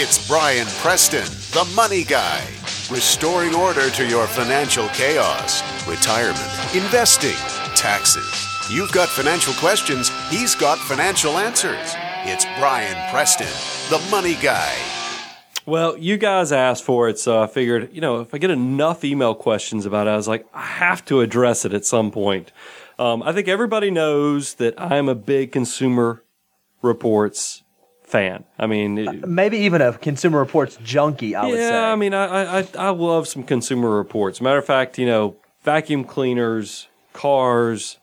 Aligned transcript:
It's 0.00 0.28
Brian 0.28 0.68
Preston, 0.78 1.24
the 1.50 1.68
money 1.74 2.04
guy, 2.04 2.46
restoring 2.88 3.52
order 3.52 3.90
to 3.90 4.06
your 4.06 4.28
financial 4.28 4.86
chaos, 4.90 5.60
retirement, 5.88 6.38
investing, 6.72 7.34
taxes. 7.74 8.46
You've 8.70 8.92
got 8.92 9.08
financial 9.08 9.54
questions, 9.54 10.12
he's 10.30 10.54
got 10.54 10.78
financial 10.78 11.36
answers. 11.36 11.94
It's 12.22 12.44
Brian 12.60 13.10
Preston, 13.10 13.48
the 13.90 13.98
money 14.08 14.36
guy. 14.36 14.72
Well, 15.66 15.98
you 15.98 16.16
guys 16.16 16.52
asked 16.52 16.84
for 16.84 17.08
it, 17.08 17.18
so 17.18 17.42
I 17.42 17.48
figured, 17.48 17.92
you 17.92 18.00
know, 18.00 18.20
if 18.20 18.32
I 18.32 18.38
get 18.38 18.50
enough 18.50 19.02
email 19.02 19.34
questions 19.34 19.84
about 19.84 20.06
it, 20.06 20.10
I 20.10 20.16
was 20.16 20.28
like, 20.28 20.46
I 20.54 20.62
have 20.62 21.04
to 21.06 21.22
address 21.22 21.64
it 21.64 21.74
at 21.74 21.84
some 21.84 22.12
point. 22.12 22.52
Um, 23.00 23.20
I 23.24 23.32
think 23.32 23.48
everybody 23.48 23.90
knows 23.90 24.54
that 24.54 24.80
I'm 24.80 25.08
a 25.08 25.16
big 25.16 25.50
Consumer 25.50 26.22
Reports 26.82 27.64
fan. 28.08 28.44
I 28.58 28.66
mean, 28.66 28.98
it- 28.98 29.28
Maybe 29.28 29.58
even 29.58 29.80
a 29.82 29.92
Consumer 29.92 30.38
Reports 30.38 30.78
junkie, 30.82 31.34
I 31.34 31.46
would 31.46 31.54
say. 31.56 31.68
yeah, 31.70 31.92
I 31.92 31.96
mean, 31.96 32.14
I, 32.14 32.60
I 32.60 32.66
I 32.78 32.88
love 32.90 33.28
some 33.28 33.42
Consumer 33.42 33.90
Reports. 33.90 34.40
Matter 34.40 34.58
of 34.58 34.64
fact, 34.64 34.98
you 34.98 35.06
know, 35.06 35.36
vacuum 35.62 36.04
cleaners, 36.04 36.88
cars, 37.12 37.98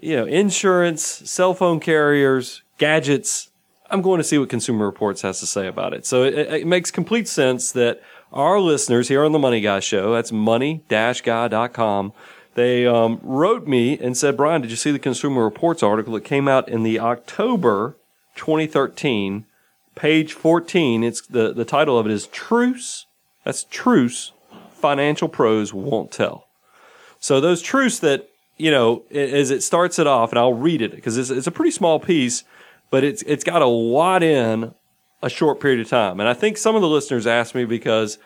you 0.00 0.16
know, 0.16 0.24
insurance, 0.26 1.02
cell 1.04 1.54
phone 1.54 1.78
carriers, 1.80 2.62
gadgets. 2.78 3.50
I'm 3.92 4.02
going 4.02 4.18
to 4.18 4.24
see 4.24 4.38
what 4.38 4.48
Consumer 4.48 4.86
Reports 4.86 5.22
has 5.22 5.40
to 5.40 5.46
say 5.46 5.66
about 5.66 5.92
it. 5.94 6.06
So 6.06 6.22
it, 6.22 6.34
it 6.34 6.66
makes 6.66 6.90
complete 6.90 7.26
sense 7.28 7.72
that 7.72 8.00
our 8.32 8.60
listeners 8.60 9.08
here 9.08 9.24
on 9.24 9.32
the 9.32 9.38
Money 9.38 9.60
Guy 9.60 9.80
Show, 9.80 10.12
that's 10.12 10.30
money-guy.com, 10.30 12.12
they 12.54 12.86
um, 12.86 13.20
wrote 13.22 13.66
me 13.66 13.98
and 13.98 14.16
said, 14.16 14.36
Brian, 14.36 14.60
did 14.62 14.70
you 14.70 14.76
see 14.76 14.90
the 14.92 14.98
Consumer 14.98 15.42
Reports 15.44 15.82
article 15.82 16.14
that 16.14 16.24
came 16.24 16.48
out 16.48 16.68
in 16.68 16.82
the 16.82 16.98
October 17.00 17.96
2013, 18.36 19.46
page 19.94 20.32
14? 20.32 21.04
It's 21.04 21.20
the, 21.20 21.52
the 21.52 21.64
title 21.64 21.98
of 21.98 22.06
it 22.06 22.12
is 22.12 22.26
Truce. 22.26 23.06
That's 23.44 23.64
Truce. 23.64 24.32
Financial 24.72 25.28
pros 25.28 25.74
won't 25.74 26.10
tell. 26.10 26.46
So 27.18 27.40
those 27.40 27.60
truths 27.60 27.98
that 27.98 28.30
you 28.60 28.70
know, 28.70 29.04
as 29.10 29.50
it 29.50 29.62
starts 29.62 29.98
it 29.98 30.06
off, 30.06 30.30
and 30.30 30.38
I'll 30.38 30.52
read 30.52 30.82
it 30.82 30.94
because 30.94 31.16
it's, 31.16 31.30
it's 31.30 31.46
a 31.46 31.50
pretty 31.50 31.70
small 31.70 31.98
piece, 31.98 32.44
but 32.90 33.02
it's 33.02 33.22
it's 33.22 33.42
got 33.42 33.62
a 33.62 33.66
lot 33.66 34.22
in 34.22 34.74
a 35.22 35.30
short 35.30 35.60
period 35.60 35.80
of 35.80 35.88
time. 35.88 36.20
And 36.20 36.28
I 36.28 36.34
think 36.34 36.58
some 36.58 36.76
of 36.76 36.82
the 36.82 36.88
listeners 36.88 37.26
asked 37.26 37.54
me 37.54 37.64
because 37.64 38.18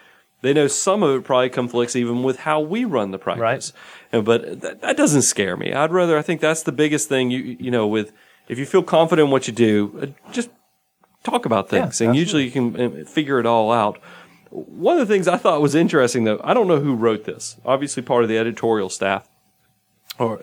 they 0.43 0.53
know 0.53 0.67
some 0.67 1.05
of 1.05 1.17
it 1.17 1.25
probably 1.25 1.51
conflicts 1.51 1.95
even 1.95 2.25
with 2.25 2.41
how 2.41 2.61
we 2.61 2.85
run 2.85 3.13
the 3.13 3.19
practice. 3.19 3.73
And, 4.13 4.25
but 4.25 4.61
that, 4.61 4.81
that 4.81 4.97
doesn't 4.97 5.23
scare 5.23 5.57
me. 5.57 5.73
I'd 5.73 5.93
rather 5.93 6.19
I 6.19 6.23
think 6.23 6.41
that's 6.41 6.65
the 6.65 6.73
biggest 6.73 7.09
thing. 7.09 7.31
You 7.31 7.57
you 7.61 7.71
know, 7.71 7.87
with 7.87 8.13
if 8.49 8.59
you 8.59 8.67
feel 8.67 8.83
confident 8.83 9.27
in 9.27 9.31
what 9.31 9.47
you 9.47 9.53
do, 9.53 9.99
uh, 10.03 10.33
just 10.33 10.51
talk 11.23 11.47
about 11.47 11.69
things, 11.69 12.01
and 12.01 12.15
usually 12.15 12.45
you 12.45 12.51
can 12.51 12.81
uh, 12.81 13.05
figure 13.05 13.39
it 13.41 13.47
all 13.47 13.73
out. 13.73 13.99
One 14.51 14.99
of 14.99 15.09
the 15.09 15.13
things 15.13 15.27
I 15.27 15.37
thought 15.37 15.61
was 15.61 15.75
interesting, 15.75 16.25
though, 16.25 16.41
I 16.45 16.55
don't 16.55 16.69
know 16.69 16.81
who 16.81 16.95
wrote 16.95 17.25
this. 17.25 17.57
Obviously, 17.65 18.03
part 18.03 18.23
of 18.23 18.29
the 18.29 18.39
editorial 18.39 18.89
staff 18.89 19.29
or 20.19 20.41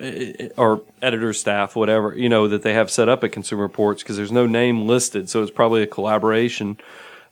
or 0.57 0.81
editor 1.01 1.33
staff, 1.33 1.75
whatever 1.75 2.15
you 2.17 2.27
know 2.27 2.47
that 2.47 2.63
they 2.63 2.73
have 2.73 2.91
set 2.91 3.07
up 3.07 3.23
at 3.23 3.31
Consumer 3.31 3.63
Reports 3.63 4.03
because 4.03 4.17
there's 4.17 4.31
no 4.31 4.45
name 4.45 4.87
listed, 4.87 5.29
so 5.29 5.41
it's 5.41 5.51
probably 5.51 5.81
a 5.81 5.87
collaboration. 5.87 6.77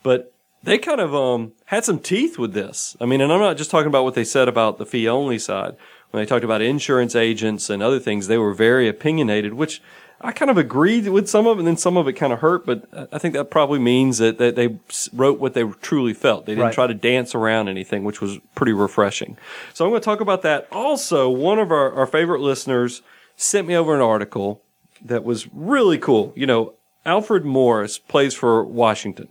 But 0.04 0.34
they 0.64 0.78
kind 0.78 1.02
of 1.02 1.16
um, 1.16 1.54
had 1.66 1.86
some 1.86 2.00
teeth 2.00 2.38
with 2.38 2.54
this. 2.54 2.96
I 3.00 3.06
mean, 3.06 3.22
and 3.22 3.32
I'm 3.32 3.40
not 3.40 3.58
just 3.58 3.72
talking 3.72 3.88
about 3.88 4.04
what 4.04 4.14
they 4.14 4.24
said 4.24 4.48
about 4.48 4.78
the 4.78 4.86
fee 4.86 5.08
only 5.08 5.40
side. 5.40 5.76
When 6.12 6.22
they 6.22 6.28
talked 6.28 6.44
about 6.44 6.62
insurance 6.62 7.16
agents 7.16 7.70
and 7.70 7.84
other 7.84 8.00
things, 8.00 8.28
they 8.28 8.38
were 8.38 8.54
very 8.54 8.88
opinionated, 8.88 9.54
which 9.54 9.82
I 10.22 10.32
kind 10.34 10.52
of 10.52 10.58
agreed 10.58 11.08
with 11.08 11.30
some 11.30 11.48
of 11.48 11.58
it, 11.58 11.60
and 11.62 11.68
then 11.68 11.78
some 11.78 11.96
of 11.96 12.08
it 12.08 12.14
kind 12.14 12.34
of 12.34 12.40
hurt. 12.40 12.66
But 12.66 12.86
I 13.14 13.18
think 13.18 13.34
that 13.36 13.50
probably 13.50 13.80
means 13.80 14.18
that, 14.18 14.38
that 14.38 14.56
they 14.56 14.78
wrote 15.14 15.40
what 15.40 15.54
they 15.54 15.64
truly 15.82 16.14
felt. 16.14 16.46
They 16.46 16.54
didn't 16.54 16.66
Right. 16.66 16.74
try 16.74 16.88
to 16.88 16.94
dance 16.94 17.34
around 17.34 17.70
anything, 17.70 18.04
which 18.04 18.20
was 18.20 18.38
pretty 18.54 18.74
refreshing. 18.74 19.38
So 19.74 19.86
I'm 19.86 19.92
going 19.92 20.02
to 20.02 20.06
talk 20.06 20.20
about 20.20 20.42
that. 20.42 20.68
Also, 20.72 21.30
one 21.30 21.58
of 21.60 21.72
our, 21.72 21.94
our 21.94 22.06
favorite 22.06 22.42
listeners 22.42 23.02
sent 23.38 23.66
me 23.68 23.76
over 23.76 23.96
an 23.96 24.02
article 24.02 24.62
that 25.06 25.24
was 25.24 25.48
really 25.54 25.98
cool. 25.98 26.34
You 26.36 26.48
know, 26.48 26.74
Alfred 27.06 27.46
Morris 27.46 27.98
plays 27.98 28.34
for 28.34 28.64
Washington. 28.66 29.30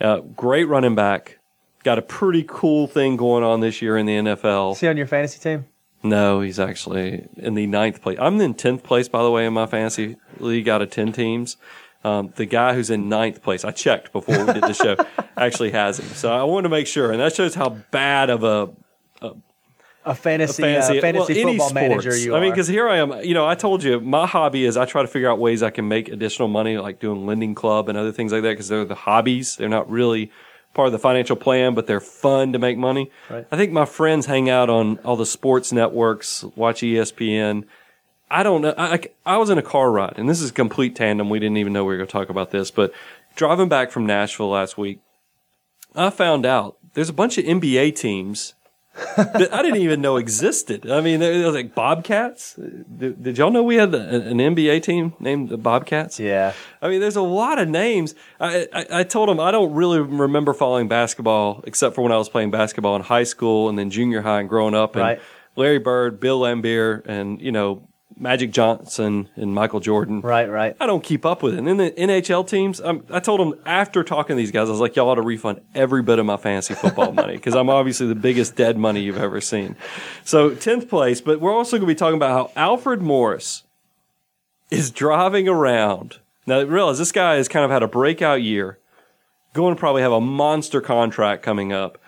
Uh, 0.00 0.18
great 0.18 0.64
running 0.64 0.96
back. 0.96 1.38
Got 1.84 1.98
a 1.98 2.02
pretty 2.02 2.44
cool 2.46 2.86
thing 2.88 3.16
going 3.16 3.44
on 3.44 3.60
this 3.60 3.80
year 3.82 3.96
in 3.96 4.06
the 4.06 4.16
NFL. 4.16 4.76
See 4.76 4.88
on 4.88 4.96
your 4.96 5.06
fantasy 5.06 5.38
team? 5.38 5.66
No, 6.02 6.40
he's 6.40 6.58
actually 6.58 7.28
in 7.36 7.54
the 7.54 7.66
ninth 7.66 8.02
place. 8.02 8.18
I'm 8.20 8.40
in 8.40 8.54
tenth 8.54 8.82
place, 8.82 9.08
by 9.08 9.22
the 9.22 9.30
way, 9.30 9.46
in 9.46 9.52
my 9.52 9.66
fantasy 9.66 10.16
league 10.38 10.68
out 10.68 10.82
of 10.82 10.90
ten 10.90 11.12
teams. 11.12 11.56
Um, 12.04 12.32
the 12.34 12.46
guy 12.46 12.74
who's 12.74 12.90
in 12.90 13.08
ninth 13.08 13.42
place, 13.42 13.64
I 13.64 13.70
checked 13.70 14.10
before 14.12 14.44
we 14.44 14.52
did 14.52 14.62
the 14.62 14.72
show, 14.72 14.96
actually 15.36 15.70
has 15.70 16.00
him. 16.00 16.06
So 16.08 16.32
I 16.32 16.42
wanted 16.42 16.64
to 16.64 16.68
make 16.70 16.88
sure, 16.88 17.12
and 17.12 17.20
that 17.20 17.34
shows 17.34 17.54
how 17.54 17.68
bad 17.68 18.28
of 18.28 18.42
a 18.42 18.70
A 20.04 20.14
fantasy, 20.16 20.62
fantasy, 20.62 20.98
uh, 20.98 21.00
fantasy 21.00 21.44
well, 21.44 21.52
football 21.52 21.72
manager 21.74 22.16
you 22.16 22.34
are. 22.34 22.38
I 22.38 22.40
mean, 22.40 22.50
because 22.50 22.66
here 22.66 22.88
I 22.88 22.96
am. 22.96 23.12
You 23.22 23.34
know, 23.34 23.46
I 23.46 23.54
told 23.54 23.84
you 23.84 24.00
my 24.00 24.26
hobby 24.26 24.64
is 24.64 24.76
I 24.76 24.84
try 24.84 25.02
to 25.02 25.08
figure 25.08 25.30
out 25.30 25.38
ways 25.38 25.62
I 25.62 25.70
can 25.70 25.86
make 25.86 26.08
additional 26.08 26.48
money, 26.48 26.76
like 26.76 26.98
doing 26.98 27.24
lending 27.24 27.54
club 27.54 27.88
and 27.88 27.96
other 27.96 28.10
things 28.10 28.32
like 28.32 28.42
that, 28.42 28.50
because 28.50 28.66
they're 28.66 28.84
the 28.84 28.96
hobbies. 28.96 29.54
They're 29.54 29.68
not 29.68 29.88
really 29.88 30.32
part 30.74 30.86
of 30.86 30.92
the 30.92 30.98
financial 30.98 31.36
plan, 31.36 31.74
but 31.74 31.86
they're 31.86 32.00
fun 32.00 32.52
to 32.52 32.58
make 32.58 32.78
money. 32.78 33.10
Right. 33.28 33.46
I 33.50 33.56
think 33.56 33.72
my 33.72 33.84
friends 33.84 34.26
hang 34.26 34.48
out 34.48 34.70
on 34.70 34.98
all 34.98 35.16
the 35.16 35.26
sports 35.26 35.72
networks, 35.72 36.44
watch 36.56 36.80
ESPN. 36.80 37.64
I 38.30 38.42
don't 38.42 38.62
know. 38.62 38.74
I, 38.78 38.94
I 38.94 39.00
I 39.26 39.36
was 39.36 39.50
in 39.50 39.58
a 39.58 39.62
car 39.62 39.90
ride, 39.90 40.14
and 40.16 40.28
this 40.28 40.40
is 40.40 40.50
complete 40.50 40.96
tandem. 40.96 41.28
We 41.28 41.38
didn't 41.38 41.58
even 41.58 41.72
know 41.72 41.84
we 41.84 41.92
were 41.92 41.98
going 41.98 42.06
to 42.08 42.12
talk 42.12 42.30
about 42.30 42.50
this, 42.50 42.70
but 42.70 42.92
driving 43.36 43.68
back 43.68 43.90
from 43.90 44.06
Nashville 44.06 44.48
last 44.48 44.78
week, 44.78 45.00
I 45.94 46.10
found 46.10 46.46
out 46.46 46.78
there's 46.94 47.10
a 47.10 47.14
bunch 47.14 47.36
of 47.38 47.44
NBA 47.44 47.94
teams 47.96 48.54
that 49.16 49.48
I 49.52 49.62
didn't 49.62 49.80
even 49.80 50.00
know 50.00 50.16
existed. 50.16 50.90
I 50.90 51.00
mean, 51.00 51.20
there 51.20 51.46
was 51.46 51.54
like 51.54 51.74
Bobcats. 51.74 52.54
Did, 52.54 53.22
did 53.22 53.38
y'all 53.38 53.50
know 53.50 53.62
we 53.62 53.76
had 53.76 53.94
a- 53.94 54.26
an 54.28 54.38
NBA 54.38 54.82
team 54.82 55.14
named 55.18 55.48
the 55.48 55.56
Bobcats? 55.56 56.20
yeah. 56.20 56.52
I 56.82 56.88
mean, 56.88 57.00
there's 57.00 57.16
a 57.16 57.22
lot 57.22 57.58
of 57.58 57.68
names. 57.68 58.14
I, 58.40 58.68
I, 58.72 58.86
I 59.00 59.02
told 59.04 59.28
him 59.30 59.40
I 59.40 59.50
don't 59.50 59.72
really 59.72 60.00
remember 60.00 60.52
following 60.52 60.88
basketball 60.88 61.62
except 61.66 61.94
for 61.94 62.02
when 62.02 62.12
I 62.12 62.16
was 62.18 62.28
playing 62.28 62.50
basketball 62.50 62.96
in 62.96 63.02
high 63.02 63.22
school 63.24 63.68
and 63.68 63.78
then 63.78 63.88
junior 63.90 64.20
high 64.22 64.40
and 64.40 64.48
growing 64.48 64.74
up. 64.74 64.94
And 64.96 65.02
Right. 65.02 65.20
Larry 65.56 65.78
Bird, 65.78 66.18
Bill 66.20 66.40
Laimbeer, 66.40 67.02
and 67.06 67.40
you 67.40 67.52
know 67.52 67.86
Magic 68.22 68.52
Johnson 68.52 69.28
and 69.34 69.52
Michael 69.52 69.80
Jordan. 69.80 70.20
Right, 70.20 70.48
right. 70.48 70.76
I 70.80 70.86
don't 70.86 71.02
keep 71.02 71.26
up 71.26 71.42
with 71.42 71.54
it. 71.54 71.58
And 71.58 71.66
then 71.66 71.76
the 71.76 71.90
NHL 71.90 72.48
teams, 72.48 72.80
um, 72.80 73.04
I 73.10 73.18
told 73.18 73.40
them 73.40 73.60
after 73.66 74.04
talking 74.04 74.36
to 74.36 74.38
these 74.40 74.52
guys, 74.52 74.68
I 74.68 74.70
was 74.70 74.80
like, 74.80 74.94
y'all 74.94 75.08
ought 75.08 75.16
to 75.16 75.22
refund 75.22 75.60
every 75.74 76.02
bit 76.02 76.20
of 76.20 76.24
my 76.24 76.36
fantasy 76.36 76.74
football 76.74 77.12
money 77.12 77.34
because 77.34 77.56
I'm 77.56 77.68
obviously 77.68 78.06
the 78.06 78.14
biggest 78.14 78.54
dead 78.54 78.78
money 78.78 79.00
you've 79.00 79.18
ever 79.18 79.40
seen. 79.40 79.74
So 80.24 80.50
10th 80.50 80.88
place, 80.88 81.20
but 81.20 81.40
we're 81.40 81.52
also 81.52 81.76
going 81.76 81.88
to 81.88 81.94
be 81.94 81.98
talking 81.98 82.16
about 82.16 82.54
how 82.54 82.62
Alfred 82.62 83.02
Morris 83.02 83.64
is 84.70 84.90
driving 84.90 85.48
around. 85.48 86.18
Now, 86.46 86.62
realize 86.62 86.98
this 86.98 87.12
guy 87.12 87.34
has 87.34 87.48
kind 87.48 87.64
of 87.64 87.70
had 87.70 87.82
a 87.82 87.88
breakout 87.88 88.42
year, 88.42 88.78
going 89.52 89.74
to 89.74 89.78
probably 89.78 90.02
have 90.02 90.12
a 90.12 90.20
monster 90.20 90.80
contract 90.80 91.42
coming 91.42 91.72
up. 91.72 91.98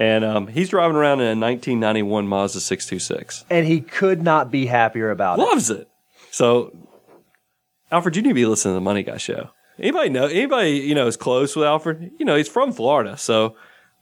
And 0.00 0.24
um, 0.24 0.46
he's 0.48 0.70
driving 0.70 0.96
around 0.96 1.20
in 1.20 1.26
a 1.26 1.38
1991 1.38 2.26
Mazda 2.26 2.60
626 2.60 3.44
And 3.50 3.66
he 3.66 3.80
could 3.82 4.22
not 4.22 4.50
be 4.50 4.64
happier 4.66 5.10
about 5.10 5.38
it. 5.38 5.42
loves 5.42 5.68
it. 5.70 5.88
So, 6.30 6.74
Alfred, 7.92 8.16
you 8.16 8.22
need 8.22 8.30
to 8.30 8.34
be 8.34 8.46
listening 8.46 8.72
to 8.72 8.76
the 8.76 8.80
Money 8.80 9.02
Guy 9.02 9.18
show. 9.18 9.50
Anybody 9.78 10.08
know? 10.10 10.26
Anybody 10.26 10.70
you 10.78 10.94
know 10.94 11.06
is 11.06 11.16
close 11.16 11.54
with 11.56 11.66
Alfred? 11.66 12.12
You 12.18 12.24
know 12.24 12.36
he's 12.36 12.48
from 12.48 12.72
Florida, 12.72 13.16
so 13.16 13.56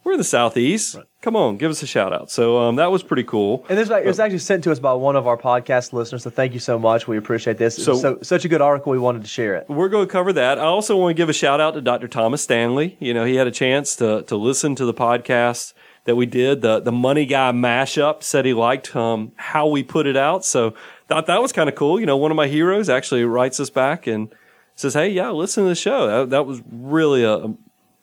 we're 0.04 0.12
in 0.12 0.18
the 0.18 0.24
southeast. 0.24 0.96
Come 1.22 1.36
on, 1.36 1.56
give 1.56 1.70
us 1.70 1.82
a 1.82 1.86
shout 1.86 2.12
out. 2.12 2.30
So 2.30 2.58
um, 2.58 2.76
that 2.76 2.90
was 2.90 3.02
pretty 3.02 3.22
cool. 3.24 3.64
And 3.68 3.78
this 3.78 3.88
it 3.90 4.04
was 4.04 4.20
actually 4.20 4.38
sent 4.38 4.64
to 4.64 4.72
us 4.72 4.78
by 4.78 4.92
one 4.92 5.16
of 5.16 5.26
our 5.26 5.36
podcast 5.36 5.92
listeners, 5.92 6.22
so 6.24 6.30
thank 6.30 6.52
you 6.52 6.60
so 6.60 6.78
much. 6.78 7.06
We 7.08 7.16
appreciate 7.16 7.58
this. 7.58 7.76
So- 7.82 7.94
So, 7.96 8.18
such 8.22 8.44
a 8.44 8.48
good 8.48 8.60
article, 8.60 8.92
we 8.92 8.98
wanted 8.98 9.22
to 9.22 9.28
share 9.28 9.54
it. 9.56 9.66
We're 9.68 9.88
going 9.88 10.06
to 10.06 10.12
cover 10.12 10.32
that. 10.32 10.58
I 10.58 10.62
also 10.64 10.96
want 10.96 11.10
to 11.10 11.20
give 11.20 11.28
a 11.28 11.32
shout 11.32 11.60
out 11.60 11.74
to 11.74 11.80
Dr. 11.80 12.08
Thomas 12.08 12.42
Stanley. 12.42 12.96
You 13.00 13.14
know, 13.14 13.24
he 13.24 13.36
had 13.36 13.46
a 13.46 13.52
chance 13.52 13.96
to 13.96 14.22
to 14.22 14.36
listen 14.36 14.74
to 14.76 14.84
the 14.84 14.94
podcast 14.94 15.72
that 16.08 16.16
we 16.16 16.24
did, 16.24 16.62
the 16.62 16.80
the 16.80 16.90
Money 16.90 17.26
Guy 17.26 17.52
mashup. 17.52 18.22
Said 18.22 18.46
he 18.46 18.54
liked 18.54 18.96
um, 18.96 19.32
how 19.36 19.68
we 19.68 19.82
put 19.82 20.06
it 20.06 20.16
out, 20.16 20.42
so 20.42 20.74
thought 21.06 21.26
that 21.26 21.42
was 21.42 21.52
kind 21.52 21.68
of 21.68 21.74
cool. 21.74 22.00
You 22.00 22.06
know, 22.06 22.16
one 22.16 22.30
of 22.30 22.36
my 22.36 22.46
heroes 22.46 22.88
actually 22.88 23.24
writes 23.24 23.60
us 23.60 23.68
back 23.68 24.06
and 24.06 24.34
says, 24.74 24.94
"Hey, 24.94 25.10
yeah, 25.10 25.28
listen 25.28 25.64
to 25.64 25.68
the 25.68 25.74
show." 25.74 26.06
That, 26.06 26.30
that 26.30 26.46
was 26.46 26.62
really 26.70 27.24
a 27.24 27.52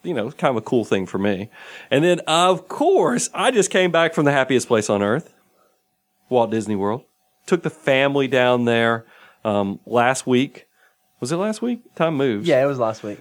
you 0.04 0.14
know 0.14 0.30
kind 0.30 0.50
of 0.52 0.56
a 0.56 0.60
cool 0.60 0.84
thing 0.84 1.04
for 1.04 1.18
me. 1.18 1.50
And 1.90 2.04
then 2.04 2.20
of 2.28 2.68
course, 2.68 3.28
I 3.34 3.50
just 3.50 3.72
came 3.72 3.90
back 3.90 4.14
from 4.14 4.24
the 4.24 4.32
happiest 4.32 4.68
place 4.68 4.88
on 4.88 5.02
earth, 5.02 5.34
Walt 6.28 6.52
Disney 6.52 6.76
World. 6.76 7.02
Took 7.46 7.64
the 7.64 7.70
family 7.70 8.28
down 8.28 8.66
there 8.66 9.04
um, 9.44 9.80
last 9.84 10.28
week. 10.28 10.68
Was 11.18 11.32
it 11.32 11.38
last 11.38 11.60
week? 11.60 11.80
Time 11.96 12.14
moves. 12.14 12.46
Yeah, 12.46 12.62
it 12.62 12.66
was 12.66 12.78
last 12.78 13.02
week. 13.02 13.18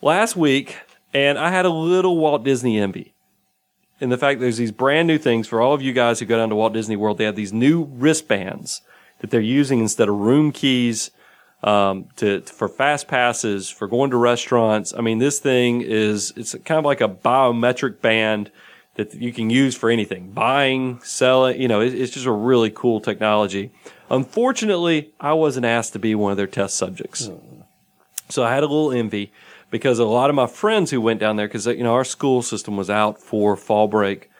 Last 0.00 0.36
week, 0.36 0.76
and 1.12 1.36
I 1.36 1.50
had 1.50 1.64
a 1.64 1.70
little 1.70 2.16
Walt 2.16 2.44
Disney 2.44 2.78
envy. 2.78 3.12
In 4.00 4.08
the 4.08 4.18
fact 4.18 4.40
there's 4.40 4.56
these 4.56 4.72
brand 4.72 5.06
new 5.06 5.18
things 5.18 5.46
for 5.46 5.60
all 5.60 5.74
of 5.74 5.82
you 5.82 5.92
guys 5.92 6.18
who 6.18 6.26
go 6.26 6.38
down 6.38 6.48
to 6.48 6.54
Walt 6.54 6.72
Disney 6.72 6.96
World. 6.96 7.18
They 7.18 7.24
have 7.24 7.36
these 7.36 7.52
new 7.52 7.84
wristbands 7.84 8.80
that 9.20 9.30
they're 9.30 9.40
using 9.40 9.80
instead 9.80 10.08
of 10.08 10.16
room 10.16 10.52
keys 10.52 11.10
um, 11.62 12.06
to 12.16 12.40
for 12.40 12.68
fast 12.68 13.08
passes, 13.08 13.68
for 13.68 13.86
going 13.86 14.10
to 14.10 14.16
restaurants. 14.16 14.94
I 14.96 15.02
mean, 15.02 15.18
this 15.18 15.38
thing 15.38 15.82
is 15.82 16.32
it's 16.36 16.54
kind 16.64 16.78
of 16.78 16.84
like 16.84 17.02
a 17.02 17.08
biometric 17.08 18.00
band 18.00 18.50
that 18.94 19.14
you 19.14 19.32
can 19.32 19.50
use 19.50 19.74
for 19.74 19.90
anything, 19.90 20.30
buying, 20.32 21.00
selling. 21.02 21.60
You 21.60 21.68
know, 21.68 21.80
it, 21.80 21.94
it's 21.94 22.12
just 22.12 22.26
a 22.26 22.32
really 22.32 22.70
cool 22.70 23.00
technology. 23.00 23.70
Unfortunately, 24.10 25.12
I 25.20 25.34
wasn't 25.34 25.66
asked 25.66 25.92
to 25.92 25.98
be 25.98 26.14
one 26.14 26.30
of 26.30 26.38
their 26.38 26.46
test 26.46 26.76
subjects, 26.76 27.30
so 28.28 28.42
I 28.42 28.54
had 28.54 28.62
a 28.62 28.66
little 28.66 28.92
envy 28.92 29.30
because 29.70 29.98
a 29.98 30.04
lot 30.04 30.30
of 30.30 30.36
my 30.36 30.46
friends 30.46 30.90
who 30.90 31.00
went 31.00 31.20
down 31.20 31.36
there, 31.36 31.48
because 31.48 31.66
you 31.66 31.84
know 31.84 31.94
our 31.94 32.04
school 32.04 32.42
system 32.42 32.76
was 32.76 32.90
out 32.90 33.20
for 33.20 33.56
fall 33.56 33.88
break. 33.88 34.30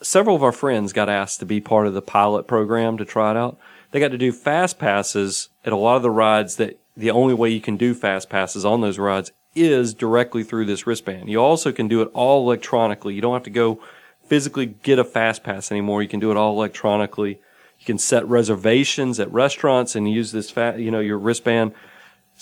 Several 0.00 0.36
of 0.36 0.42
our 0.42 0.52
friends 0.52 0.92
got 0.92 1.08
asked 1.08 1.40
to 1.40 1.46
be 1.46 1.60
part 1.60 1.86
of 1.86 1.94
the 1.94 2.02
pilot 2.02 2.46
program 2.46 2.96
to 2.98 3.04
try 3.04 3.30
it 3.30 3.36
out 3.36 3.58
they 3.94 4.00
got 4.00 4.10
to 4.10 4.18
do 4.18 4.32
fast 4.32 4.80
passes 4.80 5.50
at 5.64 5.72
a 5.72 5.76
lot 5.76 5.94
of 5.94 6.02
the 6.02 6.10
rides 6.10 6.56
that 6.56 6.80
the 6.96 7.12
only 7.12 7.32
way 7.32 7.48
you 7.50 7.60
can 7.60 7.76
do 7.76 7.94
fast 7.94 8.28
passes 8.28 8.64
on 8.64 8.80
those 8.80 8.98
rides 8.98 9.30
is 9.54 9.94
directly 9.94 10.42
through 10.42 10.64
this 10.64 10.84
wristband. 10.84 11.30
You 11.30 11.40
also 11.40 11.70
can 11.70 11.86
do 11.86 12.02
it 12.02 12.10
all 12.12 12.42
electronically. 12.42 13.14
You 13.14 13.20
don't 13.20 13.34
have 13.34 13.44
to 13.44 13.50
go 13.50 13.78
physically 14.26 14.66
get 14.66 14.98
a 14.98 15.04
fast 15.04 15.44
pass 15.44 15.70
anymore. 15.70 16.02
You 16.02 16.08
can 16.08 16.18
do 16.18 16.32
it 16.32 16.36
all 16.36 16.54
electronically. 16.54 17.38
You 17.78 17.86
can 17.86 17.98
set 17.98 18.26
reservations 18.26 19.20
at 19.20 19.32
restaurants 19.32 19.94
and 19.94 20.10
use 20.10 20.32
this 20.32 20.50
fat, 20.50 20.80
you 20.80 20.90
know, 20.90 20.98
your 20.98 21.18
wristband. 21.18 21.72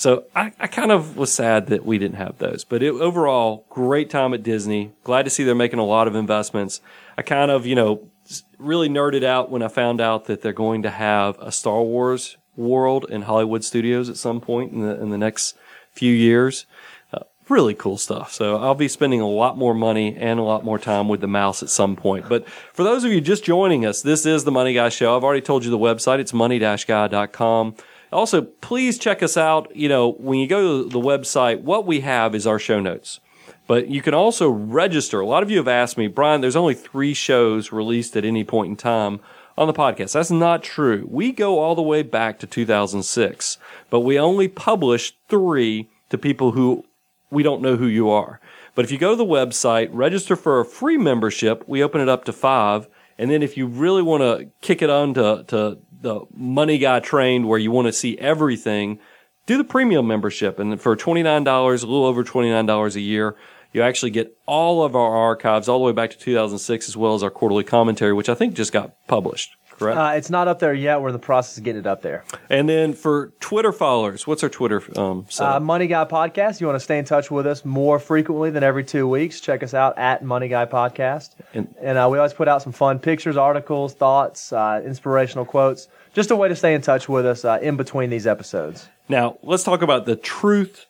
So 0.03 0.25
I, 0.35 0.51
I 0.59 0.67
kind 0.67 0.91
of 0.91 1.17
was 1.17 1.33
sad 1.33 1.69
that 1.69 1.87
we 1.87 1.97
didn't 1.97 2.17
have 2.17 2.39
those, 2.39 2.65
but 2.65 2.83
it, 2.83 2.91
overall, 2.91 3.65
great 3.71 4.11
time 4.11 4.35
at 4.35 4.43
Disney. 4.43 4.91
Glad 5.05 5.23
to 5.27 5.31
see 5.31 5.45
they're 5.45 5.55
making 5.55 5.79
a 5.79 5.85
lot 5.85 6.09
of 6.09 6.17
investments. 6.17 6.81
I 7.17 7.23
kind 7.23 7.53
of, 7.53 7.67
you 7.67 7.77
know, 7.77 8.11
really 8.59 8.89
nerded 8.89 9.23
out 9.23 9.49
when 9.49 9.63
I 9.63 9.69
found 9.69 10.01
out 10.01 10.25
that 10.25 10.43
they're 10.43 10.53
going 10.53 10.83
to 10.83 10.91
have 10.91 11.39
a 11.39 11.53
Star 11.53 11.83
Wars 11.83 12.37
world 12.57 13.07
in 13.11 13.23
Hollywood 13.23 13.63
studios 13.63 14.09
at 14.09 14.17
some 14.17 14.41
point 14.41 14.73
in 14.73 14.81
the 14.81 15.01
in 15.01 15.11
the 15.11 15.19
next 15.19 15.57
few 15.93 16.13
years. 16.13 16.67
Uh, 17.13 17.21
really 17.49 17.73
cool 17.73 17.97
stuff. 17.97 18.33
So 18.33 18.57
I'll 18.57 18.75
be 18.75 18.89
spending 18.89 19.21
a 19.21 19.29
lot 19.29 19.57
more 19.57 19.73
money 19.73 20.17
and 20.17 20.41
a 20.41 20.43
lot 20.43 20.65
more 20.65 20.81
time 20.81 21.07
with 21.07 21.21
the 21.21 21.29
mouse 21.29 21.63
at 21.63 21.71
some 21.71 21.95
point. 21.95 22.29
But 22.29 22.49
for 22.49 22.83
those 22.83 23.05
of 23.05 23.13
you 23.13 23.21
just 23.21 23.45
joining 23.45 23.87
us, 23.87 24.03
this 24.03 24.27
is 24.27 24.43
the 24.43 24.51
Money 24.51 24.75
Guy 24.75 24.89
Show. 24.89 25.17
I've 25.17 25.23
already 25.23 25.43
told 25.43 25.65
you 25.65 25.71
the 25.71 25.79
website. 25.79 26.19
It's 26.19 26.33
money-guy.com. 26.33 27.77
Also, 28.13 28.43
please 28.43 28.99
check 28.99 29.23
us 29.23 29.37
out. 29.37 29.75
You 29.75 29.89
know, 29.89 30.13
when 30.13 30.39
you 30.39 30.47
go 30.47 30.83
to 30.83 30.89
the 30.89 31.01
website, 31.01 31.63
what 31.63 31.87
we 31.87 32.01
have 32.01 32.35
is 32.35 32.47
our 32.47 32.59
show 32.59 32.81
notes. 32.81 33.21
But 33.67 33.89
you 33.89 34.03
can 34.03 34.15
also 34.15 34.49
register. 34.51 35.21
A 35.21 35.27
lot 35.27 35.43
of 35.43 35.51
you 35.51 35.59
have 35.59 35.69
asked 35.69 35.97
me, 35.97 36.09
Brian, 36.09 36.41
there's 36.41 36.57
only 36.57 36.75
three 36.75 37.15
shows 37.15 37.73
released 37.73 38.17
at 38.17 38.25
any 38.25 38.45
point 38.45 38.71
in 38.71 38.77
time 38.77 39.21
on 39.57 39.67
the 39.67 39.73
podcast. 39.73 40.13
That's 40.13 40.31
not 40.31 40.63
true. 40.63 41.07
We 41.11 41.33
go 41.33 41.59
all 41.59 41.75
the 41.75 41.83
way 41.83 42.03
back 42.03 42.39
to 42.41 42.47
2006, 42.47 43.59
but 43.91 44.01
we 44.01 44.19
only 44.19 44.49
publish 44.49 45.15
three 45.29 45.89
to 46.11 46.19
people 46.19 46.53
who 46.53 46.85
we 47.31 47.43
don't 47.43 47.63
know 47.63 47.77
who 47.77 47.87
you 47.87 48.11
are. 48.11 48.41
But 48.75 48.85
if 48.85 48.91
you 48.91 48.99
go 48.99 49.11
to 49.11 49.17
the 49.17 49.25
website, 49.25 49.89
register 49.93 50.37
for 50.37 50.61
a 50.61 50.65
free 50.65 50.97
membership, 50.97 51.65
we 51.67 51.83
open 51.83 52.01
it 52.01 52.09
up 52.09 52.25
to 52.25 52.33
five. 52.33 52.89
And 53.19 53.31
then 53.31 53.43
if 53.43 53.57
you 53.57 53.67
really 53.67 54.03
want 54.03 54.23
to 54.23 54.51
kick 54.61 54.83
it 54.83 54.91
on 54.91 55.15
to, 55.15 55.45
to 55.49 55.79
the 56.03 56.21
money 56.35 56.79
guy 56.79 57.01
trained 57.01 57.49
where 57.49 57.59
you 57.59 57.71
want 57.71 57.87
to 57.87 57.93
see 57.93 58.19
everything, 58.19 58.99
do 59.47 59.57
the 59.57 59.65
premium 59.65 60.07
membership. 60.07 60.59
And 60.59 60.81
for 60.81 60.97
$29, 60.97 61.47
a 61.47 61.71
little 61.87 62.05
over 62.05 62.23
$29 62.25 62.95
a 62.95 63.01
year, 63.01 63.37
you 63.73 63.83
actually 63.83 64.11
get 64.11 64.37
all 64.47 64.85
of 64.85 64.95
our 64.95 65.17
archives 65.17 65.69
all 65.69 65.79
the 65.79 65.85
way 65.85 65.93
back 65.93 66.11
to 66.11 66.19
2006, 66.19 66.89
as 66.89 66.97
well 66.97 67.15
as 67.15 67.23
our 67.23 67.31
quarterly 67.31 67.65
commentary, 67.65 68.13
which 68.13 68.29
I 68.29 68.35
think 68.35 68.55
just 68.55 68.73
got 68.73 68.95
published. 69.07 69.57
Correct? 69.83 69.99
Uh, 69.99 70.13
it's 70.17 70.31
not 70.31 70.49
up 70.49 70.59
there 70.59 70.75
yet. 70.75 71.01
We're 71.01 71.09
in 71.09 71.13
the 71.13 71.19
process 71.19 71.59
of 71.59 71.65
getting 71.65 71.81
it 71.81 71.87
up 71.87 72.03
there. 72.03 72.25
And 72.49 72.69
then 72.69 72.93
for 72.93 73.33
Twitter 73.41 73.73
followers, 73.73 74.27
what's 74.27 74.43
our 74.43 74.49
Twitter 74.49 74.83
um, 74.99 75.27
uh, 75.39 75.61
Money 75.61 75.87
Guy 75.87 76.05
Podcast. 76.05 76.61
You 76.61 76.67
want 76.67 76.77
to 76.77 76.85
stay 76.85 76.99
in 76.99 77.05
touch 77.05 77.31
with 77.31 77.47
us 77.47 77.65
more 77.65 77.99
frequently 77.99 78.51
than 78.51 78.63
every 78.63 78.85
two 78.85 79.09
weeks? 79.09 79.41
Check 79.41 79.63
us 79.63 79.75
out 79.75 79.99
at 79.99 80.25
Money 80.25 80.49
Guy 80.49 80.67
Podcast. 80.67 81.31
And, 81.55 81.75
and 81.81 81.99
uh, 81.99 82.09
we 82.11 82.19
always 82.19 82.33
put 82.33 82.49
out 82.49 82.63
some 82.63 82.73
fun 82.73 82.99
pictures, 82.99 83.37
articles, 83.37 83.95
thoughts, 83.95 84.53
uh, 84.53 84.83
inspirational 84.85 85.45
quotes. 85.45 85.89
Just 86.15 86.31
a 86.31 86.37
way 86.37 86.49
to 86.49 86.57
stay 86.57 86.75
in 86.75 86.83
touch 86.83 87.09
with 87.09 87.27
us 87.27 87.45
uh, 87.45 87.59
in 87.63 87.77
between 87.77 88.11
these 88.11 88.27
episodes. 88.27 88.89
Now, 89.09 89.39
let's 89.43 89.65
talk 89.65 89.83
about 89.83 90.07
the 90.07 90.17
truth 90.17 90.87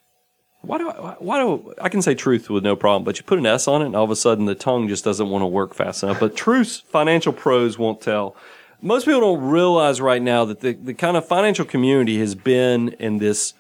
why 0.62 0.78
do 0.78 0.88
I, 0.88 1.16
why 1.18 1.40
do 1.40 1.74
I 1.80 1.88
can 1.88 2.02
say 2.02 2.14
truth 2.14 2.48
with 2.48 2.62
no 2.62 2.76
problem, 2.76 3.02
but 3.02 3.18
you 3.18 3.24
put 3.24 3.38
an 3.38 3.46
S 3.46 3.66
on 3.66 3.82
it, 3.82 3.86
and 3.86 3.96
all 3.96 4.04
of 4.04 4.10
a 4.10 4.16
sudden 4.16 4.46
the 4.46 4.54
tongue 4.54 4.86
just 4.86 5.04
doesn't 5.04 5.28
want 5.28 5.42
to 5.42 5.46
work 5.46 5.74
fast 5.74 6.04
enough. 6.04 6.20
But 6.20 6.36
truth, 6.36 6.82
financial 6.88 7.32
pros 7.32 7.78
won't 7.78 8.00
tell. 8.00 8.36
Most 8.84 9.05
people 9.05 9.20
don't 9.20 9.44
realize 9.44 10.00
right 10.00 10.20
now 10.20 10.44
that 10.44 10.58
the, 10.58 10.73
the 10.73 10.93
kind 10.93 11.17
of 11.17 11.25
financial 11.25 11.64
community 11.64 12.19
has 12.19 12.34
been 12.34 12.88
in 12.99 13.19
this 13.19 13.55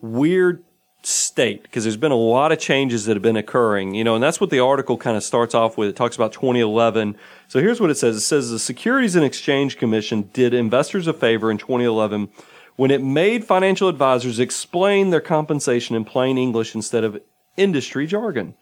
weird 0.00 0.62
state 1.02 1.64
because 1.64 1.82
there's 1.82 1.96
been 1.96 2.12
a 2.12 2.16
lot 2.16 2.52
of 2.52 2.60
changes 2.60 3.04
that 3.06 3.16
have 3.16 3.22
been 3.22 3.36
occurring, 3.36 3.94
you 3.94 4.04
know, 4.04 4.14
and 4.14 4.22
that's 4.22 4.40
what 4.40 4.50
the 4.50 4.60
article 4.60 4.96
kind 4.96 5.16
of 5.16 5.24
starts 5.24 5.56
off 5.56 5.76
with. 5.76 5.88
It 5.88 5.96
talks 5.96 6.14
about 6.14 6.32
2011. 6.32 7.16
So 7.48 7.58
here's 7.58 7.80
what 7.80 7.90
it 7.90 7.96
says. 7.96 8.14
It 8.16 8.20
says 8.20 8.50
the 8.50 8.60
Securities 8.60 9.16
and 9.16 9.24
Exchange 9.24 9.76
Commission 9.76 10.30
did 10.32 10.54
investors 10.54 11.08
a 11.08 11.12
favor 11.12 11.50
in 11.50 11.58
2011 11.58 12.28
when 12.76 12.92
it 12.92 13.02
made 13.02 13.44
financial 13.44 13.88
advisors 13.88 14.38
explain 14.38 15.10
their 15.10 15.20
compensation 15.20 15.96
in 15.96 16.04
plain 16.04 16.38
English 16.38 16.76
instead 16.76 17.02
of 17.02 17.20
industry 17.56 18.06
jargon. 18.06 18.54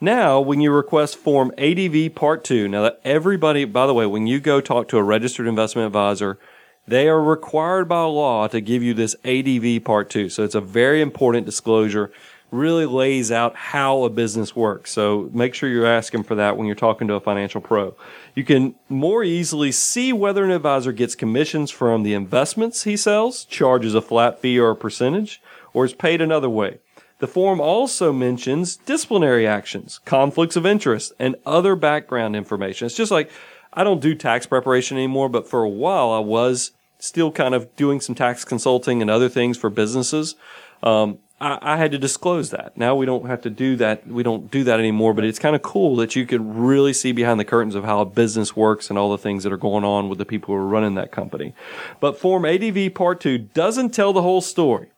Now, 0.00 0.40
when 0.40 0.60
you 0.60 0.70
request 0.70 1.16
Form 1.16 1.52
ADV 1.58 2.14
Part 2.14 2.44
2, 2.44 2.68
now 2.68 2.82
that 2.82 3.00
everybody, 3.02 3.64
by 3.64 3.84
the 3.88 3.94
way, 3.94 4.06
when 4.06 4.28
you 4.28 4.38
go 4.38 4.60
talk 4.60 4.86
to 4.88 4.96
a 4.96 5.02
registered 5.02 5.48
investment 5.48 5.86
advisor, 5.86 6.38
they 6.86 7.08
are 7.08 7.20
required 7.20 7.88
by 7.88 8.02
law 8.02 8.46
to 8.46 8.60
give 8.60 8.80
you 8.80 8.94
this 8.94 9.16
ADV 9.24 9.82
Part 9.82 10.08
2. 10.08 10.28
So 10.28 10.44
it's 10.44 10.54
a 10.54 10.60
very 10.60 11.00
important 11.00 11.46
disclosure 11.46 12.12
really 12.52 12.86
lays 12.86 13.32
out 13.32 13.56
how 13.56 14.04
a 14.04 14.10
business 14.10 14.54
works. 14.54 14.92
So 14.92 15.28
make 15.32 15.52
sure 15.52 15.68
you're 15.68 15.84
asking 15.84 16.22
for 16.22 16.36
that 16.36 16.56
when 16.56 16.66
you're 16.66 16.76
talking 16.76 17.08
to 17.08 17.14
a 17.14 17.20
financial 17.20 17.60
pro. 17.60 17.96
You 18.36 18.44
can 18.44 18.76
more 18.88 19.24
easily 19.24 19.72
see 19.72 20.12
whether 20.12 20.44
an 20.44 20.52
advisor 20.52 20.92
gets 20.92 21.16
commissions 21.16 21.72
from 21.72 22.04
the 22.04 22.14
investments 22.14 22.84
he 22.84 22.96
sells, 22.96 23.44
charges 23.44 23.94
a 23.94 24.00
flat 24.00 24.40
fee 24.40 24.58
or 24.60 24.70
a 24.70 24.76
percentage, 24.76 25.42
or 25.74 25.84
is 25.84 25.92
paid 25.92 26.20
another 26.20 26.48
way. 26.48 26.78
The 27.18 27.26
form 27.26 27.60
also 27.60 28.12
mentions 28.12 28.76
disciplinary 28.76 29.46
actions, 29.46 29.98
conflicts 30.04 30.54
of 30.54 30.64
interest, 30.64 31.12
and 31.18 31.34
other 31.44 31.74
background 31.74 32.36
information. 32.36 32.86
It's 32.86 32.96
just 32.96 33.10
like 33.10 33.30
I 33.72 33.84
don't 33.84 34.00
do 34.00 34.14
tax 34.14 34.46
preparation 34.46 34.96
anymore, 34.96 35.28
but 35.28 35.48
for 35.48 35.62
a 35.62 35.68
while 35.68 36.10
I 36.10 36.20
was 36.20 36.72
still 36.98 37.30
kind 37.30 37.54
of 37.54 37.74
doing 37.76 38.00
some 38.00 38.14
tax 38.14 38.44
consulting 38.44 39.02
and 39.02 39.10
other 39.10 39.28
things 39.28 39.56
for 39.56 39.70
businesses. 39.70 40.36
Um, 40.82 41.18
I, 41.40 41.58
I, 41.60 41.76
had 41.76 41.92
to 41.92 41.98
disclose 41.98 42.50
that. 42.50 42.76
Now 42.76 42.96
we 42.96 43.06
don't 43.06 43.26
have 43.26 43.42
to 43.42 43.50
do 43.50 43.76
that. 43.76 44.06
We 44.06 44.22
don't 44.22 44.50
do 44.50 44.64
that 44.64 44.80
anymore, 44.80 45.14
but 45.14 45.24
it's 45.24 45.38
kind 45.38 45.54
of 45.54 45.62
cool 45.62 45.96
that 45.96 46.16
you 46.16 46.26
could 46.26 46.40
really 46.40 46.92
see 46.92 47.12
behind 47.12 47.38
the 47.38 47.44
curtains 47.44 47.74
of 47.74 47.84
how 47.84 48.00
a 48.00 48.04
business 48.04 48.56
works 48.56 48.90
and 48.90 48.98
all 48.98 49.10
the 49.10 49.18
things 49.18 49.44
that 49.44 49.52
are 49.52 49.58
going 49.58 49.84
on 49.84 50.08
with 50.08 50.18
the 50.18 50.24
people 50.24 50.54
who 50.54 50.60
are 50.60 50.66
running 50.66 50.94
that 50.94 51.12
company. 51.12 51.54
But 52.00 52.18
Form 52.18 52.44
ADV 52.44 52.94
Part 52.94 53.20
2 53.20 53.38
doesn't 53.38 53.90
tell 53.90 54.12
the 54.12 54.22
whole 54.22 54.40
story. 54.40 54.88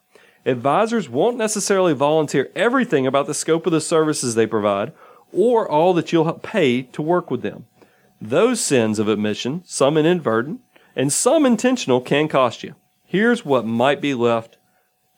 Advisors 0.46 1.08
won't 1.08 1.36
necessarily 1.36 1.92
volunteer 1.92 2.50
everything 2.54 3.06
about 3.06 3.26
the 3.26 3.34
scope 3.34 3.66
of 3.66 3.72
the 3.72 3.80
services 3.80 4.34
they 4.34 4.46
provide 4.46 4.92
or 5.32 5.68
all 5.68 5.92
that 5.94 6.12
you'll 6.12 6.32
pay 6.32 6.82
to 6.82 7.02
work 7.02 7.30
with 7.30 7.42
them. 7.42 7.66
Those 8.20 8.60
sins 8.60 8.98
of 8.98 9.08
omission, 9.08 9.62
some 9.64 9.96
inadvertent 9.96 10.60
and 10.96 11.12
some 11.12 11.46
intentional, 11.46 12.00
can 12.00 12.28
cost 12.28 12.62
you. 12.62 12.74
Here's 13.04 13.44
what 13.44 13.64
might 13.64 14.00
be 14.00 14.14
left 14.14 14.56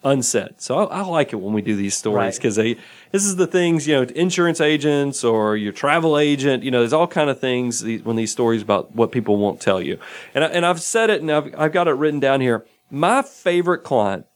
unsaid. 0.05 0.55
So 0.59 0.79
I, 0.79 0.99
I, 0.99 1.01
like 1.03 1.33
it 1.33 1.37
when 1.37 1.53
we 1.53 1.63
do 1.63 1.77
these 1.77 1.97
stories 1.97 2.37
because 2.37 2.59
right. 2.59 2.77
they 2.77 2.83
this 3.13 3.25
is 3.25 3.37
the 3.37 3.47
things 3.47 3.87
you 3.87 3.95
know 3.95 4.03
insurance 4.03 4.61
agents 4.61 5.23
or 5.23 5.57
your 5.57 5.73
travel 5.73 6.19
agent 6.19 6.65
you 6.65 6.73
know 6.73 6.81
there's 6.81 6.93
all 6.93 7.07
kind 7.07 7.31
of 7.31 7.39
things 7.39 7.85
when 8.03 8.17
these 8.17 8.33
stories 8.33 8.63
about 8.63 8.97
what 8.97 9.13
people 9.13 9.37
won't 9.37 9.61
tell 9.61 9.81
you 9.81 9.99
and 10.35 10.43
I, 10.43 10.49
and 10.49 10.67
I've 10.67 10.83
said 10.83 11.09
it 11.09 11.21
and 11.21 11.31
I've 11.31 11.55
I've 11.57 11.73
got 11.73 11.87
it 11.87 11.93
written 11.93 12.19
down 12.19 12.41
here. 12.41 12.65
My 12.91 13.23
favorite 13.23 13.85
client 13.85 14.27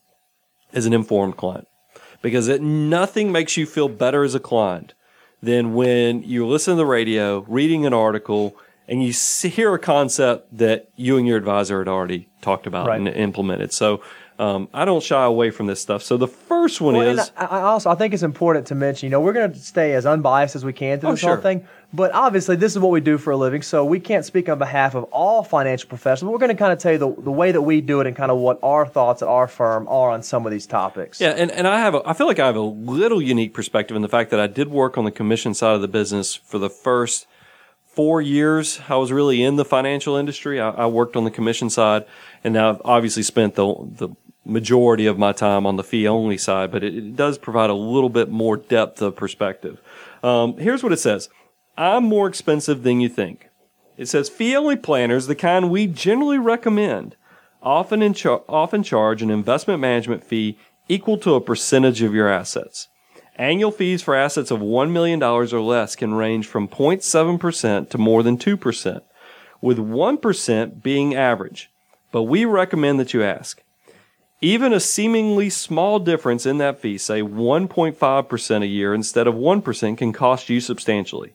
is 0.76 0.86
an 0.86 0.92
informed 0.92 1.36
client 1.36 1.66
because 2.22 2.48
it 2.48 2.62
nothing 2.62 3.32
makes 3.32 3.56
you 3.56 3.66
feel 3.66 3.88
better 3.88 4.22
as 4.22 4.34
a 4.34 4.40
client 4.40 4.94
than 5.42 5.74
when 5.74 6.22
you 6.22 6.46
listen 6.46 6.72
to 6.72 6.76
the 6.76 6.86
radio, 6.86 7.40
reading 7.48 7.86
an 7.86 7.94
article, 7.94 8.56
and 8.88 9.02
you 9.02 9.12
hear 9.48 9.74
a 9.74 9.78
concept 9.78 10.56
that 10.56 10.88
you 10.96 11.16
and 11.16 11.26
your 11.26 11.36
advisor 11.36 11.78
had 11.78 11.88
already 11.88 12.28
talked 12.40 12.66
about 12.66 12.88
right. 12.88 12.98
and 12.98 13.08
implemented. 13.08 13.72
So 13.72 14.02
um, 14.38 14.68
I 14.72 14.84
don't 14.84 15.02
shy 15.02 15.24
away 15.24 15.50
from 15.50 15.66
this 15.66 15.80
stuff. 15.80 16.02
So 16.02 16.16
the 16.16 16.28
first 16.28 16.80
one 16.80 16.94
well, 16.94 17.18
is. 17.18 17.32
I, 17.36 17.60
also 17.62 17.90
I 17.90 17.94
think 17.94 18.12
it's 18.12 18.22
important 18.22 18.66
to 18.68 18.74
mention. 18.74 19.06
You 19.06 19.10
know, 19.10 19.20
we're 19.20 19.32
going 19.32 19.52
to 19.52 19.58
stay 19.58 19.94
as 19.94 20.06
unbiased 20.06 20.56
as 20.56 20.64
we 20.64 20.72
can 20.72 21.00
through 21.00 21.10
oh, 21.10 21.12
this 21.12 21.20
sure. 21.20 21.34
whole 21.34 21.42
thing. 21.42 21.66
But 21.92 22.12
obviously, 22.12 22.56
this 22.56 22.72
is 22.72 22.78
what 22.78 22.90
we 22.90 23.00
do 23.00 23.16
for 23.16 23.30
a 23.30 23.36
living, 23.36 23.62
so 23.62 23.84
we 23.84 24.00
can't 24.00 24.24
speak 24.24 24.48
on 24.48 24.58
behalf 24.58 24.94
of 24.94 25.04
all 25.04 25.42
financial 25.42 25.88
professionals. 25.88 26.32
We're 26.32 26.38
going 26.38 26.54
to 26.54 26.56
kind 26.56 26.72
of 26.72 26.78
tell 26.78 26.92
you 26.92 26.98
the, 26.98 27.14
the 27.22 27.30
way 27.30 27.52
that 27.52 27.62
we 27.62 27.80
do 27.80 28.00
it 28.00 28.06
and 28.06 28.16
kind 28.16 28.30
of 28.30 28.38
what 28.38 28.58
our 28.62 28.86
thoughts 28.86 29.22
at 29.22 29.28
our 29.28 29.46
firm 29.46 29.86
are 29.88 30.10
on 30.10 30.22
some 30.22 30.44
of 30.44 30.52
these 30.52 30.66
topics. 30.66 31.20
Yeah, 31.20 31.30
and, 31.30 31.50
and 31.50 31.66
I 31.66 31.78
have 31.78 31.94
a, 31.94 32.02
I 32.04 32.12
feel 32.12 32.26
like 32.26 32.40
I 32.40 32.46
have 32.46 32.56
a 32.56 32.60
little 32.60 33.22
unique 33.22 33.54
perspective 33.54 33.96
in 33.96 34.02
the 34.02 34.08
fact 34.08 34.30
that 34.30 34.40
I 34.40 34.46
did 34.46 34.68
work 34.68 34.98
on 34.98 35.04
the 35.04 35.10
commission 35.10 35.54
side 35.54 35.74
of 35.74 35.80
the 35.80 35.88
business 35.88 36.34
for 36.34 36.58
the 36.58 36.68
first 36.68 37.26
four 37.86 38.20
years. 38.20 38.80
I 38.88 38.96
was 38.96 39.12
really 39.12 39.42
in 39.42 39.56
the 39.56 39.64
financial 39.64 40.16
industry. 40.16 40.60
I, 40.60 40.70
I 40.70 40.86
worked 40.86 41.16
on 41.16 41.24
the 41.24 41.30
commission 41.30 41.70
side, 41.70 42.04
and 42.42 42.52
now 42.52 42.70
I've 42.70 42.82
obviously 42.84 43.22
spent 43.22 43.54
the 43.54 43.74
the 43.96 44.08
majority 44.44 45.06
of 45.06 45.18
my 45.18 45.32
time 45.32 45.66
on 45.66 45.76
the 45.76 45.82
fee 45.82 46.06
only 46.06 46.38
side, 46.38 46.70
but 46.70 46.84
it, 46.84 46.96
it, 46.96 47.16
does 47.16 47.36
provide 47.36 47.68
a 47.68 47.74
little 47.74 48.08
bit 48.08 48.30
more 48.30 48.56
depth 48.56 49.02
of 49.02 49.16
perspective. 49.16 49.82
Um, 50.22 50.56
here's 50.56 50.84
what 50.84 50.92
it 50.92 50.98
says 50.98 51.28
I'm 51.76 52.04
more 52.04 52.26
expensive 52.26 52.82
than 52.82 53.00
you 53.00 53.08
think. 53.08 53.48
It 53.96 54.06
says 54.06 54.28
fee 54.28 54.56
only 54.56 54.76
planners, 54.76 55.26
the 55.26 55.34
kind 55.34 55.70
we 55.70 55.86
generally 55.86 56.38
recommend, 56.38 57.16
often, 57.62 58.12
char- 58.14 58.42
often 58.48 58.82
charge 58.82 59.22
an 59.22 59.30
investment 59.30 59.80
management 59.80 60.24
fee 60.24 60.58
equal 60.88 61.18
to 61.18 61.34
a 61.34 61.40
percentage 61.40 62.02
of 62.02 62.14
your 62.14 62.28
assets. 62.28 62.88
Annual 63.36 63.72
fees 63.72 64.02
for 64.02 64.14
assets 64.14 64.50
of 64.50 64.60
$1 64.60 64.90
million 64.90 65.22
or 65.22 65.44
less 65.44 65.96
can 65.96 66.14
range 66.14 66.46
from 66.46 66.68
0.7% 66.68 67.90
to 67.90 67.98
more 67.98 68.22
than 68.22 68.38
2%, 68.38 69.00
with 69.60 69.78
1% 69.78 70.82
being 70.82 71.14
average. 71.14 71.70
But 72.12 72.22
we 72.22 72.46
recommend 72.46 72.98
that 73.00 73.12
you 73.12 73.22
ask. 73.22 73.62
Even 74.40 74.72
a 74.72 74.80
seemingly 74.80 75.50
small 75.50 75.98
difference 75.98 76.46
in 76.46 76.58
that 76.58 76.78
fee, 76.78 76.98
say 76.98 77.20
1.5% 77.20 78.62
a 78.62 78.66
year 78.66 78.94
instead 78.94 79.26
of 79.26 79.34
1%, 79.34 79.98
can 79.98 80.12
cost 80.12 80.48
you 80.48 80.60
substantially. 80.60 81.34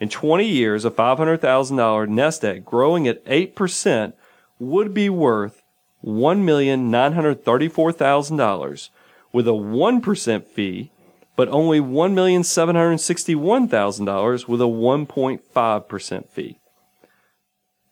In 0.00 0.08
20 0.08 0.46
years, 0.46 0.84
a 0.84 0.90
$500,000 0.90 2.08
nest 2.08 2.44
egg 2.44 2.64
growing 2.64 3.08
at 3.08 3.24
8% 3.24 4.12
would 4.58 4.92
be 4.94 5.08
worth 5.08 5.62
$1,934,000 6.04 8.88
with 9.32 9.48
a 9.48 9.52
1% 9.52 10.46
fee 10.46 10.90
but 11.38 11.48
only 11.50 11.78
$1,761,000 11.78 14.48
with 14.48 14.60
a 14.60 14.64
1.5% 14.64 16.28
fee. 16.28 16.58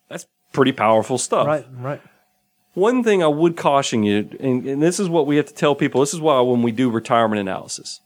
That's 0.09 0.27
pretty 0.53 0.73
powerful 0.73 1.17
stuff. 1.17 1.47
Right, 1.47 1.65
right. 1.79 2.03
One 2.75 3.05
thing 3.05 3.23
I 3.23 3.29
would 3.29 3.57
caution 3.57 4.03
you, 4.03 4.29
and, 4.41 4.67
and, 4.67 4.83
this 4.83 4.99
is 4.99 5.09
what 5.09 5.29
we 5.29 5.37
have 5.37 5.47
to 5.47 5.55
tell 5.55 5.77
people, 5.77 6.01
this 6.01 6.13
is 6.13 6.21
why 6.21 6.41
when 6.41 6.63
we 6.63 6.73
do 6.73 6.91
retirement 6.91 7.41
analysis, 7.41 8.01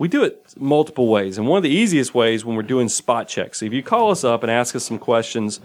we 0.00 0.08
do 0.08 0.24
it 0.24 0.54
multiple 0.56 1.08
ways. 1.08 1.36
And 1.36 1.46
one 1.46 1.58
of 1.58 1.62
the 1.62 1.68
easiest 1.68 2.14
ways 2.14 2.42
when 2.42 2.56
we're 2.56 2.62
doing 2.62 2.88
spot 2.88 3.28
checks, 3.28 3.62
if 3.62 3.70
you 3.74 3.82
call 3.82 4.10
us 4.10 4.24
up 4.24 4.42
and 4.42 4.50
ask 4.50 4.74
us 4.74 4.82
some 4.82 4.98
questions, 4.98 5.60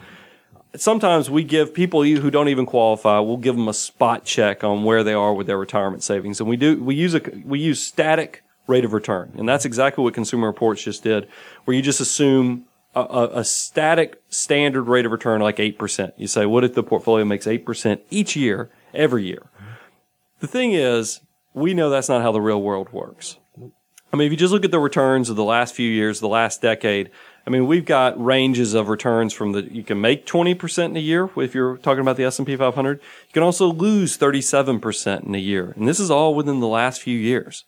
sometimes 0.76 1.30
we 1.30 1.42
give 1.42 1.74
people 1.74 2.04
who 2.04 2.30
don't 2.30 2.50
even 2.50 2.66
qualify, 2.66 3.18
we'll 3.20 3.38
give 3.38 3.56
them 3.56 3.70
a 3.70 3.74
spot 3.74 4.26
check 4.26 4.62
on 4.62 4.84
where 4.84 5.06
they 5.06 5.14
are 5.14 5.34
with 5.34 5.48
their 5.48 5.58
retirement 5.58 6.04
savings. 6.04 6.42
And 6.42 6.50
we 6.50 6.58
do, 6.58 6.84
we 6.84 6.96
use 6.96 7.16
a, 7.16 7.22
we 7.46 7.60
use 7.60 7.82
static 7.82 8.44
rate 8.68 8.84
of 8.84 8.92
return. 8.92 9.32
And 9.38 9.48
that's 9.48 9.64
exactly 9.64 10.04
what 10.04 10.14
Consumer 10.14 10.48
Reports 10.48 10.84
just 10.84 11.02
did, 11.02 11.30
where 11.64 11.78
you 11.78 11.82
just 11.82 12.02
assume 12.02 12.66
a, 12.94 13.04
a, 13.04 13.28
a, 13.40 13.44
static 13.46 14.22
standard 14.28 14.84
rate 14.84 15.06
of 15.06 15.14
return 15.14 15.40
like 15.40 15.58
8%. 15.58 16.12
You 16.18 16.28
say, 16.28 16.46
what 16.46 16.66
if 16.66 16.74
the 16.74 16.84
portfolio 16.84 17.24
makes 17.24 17.46
8% 17.46 18.02
each 18.10 18.36
year, 18.36 18.70
every 18.94 19.26
year? 19.26 19.50
The 20.42 20.48
thing 20.48 20.74
is, 20.74 21.22
we 21.54 21.74
know 21.74 21.90
that's 21.90 22.10
not 22.10 22.22
how 22.22 22.34
the 22.34 22.42
real 22.42 22.62
world 22.62 22.92
works. 22.92 23.38
I 24.16 24.18
mean, 24.18 24.28
if 24.28 24.32
you 24.32 24.38
just 24.38 24.54
look 24.54 24.64
at 24.64 24.72
the 24.72 24.80
returns 24.80 25.30
of 25.30 25.36
the 25.36 25.44
last 25.44 25.76
few 25.76 25.92
years, 25.92 26.22
the 26.22 26.30
last 26.30 26.62
decade, 26.62 27.12
I 27.46 27.50
mean, 27.50 27.68
we've 27.68 27.84
got 27.84 28.24
ranges 28.24 28.74
of 28.74 28.88
returns 28.88 29.34
from 29.34 29.52
the 29.52 29.64
you 29.64 29.84
can 29.84 30.00
make 30.00 30.26
20% 30.26 30.86
in 30.86 30.96
a 30.96 31.02
year 31.02 31.30
if 31.36 31.54
you're 31.54 31.76
talking 31.80 32.00
about 32.00 32.16
the 32.16 32.24
S&P 32.24 32.56
500. 32.56 33.02
You 33.02 33.34
can 33.34 33.44
also 33.44 33.68
lose 33.68 34.18
37% 34.18 35.26
in 35.26 35.36
a 35.36 35.38
year. 35.38 35.74
And 35.76 35.86
this 35.86 36.00
is 36.00 36.10
all 36.10 36.34
within 36.34 36.62
the 36.62 36.68
last 36.68 37.02
few 37.02 37.18
years. 37.18 37.66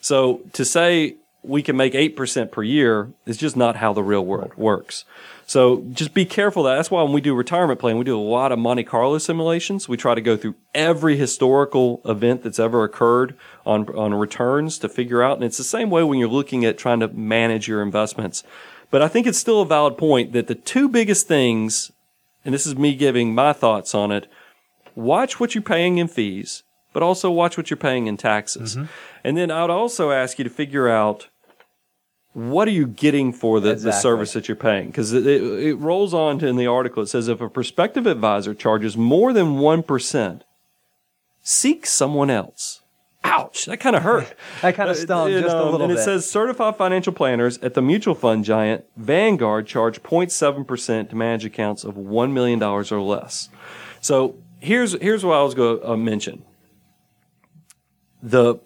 So 0.00 0.42
to 0.52 0.64
say 0.64 1.16
we 1.42 1.62
can 1.62 1.76
make 1.76 1.94
8% 1.94 2.52
per 2.52 2.62
year 2.62 3.10
is 3.26 3.36
just 3.36 3.56
not 3.56 3.76
how 3.76 3.92
the 3.92 4.04
real 4.04 4.24
world 4.24 4.54
works. 4.56 5.04
So 5.46 5.82
just 5.92 6.12
be 6.12 6.26
careful 6.26 6.62
that. 6.64 6.76
That's 6.76 6.90
why 6.90 7.02
when 7.02 7.12
we 7.12 7.22
do 7.22 7.34
retirement 7.34 7.80
plan, 7.80 7.96
we 7.96 8.04
do 8.04 8.18
a 8.18 8.20
lot 8.20 8.52
of 8.52 8.58
Monte 8.58 8.84
Carlo 8.84 9.18
simulations. 9.18 9.88
We 9.88 9.96
try 9.96 10.14
to 10.14 10.20
go 10.20 10.36
through 10.36 10.56
every 10.74 11.16
historical 11.16 12.02
event 12.04 12.42
that's 12.42 12.58
ever 12.58 12.84
occurred 12.84 13.34
on, 13.68 13.88
on 13.96 14.14
returns 14.14 14.78
to 14.78 14.88
figure 14.88 15.22
out. 15.22 15.36
And 15.36 15.44
it's 15.44 15.58
the 15.58 15.64
same 15.64 15.90
way 15.90 16.02
when 16.02 16.18
you're 16.18 16.28
looking 16.28 16.64
at 16.64 16.78
trying 16.78 17.00
to 17.00 17.08
manage 17.08 17.68
your 17.68 17.82
investments. 17.82 18.42
But 18.90 19.02
I 19.02 19.08
think 19.08 19.26
it's 19.26 19.38
still 19.38 19.60
a 19.60 19.66
valid 19.66 19.98
point 19.98 20.32
that 20.32 20.46
the 20.46 20.54
two 20.54 20.88
biggest 20.88 21.28
things, 21.28 21.92
and 22.44 22.54
this 22.54 22.66
is 22.66 22.76
me 22.76 22.94
giving 22.94 23.34
my 23.34 23.52
thoughts 23.52 23.94
on 23.94 24.10
it, 24.10 24.26
watch 24.94 25.38
what 25.38 25.54
you're 25.54 25.62
paying 25.62 25.98
in 25.98 26.08
fees 26.08 26.64
but 26.92 27.02
also 27.02 27.30
watch 27.30 27.56
what 27.56 27.70
you're 27.70 27.76
paying 27.76 28.08
in 28.08 28.16
taxes. 28.16 28.74
Mm-hmm. 28.74 28.86
And 29.22 29.36
then 29.36 29.50
I 29.50 29.62
would 29.62 29.70
also 29.70 30.10
ask 30.10 30.38
you 30.38 30.42
to 30.44 30.50
figure 30.50 30.88
out 30.88 31.28
what 32.32 32.68
are 32.68 32.72
you 32.72 32.86
getting 32.86 33.32
for 33.32 33.60
the, 33.60 33.70
exactly. 33.70 33.90
the 33.90 34.00
service 34.00 34.32
that 34.32 34.48
you're 34.48 34.56
paying? 34.56 34.88
Because 34.88 35.12
it, 35.12 35.26
it, 35.26 35.42
it, 35.42 35.74
rolls 35.74 36.14
on 36.14 36.38
to 36.40 36.46
in 36.46 36.56
the 36.56 36.66
article. 36.66 37.02
It 37.02 37.06
says 37.06 37.28
if 37.28 37.40
a 37.40 37.48
prospective 37.48 38.06
advisor 38.06 38.54
charges 38.54 38.96
more 38.96 39.32
than 39.32 39.58
1%, 39.58 40.40
seek 41.42 41.86
someone 41.86 42.30
else. 42.30 42.82
Ouch, 43.24 43.66
that 43.66 43.78
kind 43.78 43.96
of 43.96 44.02
hurt. 44.02 44.32
that 44.62 44.74
kind 44.74 44.88
of 44.88 44.96
uh, 44.96 45.00
stung 45.00 45.30
just 45.30 45.48
know, 45.48 45.62
a 45.62 45.64
little 45.64 45.78
bit. 45.78 45.84
and 45.84 45.92
bit. 45.94 46.00
it 46.00 46.04
says 46.04 46.30
certified 46.30 46.76
financial 46.76 47.12
planners 47.12 47.58
at 47.58 47.74
the 47.74 47.82
mutual 47.82 48.14
fund 48.14 48.44
giant 48.44 48.84
Vanguard 48.96 49.66
charge 49.66 50.02
0.7% 50.02 51.10
to 51.10 51.16
manage 51.16 51.44
accounts 51.44 51.84
of 51.84 51.94
$1 51.94 52.32
million 52.32 52.62
or 52.62 52.82
less. 52.84 53.48
So 54.00 54.36
here's, 54.60 54.92
here's 55.00 55.24
what 55.24 55.36
I 55.36 55.42
was 55.42 55.54
going 55.54 55.80
to 55.80 55.90
uh, 55.90 55.96
mention 55.96 56.44
the 58.22 58.56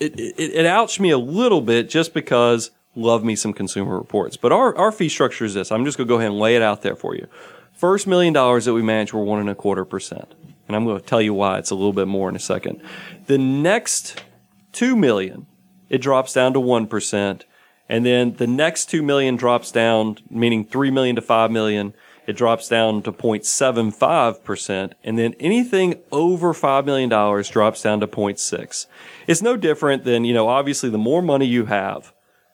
it, 0.00 0.18
it, 0.18 0.38
it 0.38 0.66
ouched 0.66 0.98
me 0.98 1.10
a 1.10 1.18
little 1.18 1.60
bit 1.60 1.88
just 1.88 2.14
because 2.14 2.70
love 2.94 3.22
me 3.22 3.36
some 3.36 3.52
consumer 3.52 3.96
reports. 3.96 4.36
But 4.36 4.52
our, 4.52 4.76
our 4.76 4.90
fee 4.90 5.08
structure 5.08 5.44
is 5.44 5.54
this. 5.54 5.70
I'm 5.70 5.84
just 5.84 5.96
going 5.98 6.08
to 6.08 6.12
go 6.12 6.16
ahead 6.16 6.30
and 6.30 6.40
lay 6.40 6.56
it 6.56 6.62
out 6.62 6.82
there 6.82 6.96
for 6.96 7.14
you. 7.14 7.26
First 7.72 8.06
million 8.06 8.32
dollars 8.32 8.64
that 8.64 8.74
we 8.74 8.82
manage 8.82 9.12
were 9.12 9.22
one 9.22 9.40
and 9.40 9.48
a 9.48 9.54
quarter 9.54 9.84
percent. 9.84 10.34
And 10.70 10.76
I'm 10.76 10.84
going 10.84 11.00
to 11.00 11.04
tell 11.04 11.20
you 11.20 11.34
why 11.34 11.58
it's 11.58 11.70
a 11.70 11.74
little 11.74 11.92
bit 11.92 12.06
more 12.06 12.28
in 12.28 12.36
a 12.36 12.40
second. 12.40 12.80
The 13.26 13.38
next 13.38 14.22
two 14.70 14.94
million, 14.94 15.46
it 15.88 15.98
drops 15.98 16.32
down 16.32 16.52
to 16.52 16.60
1%. 16.60 17.42
And 17.88 18.06
then 18.06 18.34
the 18.34 18.46
next 18.46 18.86
two 18.86 19.02
million 19.02 19.34
drops 19.34 19.72
down, 19.72 20.18
meaning 20.30 20.64
three 20.64 20.92
million 20.92 21.16
to 21.16 21.22
five 21.22 21.50
million 21.50 21.92
it 22.30 22.36
drops 22.36 22.68
down 22.68 23.02
to 23.02 23.12
0.75%. 23.12 24.92
And 25.02 25.18
then 25.18 25.34
anything 25.40 26.00
over 26.12 26.52
$5 26.52 26.84
million 26.84 27.08
drops 27.08 27.82
down 27.82 27.98
to 27.98 28.06
0.6. 28.06 28.86
It's 29.26 29.42
no 29.42 29.56
different 29.56 30.04
than, 30.04 30.24
you 30.24 30.32
know, 30.32 30.46
obviously 30.46 30.90
the 30.90 30.98
more 30.98 31.22
money 31.22 31.46
you 31.46 31.64
have, 31.64 32.12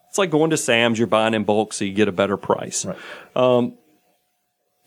it's 0.09 0.17
like 0.17 0.31
going 0.31 0.49
to 0.49 0.57
Sam's, 0.57 0.99
you're 0.99 1.07
buying 1.07 1.35
in 1.35 1.45
bulk 1.45 1.75
so 1.75 1.85
you 1.85 1.93
get 1.93 2.09
a 2.09 2.13
better 2.13 2.39
price. 2.39 2.87
Right. 2.87 2.97
Um, 3.35 3.75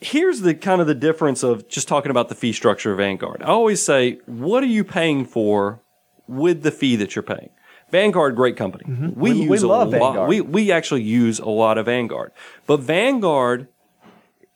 here's 0.02 0.42
the 0.42 0.54
kind 0.54 0.82
of 0.82 0.88
the 0.88 0.96
difference 0.96 1.44
of 1.44 1.68
just 1.68 1.88
talking 1.88 2.12
about 2.12 2.30
the 2.30 2.36
fee 2.36 2.54
structure 2.54 2.92
of 2.92 2.98
Vanguard. 2.98 3.42
I 3.44 3.48
always 3.48 3.84
say, 3.84 4.20
what 4.26 4.64
are 4.64 4.68
you 4.68 4.84
paying 4.84 5.26
for 5.26 5.82
with 6.28 6.64
the 6.64 6.72
fee 6.72 6.96
that 6.98 7.16
you're 7.16 7.24
paying? 7.24 7.50
Vanguard, 7.92 8.36
great 8.36 8.56
company. 8.56 8.86
Mm-hmm. 8.86 9.20
We, 9.20 9.32
we, 9.32 9.40
use 9.42 9.64
we 9.64 9.68
a 9.68 9.72
lot. 9.72 9.90
Vanguard. 9.90 10.30
We 10.30 10.42
we 10.42 10.72
actually 10.72 11.02
use 11.02 11.40
a 11.40 11.50
lot 11.50 11.78
of 11.78 11.88
Vanguard, 11.88 12.32
but 12.68 12.82
Vanguard 12.82 13.68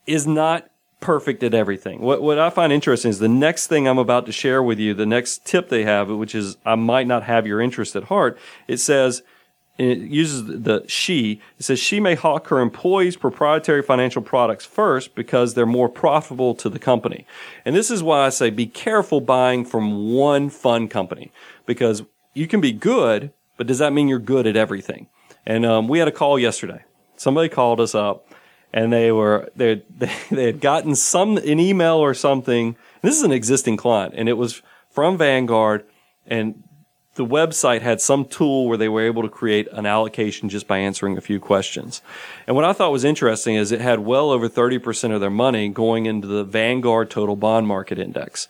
is 0.06 0.28
not 0.28 0.70
perfect 1.00 1.44
at 1.44 1.54
everything. 1.54 2.00
What 2.02 2.22
what 2.22 2.38
I 2.38 2.52
find 2.52 2.72
interesting 2.72 3.10
is 3.10 3.18
the 3.18 3.28
next 3.28 3.68
thing 3.68 3.88
I'm 3.88 3.98
about 3.98 4.28
to 4.28 4.32
share 4.32 4.62
with 4.62 4.78
you, 4.78 4.94
the 4.94 5.08
next 5.08 5.46
tip 5.46 5.70
they 5.70 5.84
have, 5.84 6.10
which 6.10 6.36
is 6.36 6.58
I 6.64 6.76
might 6.76 7.08
not 7.08 7.24
have 7.24 7.48
your 7.48 7.60
interest 7.60 7.96
at 7.96 8.06
heart. 8.06 8.38
It 8.68 8.78
says 8.78 9.24
it 9.78 9.98
uses 9.98 10.46
the 10.46 10.84
she. 10.88 11.42
It 11.58 11.64
says 11.64 11.80
she 11.80 12.00
may 12.00 12.16
hawk 12.16 12.48
her 12.48 12.60
employees' 12.60 13.16
proprietary 13.16 13.82
financial 13.82 14.22
products 14.22 14.66
first 14.66 15.16
because 15.16 15.54
they're 15.54 15.66
more 15.66 15.90
profitable 15.90 16.54
to 16.56 16.70
the 16.70 16.80
company. 16.80 17.26
And 17.66 17.76
this 17.76 17.90
is 17.90 18.04
why 18.04 18.26
I 18.26 18.30
say 18.30 18.50
be 18.50 18.68
careful 18.68 19.20
buying 19.20 19.66
from 19.66 20.14
one 20.14 20.50
fund 20.50 20.92
company 20.92 21.32
because 21.66 22.04
you 22.34 22.48
can 22.48 22.62
be 22.62 22.72
good, 22.72 23.32
but 23.58 23.66
does 23.66 23.80
that 23.80 23.94
mean 23.94 24.08
you're 24.08 24.20
good 24.20 24.46
at 24.46 24.56
everything? 24.56 25.08
And 25.46 25.66
um, 25.66 25.88
we 25.88 26.00
had 26.00 26.08
a 26.08 26.12
call 26.12 26.38
yesterday. 26.38 26.84
Somebody 27.16 27.50
called 27.50 27.80
us 27.80 27.96
up 27.96 28.28
and 28.74 28.92
they 28.92 29.12
were 29.12 29.50
they 29.56 29.84
they 29.98 30.08
had 30.46 30.60
gotten 30.60 30.96
some 30.96 31.38
an 31.38 31.60
email 31.60 31.98
or 31.98 32.14
something. 32.14 32.76
This 33.02 33.16
is 33.16 33.24
an 33.24 33.32
existing 33.32 33.78
client, 33.78 34.14
and 34.18 34.28
it 34.28 34.34
was 34.34 34.62
from 34.90 35.18
Vanguard, 35.18 35.86
and 36.26 36.64
the 37.16 37.26
website 37.26 37.82
had 37.82 38.02
some 38.02 38.26
tool 38.26 38.68
where 38.68 38.78
they 38.78 38.90
were 38.90 39.02
able 39.02 39.22
to 39.22 39.30
create 39.30 39.68
an 39.72 39.86
allocation 39.86 40.50
just 40.50 40.68
by 40.68 40.80
answering 40.80 41.18
a 41.18 41.22
few 41.22 41.40
questions. 41.40 42.02
And 42.48 42.56
what 42.56 42.66
I 42.66 42.74
thought 42.74 42.92
was 42.92 43.04
interesting 43.04 43.56
is 43.56 43.72
it 43.72 43.82
had 43.82 44.00
well 44.00 44.32
over 44.32 44.50
30% 44.50 45.14
of 45.14 45.22
their 45.22 45.30
money 45.30 45.70
going 45.70 46.08
into 46.08 46.28
the 46.28 46.44
Vanguard 46.44 47.12
Total 47.12 47.36
Bond 47.36 47.68
Market 47.68 48.00
Index. 48.00 48.48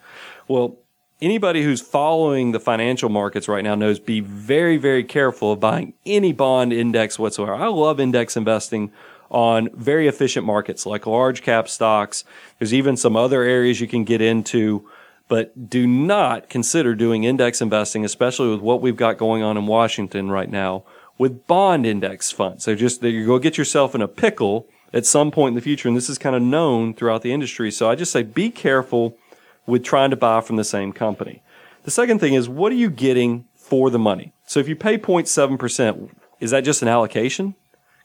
Well, 0.48 0.78
anybody 1.22 1.64
who's 1.64 1.82
following 1.82 2.54
the 2.54 2.60
financial 2.60 3.10
markets 3.10 3.50
right 3.50 3.64
now 3.64 3.76
knows 3.76 4.00
be 4.00 4.22
very, 4.22 4.78
very 4.78 5.04
careful 5.04 5.52
of 5.52 5.60
buying 5.60 5.94
any 6.06 6.32
bond 6.32 6.72
index 6.72 7.20
whatsoever. 7.20 7.56
I 7.56 7.68
love 7.68 8.00
index 8.00 8.38
investing 8.38 8.92
on 9.30 9.70
very 9.74 10.08
efficient 10.08 10.46
markets 10.46 10.86
like 10.86 11.08
large 11.08 11.42
cap 11.42 11.68
stocks. 11.68 12.24
There's 12.60 12.74
even 12.74 12.96
some 12.96 13.16
other 13.16 13.42
areas 13.42 13.82
you 13.82 13.88
can 13.88 14.04
get 14.04 14.22
into, 14.22 14.88
but 15.34 15.68
do 15.68 15.88
not 15.88 16.48
consider 16.48 16.94
doing 16.94 17.24
index 17.24 17.60
investing, 17.60 18.06
especially 18.06 18.52
with 18.52 18.60
what 18.60 18.82
we've 18.82 18.96
got 18.96 19.18
going 19.18 19.42
on 19.42 19.58
in 19.58 19.66
Washington 19.66 20.30
right 20.30 20.48
now 20.48 20.84
with 21.18 21.48
bond 21.48 21.88
index 21.88 22.32
funds. 22.32 22.64
So 22.64 22.76
just 22.76 23.02
that 23.02 23.10
you 23.10 23.26
go 23.26 23.40
get 23.40 23.58
yourself 23.58 23.96
in 23.96 24.04
a 24.04 24.08
pickle 24.08 24.68
at 24.94 25.08
some 25.08 25.32
point 25.32 25.54
in 25.54 25.56
the 25.56 25.62
future, 25.62 25.88
and 25.88 25.98
this 25.98 26.08
is 26.08 26.20
kind 26.20 26.36
of 26.36 26.44
known 26.44 26.94
throughout 26.94 27.24
the 27.24 27.34
industry. 27.34 27.72
So 27.72 27.90
I 27.90 27.96
just 27.96 28.12
say 28.12 28.22
be 28.22 28.52
careful 28.52 29.18
with 29.66 29.84
trying 29.84 30.12
to 30.12 30.16
buy 30.16 30.40
from 30.42 30.58
the 30.58 30.64
same 30.64 30.94
company. 30.94 31.42
The 31.82 31.90
second 31.90 32.20
thing 32.20 32.36
is 32.36 32.48
what 32.48 32.72
are 32.72 32.76
you 32.76 32.92
getting 32.92 33.46
for 33.56 33.90
the 33.90 33.98
money? 33.98 34.34
So 34.46 34.60
if 34.60 34.68
you 34.68 34.76
pay 34.76 35.00
0.7%, 35.00 36.12
is 36.42 36.52
that 36.52 36.64
just 36.64 36.84
an 36.84 36.90
allocation? 36.90 37.56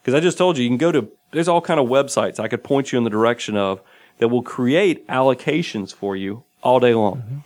Because 0.01 0.15
I 0.15 0.19
just 0.19 0.39
told 0.39 0.57
you, 0.57 0.63
you 0.63 0.69
can 0.71 0.79
go 0.79 0.91
to, 0.91 1.07
there's 1.29 1.47
all 1.47 1.61
kind 1.61 1.79
of 1.79 1.85
websites 1.89 2.39
I 2.39 2.47
could 2.47 2.63
point 2.63 2.91
you 2.91 2.97
in 2.97 3.03
the 3.03 3.11
direction 3.11 3.55
of 3.55 3.81
that 4.17 4.29
will 4.29 4.41
create 4.41 5.07
allocations 5.07 5.93
for 5.93 6.15
you 6.15 6.43
all 6.61 6.79
day 6.79 6.93
long. 6.93 7.17
Mm-hmm. 7.17 7.37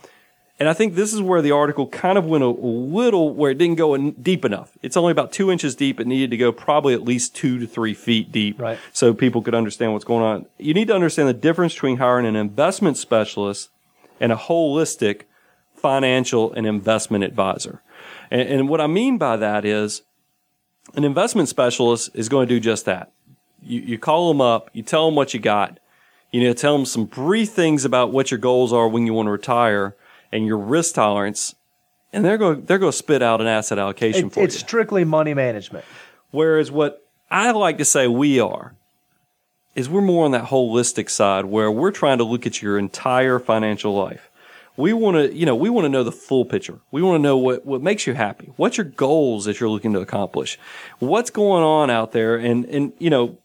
And 0.60 0.68
I 0.68 0.72
think 0.72 0.94
this 0.94 1.12
is 1.12 1.20
where 1.20 1.42
the 1.42 1.50
article 1.50 1.88
kind 1.88 2.16
of 2.16 2.26
went 2.26 2.44
a 2.44 2.48
little 2.48 3.34
where 3.34 3.50
it 3.50 3.58
didn't 3.58 3.74
go 3.74 3.94
in 3.94 4.12
deep 4.12 4.44
enough. 4.44 4.78
It's 4.82 4.96
only 4.96 5.10
about 5.10 5.32
two 5.32 5.50
inches 5.50 5.74
deep. 5.74 5.98
It 5.98 6.06
needed 6.06 6.30
to 6.30 6.36
go 6.36 6.52
probably 6.52 6.94
at 6.94 7.02
least 7.02 7.34
two 7.34 7.58
to 7.58 7.66
three 7.66 7.92
feet 7.92 8.30
deep 8.30 8.60
right. 8.60 8.78
so 8.92 9.12
people 9.12 9.42
could 9.42 9.54
understand 9.54 9.92
what's 9.92 10.04
going 10.04 10.22
on. 10.22 10.46
You 10.58 10.72
need 10.72 10.86
to 10.88 10.94
understand 10.94 11.28
the 11.28 11.34
difference 11.34 11.74
between 11.74 11.96
hiring 11.96 12.24
an 12.24 12.36
investment 12.36 12.96
specialist 12.96 13.70
and 14.20 14.30
a 14.30 14.36
holistic 14.36 15.22
financial 15.74 16.52
and 16.52 16.66
investment 16.66 17.24
advisor. 17.24 17.82
And, 18.30 18.42
and 18.42 18.68
what 18.68 18.80
I 18.80 18.86
mean 18.86 19.18
by 19.18 19.36
that 19.36 19.64
is 19.64 20.02
an 20.94 21.02
investment 21.02 21.48
specialist 21.48 22.10
is 22.14 22.28
going 22.28 22.46
to 22.46 22.54
do 22.54 22.60
just 22.60 22.84
that. 22.84 23.12
You, 23.60 23.80
you 23.80 23.98
call 23.98 24.28
them 24.28 24.40
up, 24.40 24.70
you 24.72 24.84
tell 24.84 25.06
them 25.06 25.16
what 25.16 25.34
you 25.34 25.40
got, 25.40 25.80
you 26.34 26.42
know, 26.42 26.52
tell 26.52 26.76
them 26.76 26.84
some 26.84 27.04
brief 27.04 27.50
things 27.50 27.84
about 27.84 28.10
what 28.10 28.32
your 28.32 28.38
goals 28.38 28.72
are 28.72 28.88
when 28.88 29.06
you 29.06 29.14
want 29.14 29.28
to 29.28 29.30
retire 29.30 29.94
and 30.32 30.44
your 30.44 30.58
risk 30.58 30.96
tolerance, 30.96 31.54
and 32.12 32.24
they're 32.24 32.38
going 32.38 32.64
they're 32.64 32.80
going 32.80 32.90
to 32.90 32.98
spit 32.98 33.22
out 33.22 33.40
an 33.40 33.46
asset 33.46 33.78
allocation 33.78 34.26
it, 34.26 34.32
for 34.32 34.42
it's 34.42 34.54
you. 34.54 34.58
It's 34.58 34.66
strictly 34.66 35.04
money 35.04 35.32
management. 35.32 35.84
Whereas 36.32 36.72
what 36.72 37.06
I 37.30 37.52
like 37.52 37.78
to 37.78 37.84
say 37.84 38.08
we 38.08 38.40
are 38.40 38.74
is 39.76 39.88
we're 39.88 40.00
more 40.00 40.24
on 40.24 40.32
that 40.32 40.46
holistic 40.46 41.08
side 41.08 41.44
where 41.44 41.70
we're 41.70 41.92
trying 41.92 42.18
to 42.18 42.24
look 42.24 42.48
at 42.48 42.60
your 42.60 42.80
entire 42.80 43.38
financial 43.38 43.94
life. 43.94 44.28
We 44.76 44.92
want 44.92 45.16
to, 45.16 45.32
you 45.32 45.46
know, 45.46 45.54
we 45.54 45.70
want 45.70 45.84
to 45.84 45.88
know 45.88 46.02
the 46.02 46.10
full 46.10 46.44
picture. 46.44 46.80
We 46.90 47.00
want 47.00 47.14
to 47.14 47.22
know 47.22 47.36
what, 47.36 47.64
what 47.64 47.80
makes 47.80 48.08
you 48.08 48.14
happy. 48.14 48.52
What's 48.56 48.76
your 48.76 48.86
goals 48.86 49.44
that 49.44 49.60
you're 49.60 49.70
looking 49.70 49.92
to 49.92 50.00
accomplish? 50.00 50.58
What's 50.98 51.30
going 51.30 51.62
on 51.62 51.90
out 51.90 52.10
there? 52.10 52.34
And, 52.34 52.64
and, 52.64 52.92
you 52.98 53.08
know, 53.08 53.38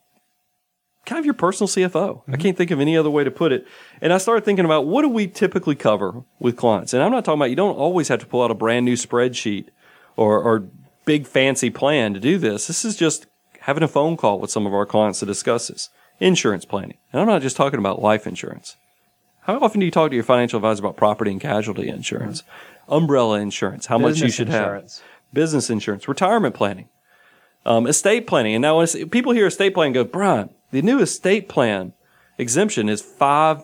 kind 1.10 1.20
of 1.20 1.26
your 1.26 1.34
personal 1.34 1.68
CFO. 1.68 1.92
Mm-hmm. 1.92 2.34
I 2.34 2.38
can't 2.38 2.56
think 2.56 2.72
of 2.72 2.80
any 2.80 2.96
other 2.96 3.10
way 3.10 3.24
to 3.24 3.32
put 3.32 3.52
it. 3.52 3.68
And 4.00 4.14
I 4.14 4.20
started 4.20 4.46
thinking 4.46 4.64
about 4.64 4.86
what 4.86 5.02
do 5.02 5.10
we 5.10 5.28
typically 5.28 5.76
cover 5.76 6.24
with 6.38 6.56
clients? 6.56 6.94
And 6.94 7.02
I'm 7.02 7.12
not 7.12 7.26
talking 7.26 7.40
about 7.40 7.50
you 7.50 7.56
don't 7.56 7.76
always 7.76 8.08
have 8.10 8.20
to 8.20 8.28
pull 8.28 8.44
out 8.44 8.52
a 8.52 8.56
brand 8.56 8.86
new 8.86 8.94
spreadsheet 8.94 9.70
or, 10.16 10.40
or 10.40 10.68
big 11.06 11.26
fancy 11.26 11.72
plan 11.72 12.14
to 12.14 12.20
do 12.20 12.38
this. 12.38 12.68
This 12.68 12.86
is 12.86 12.96
just 12.96 13.26
having 13.62 13.82
a 13.82 13.88
phone 13.88 14.18
call 14.18 14.40
with 14.40 14.52
some 14.52 14.68
of 14.68 14.74
our 14.74 14.86
clients 14.86 15.20
to 15.20 15.26
discuss 15.26 15.68
this. 15.68 15.90
Insurance 16.20 16.66
planning. 16.66 16.98
And 17.12 17.22
I'm 17.22 17.28
not 17.28 17.42
just 17.42 17.58
talking 17.58 17.80
about 17.80 18.02
life 18.02 18.28
insurance. 18.28 18.76
How 19.42 19.58
often 19.60 19.80
do 19.80 19.86
you 19.86 19.92
talk 19.92 20.12
to 20.12 20.16
your 20.16 20.24
financial 20.24 20.58
advisor 20.58 20.82
about 20.82 20.96
property 20.96 21.32
and 21.32 21.42
casualty 21.42 21.90
insurance, 21.90 22.44
mm-hmm. 22.44 22.94
umbrella 22.94 23.40
insurance, 23.40 23.88
how 23.88 23.98
Business 23.98 24.18
much 24.18 24.24
you 24.24 24.32
should 24.32 24.48
insurance. 24.50 25.00
have, 25.00 25.34
business 25.34 25.70
insurance, 25.72 26.08
retirement 26.08 26.54
planning, 26.54 26.90
um, 27.66 27.88
estate 27.88 28.28
planning? 28.28 28.54
And 28.54 28.62
now 28.62 28.78
when 28.78 29.10
people 29.10 29.32
hear 29.32 29.48
estate 29.48 29.74
planning, 29.74 29.94
go, 29.94 30.04
Brian, 30.04 30.50
the 30.72 30.82
new 30.82 31.00
estate 31.00 31.50
plan 31.50 31.94
exemption 32.38 32.90
is 32.90 33.02
five 33.02 33.64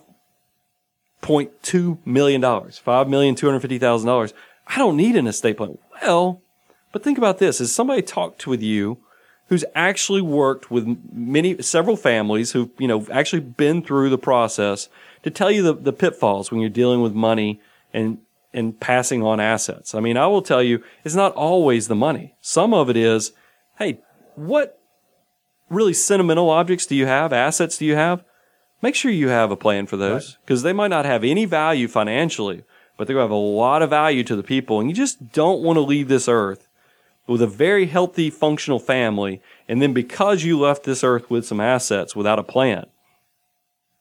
point 1.22 1.52
two 1.64 1.98
million 2.06 2.42
dollars, 2.42 2.78
five 2.78 3.08
million 3.10 3.36
two 3.36 3.48
hundred 3.48 3.62
fifty 3.62 3.80
thousand 3.80 4.08
dollars. 4.08 4.34
I 4.68 4.78
don't 4.78 4.98
need 4.98 5.16
an 5.16 5.28
estate 5.28 5.58
plan. 5.58 5.78
Well, 6.02 6.42
but 6.92 7.04
think 7.04 7.18
about 7.18 7.40
this: 7.40 7.60
Has 7.60 7.74
somebody 7.74 8.02
talked 8.02 8.48
with 8.48 8.62
you 8.62 9.00
who's 9.48 9.66
actually 9.76 10.22
worked 10.22 10.72
with 10.72 10.98
many, 11.12 11.62
several 11.62 11.96
families 11.96 12.52
who've 12.52 12.70
you 12.80 12.88
know 12.88 13.06
actually 13.12 13.42
been 13.42 13.82
through 13.82 14.10
the 14.10 14.18
process 14.18 14.90
to 15.24 15.30
tell 15.30 15.52
you 15.52 15.62
the, 15.62 15.74
the 15.74 15.94
pitfalls 15.94 16.52
when 16.52 16.62
you're 16.62 16.70
dealing 16.70 17.02
with 17.02 17.14
money 17.14 17.60
and 17.94 18.20
and 18.54 18.80
passing 18.80 19.22
on 19.22 19.40
assets. 19.40 19.94
I 19.94 20.00
mean, 20.00 20.16
I 20.16 20.28
will 20.28 20.42
tell 20.42 20.64
you, 20.64 20.82
it's 21.04 21.16
not 21.16 21.34
always 21.34 21.88
the 21.88 21.96
money. 21.96 22.36
Some 22.40 22.74
of 22.74 22.90
it 22.90 22.96
is, 22.96 23.34
hey, 23.78 24.00
what 24.36 24.80
really 25.70 25.94
sentimental 25.94 26.50
objects 26.50 26.86
do 26.86 26.96
you 26.96 27.06
have? 27.06 27.34
Assets 27.34 27.78
do 27.78 27.86
you 27.86 27.96
have? 27.96 28.24
Make 28.82 28.96
sure 28.96 29.12
you 29.12 29.30
have 29.30 29.52
a 29.52 29.56
plan 29.56 29.88
for 29.88 29.98
those 29.98 30.38
because 30.42 30.64
right. 30.64 30.70
they 30.70 30.74
might 30.74 30.90
not 30.90 31.06
have 31.06 31.24
any 31.24 31.46
value 31.46 31.88
financially, 31.88 32.64
but 32.98 33.08
they're 33.08 33.16
going 33.16 33.28
to 33.28 33.34
have 33.34 33.44
a 33.44 33.48
lot 33.48 33.82
of 33.82 33.90
value 33.90 34.24
to 34.24 34.36
the 34.36 34.44
people. 34.44 34.80
And 34.80 34.90
you 34.90 34.96
just 34.96 35.32
don't 35.32 35.62
want 35.62 35.78
to 35.78 35.82
leave 35.82 36.08
this 36.08 36.28
earth 36.28 36.68
with 37.28 37.42
a 37.42 37.48
very 37.48 37.88
healthy, 37.88 38.30
functional 38.30 38.80
family. 38.80 39.42
And 39.68 39.82
then 39.82 39.94
because 39.94 40.44
you 40.44 40.60
left 40.60 40.84
this 40.84 41.04
earth 41.04 41.30
with 41.30 41.46
some 41.46 41.60
assets 41.60 42.16
without 42.16 42.38
a 42.38 42.44
plan, 42.44 42.86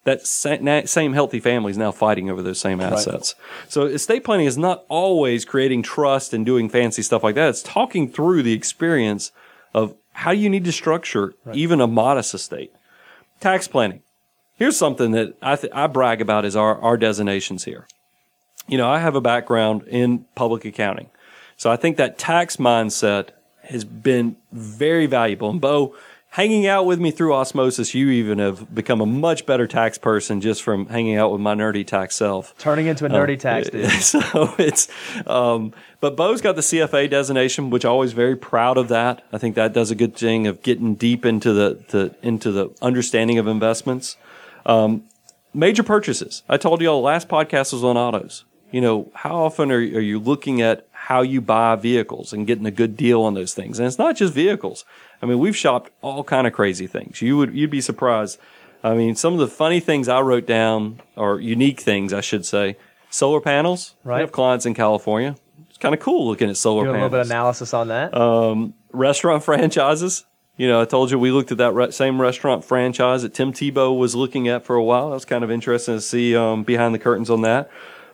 that 0.04 0.26
same 0.26 1.14
healthy 1.14 1.40
family 1.40 1.70
is 1.70 1.78
now 1.78 1.90
fighting 1.90 2.28
over 2.28 2.42
those 2.42 2.60
same 2.60 2.78
assets. 2.78 3.34
Right. 3.38 3.70
So 3.70 3.86
estate 3.86 4.22
planning 4.22 4.44
is 4.44 4.58
not 4.58 4.84
always 4.90 5.46
creating 5.46 5.82
trust 5.82 6.34
and 6.34 6.44
doing 6.44 6.68
fancy 6.68 7.00
stuff 7.00 7.24
like 7.24 7.36
that. 7.36 7.48
It's 7.48 7.62
talking 7.62 8.10
through 8.10 8.42
the 8.42 8.52
experience 8.52 9.32
of 9.72 9.96
how 10.14 10.32
do 10.32 10.38
you 10.38 10.48
need 10.48 10.64
to 10.64 10.72
structure 10.72 11.34
right. 11.44 11.54
even 11.54 11.80
a 11.80 11.86
modest 11.86 12.34
estate? 12.34 12.72
Tax 13.40 13.68
planning. 13.68 14.00
Here's 14.56 14.76
something 14.76 15.10
that 15.10 15.36
I, 15.42 15.56
th- 15.56 15.72
I 15.74 15.86
brag 15.88 16.20
about 16.20 16.44
is 16.44 16.56
our, 16.56 16.80
our 16.80 16.96
designations 16.96 17.64
here. 17.64 17.86
You 18.68 18.78
know, 18.78 18.88
I 18.88 19.00
have 19.00 19.16
a 19.16 19.20
background 19.20 19.82
in 19.88 20.24
public 20.34 20.64
accounting. 20.64 21.10
So 21.56 21.70
I 21.70 21.76
think 21.76 21.96
that 21.98 22.16
tax 22.16 22.56
mindset 22.56 23.30
has 23.64 23.84
been 23.84 24.36
very 24.52 25.06
valuable. 25.06 25.50
And 25.50 25.60
Bo, 25.60 25.94
hanging 26.34 26.66
out 26.66 26.84
with 26.84 26.98
me 26.98 27.12
through 27.12 27.32
osmosis, 27.32 27.94
you 27.94 28.10
even 28.10 28.40
have 28.40 28.74
become 28.74 29.00
a 29.00 29.06
much 29.06 29.46
better 29.46 29.68
tax 29.68 29.98
person 29.98 30.40
just 30.40 30.64
from 30.64 30.86
hanging 30.86 31.16
out 31.16 31.30
with 31.30 31.40
my 31.40 31.54
nerdy 31.54 31.86
tax 31.86 32.16
self. 32.16 32.58
Turning 32.58 32.86
into 32.86 33.06
a 33.06 33.08
nerdy 33.08 33.36
uh, 33.36 33.40
tax 33.40 33.70
dude. 33.70 33.88
So 34.02 34.52
it's, 34.58 34.88
um, 35.28 35.72
but 36.00 36.16
Bo's 36.16 36.40
got 36.40 36.56
the 36.56 36.60
CFA 36.60 37.08
designation, 37.08 37.70
which 37.70 37.84
I'm 37.84 37.92
always 37.92 38.12
very 38.12 38.34
proud 38.34 38.78
of 38.78 38.88
that. 38.88 39.24
I 39.32 39.38
think 39.38 39.54
that 39.54 39.72
does 39.72 39.92
a 39.92 39.94
good 39.94 40.16
thing 40.16 40.48
of 40.48 40.60
getting 40.62 40.96
deep 40.96 41.24
into 41.24 41.52
the, 41.52 41.84
the 41.90 42.16
into 42.20 42.50
the 42.50 42.70
understanding 42.82 43.38
of 43.38 43.46
investments. 43.46 44.16
Um, 44.66 45.04
major 45.54 45.84
purchases. 45.84 46.42
I 46.48 46.56
told 46.56 46.80
you 46.80 46.88
all 46.88 47.00
the 47.00 47.06
last 47.06 47.28
podcast 47.28 47.72
was 47.72 47.84
on 47.84 47.96
autos. 47.96 48.44
You 48.72 48.80
know, 48.80 49.12
how 49.14 49.36
often 49.36 49.70
are, 49.70 49.76
are 49.76 50.00
you 50.00 50.18
looking 50.18 50.60
at 50.60 50.88
how 50.90 51.22
you 51.22 51.40
buy 51.40 51.76
vehicles 51.76 52.32
and 52.32 52.44
getting 52.44 52.66
a 52.66 52.72
good 52.72 52.96
deal 52.96 53.22
on 53.22 53.34
those 53.34 53.54
things? 53.54 53.78
And 53.78 53.86
it's 53.86 53.98
not 53.98 54.16
just 54.16 54.34
vehicles. 54.34 54.84
I 55.24 55.26
mean, 55.26 55.38
we've 55.38 55.56
shopped 55.56 55.90
all 56.02 56.22
kind 56.22 56.46
of 56.46 56.52
crazy 56.52 56.86
things. 56.86 57.22
You 57.22 57.38
would 57.38 57.54
you'd 57.54 57.70
be 57.70 57.80
surprised. 57.80 58.38
I 58.82 58.94
mean, 58.94 59.16
some 59.16 59.32
of 59.32 59.38
the 59.38 59.48
funny 59.48 59.80
things 59.80 60.06
I 60.06 60.20
wrote 60.20 60.46
down, 60.46 61.00
or 61.16 61.40
unique 61.40 61.80
things, 61.80 62.12
I 62.12 62.20
should 62.20 62.44
say, 62.44 62.76
solar 63.08 63.40
panels. 63.40 63.94
Right. 64.04 64.16
We 64.16 64.20
have 64.20 64.32
clients 64.32 64.66
in 64.66 64.74
California. 64.74 65.36
It's 65.70 65.78
kind 65.78 65.94
of 65.94 66.00
cool 66.02 66.26
looking 66.26 66.50
at 66.50 66.58
solar 66.58 66.84
panels. 66.84 66.94
a 66.94 66.98
little 67.04 67.08
bit 67.08 67.20
of 67.20 67.26
analysis 67.28 67.72
on 67.72 67.88
that. 67.88 68.14
Um, 68.14 68.74
restaurant 68.92 69.42
franchises. 69.48 70.26
You 70.58 70.68
know, 70.68 70.82
I 70.82 70.84
told 70.84 71.10
you 71.10 71.18
we 71.18 71.30
looked 71.30 71.50
at 71.50 71.56
that 71.58 71.72
re- 71.72 71.90
same 71.90 72.20
restaurant 72.20 72.62
franchise 72.62 73.22
that 73.22 73.32
Tim 73.32 73.54
Tebow 73.54 73.96
was 73.98 74.14
looking 74.14 74.46
at 74.48 74.66
for 74.66 74.76
a 74.76 74.84
while. 74.84 75.08
That 75.08 75.14
was 75.14 75.24
kind 75.24 75.42
of 75.42 75.50
interesting 75.50 75.94
to 75.94 76.02
see 76.02 76.36
um, 76.36 76.64
behind 76.64 76.94
the 76.94 76.98
curtains 76.98 77.30
on 77.30 77.40
that. 77.40 77.70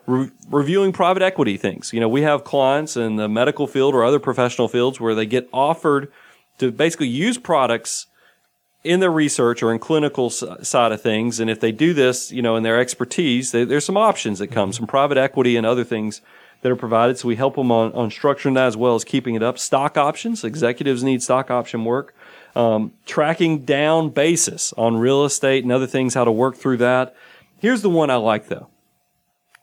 Re- 0.06 0.30
reviewing 0.48 0.92
private 0.92 1.24
equity 1.24 1.56
things. 1.56 1.92
You 1.92 1.98
know, 1.98 2.08
we 2.08 2.22
have 2.22 2.44
clients 2.44 2.96
in 2.96 3.16
the 3.16 3.28
medical 3.28 3.66
field 3.66 3.96
or 3.96 4.04
other 4.04 4.20
professional 4.20 4.68
fields 4.68 5.00
where 5.00 5.16
they 5.16 5.26
get 5.26 5.48
offered 5.52 6.12
to 6.60 6.70
basically 6.70 7.08
use 7.08 7.38
products 7.38 8.06
in 8.82 9.00
their 9.00 9.10
research 9.10 9.62
or 9.62 9.72
in 9.72 9.78
clinical 9.78 10.30
side 10.30 10.92
of 10.92 11.02
things. 11.02 11.38
And 11.38 11.50
if 11.50 11.60
they 11.60 11.72
do 11.72 11.92
this, 11.92 12.32
you 12.32 12.40
know, 12.40 12.56
in 12.56 12.62
their 12.62 12.78
expertise, 12.78 13.52
they, 13.52 13.64
there's 13.64 13.84
some 13.84 13.96
options 13.96 14.38
that 14.38 14.48
come, 14.48 14.72
some 14.72 14.86
private 14.86 15.18
equity 15.18 15.56
and 15.56 15.66
other 15.66 15.84
things 15.84 16.22
that 16.62 16.72
are 16.72 16.76
provided. 16.76 17.18
So 17.18 17.28
we 17.28 17.36
help 17.36 17.56
them 17.56 17.70
on, 17.70 17.92
on 17.92 18.10
structuring 18.10 18.54
that 18.54 18.66
as 18.66 18.76
well 18.76 18.94
as 18.94 19.04
keeping 19.04 19.34
it 19.34 19.42
up. 19.42 19.58
Stock 19.58 19.98
options, 19.98 20.44
executives 20.44 21.02
need 21.02 21.22
stock 21.22 21.50
option 21.50 21.84
work. 21.84 22.14
Um, 22.56 22.94
tracking 23.06 23.64
down 23.64 24.10
basis 24.10 24.72
on 24.76 24.96
real 24.96 25.24
estate 25.24 25.62
and 25.62 25.72
other 25.72 25.86
things, 25.86 26.14
how 26.14 26.24
to 26.24 26.32
work 26.32 26.56
through 26.56 26.78
that. 26.78 27.14
Here's 27.58 27.82
the 27.82 27.90
one 27.90 28.10
I 28.10 28.16
like 28.16 28.48
though. 28.48 28.68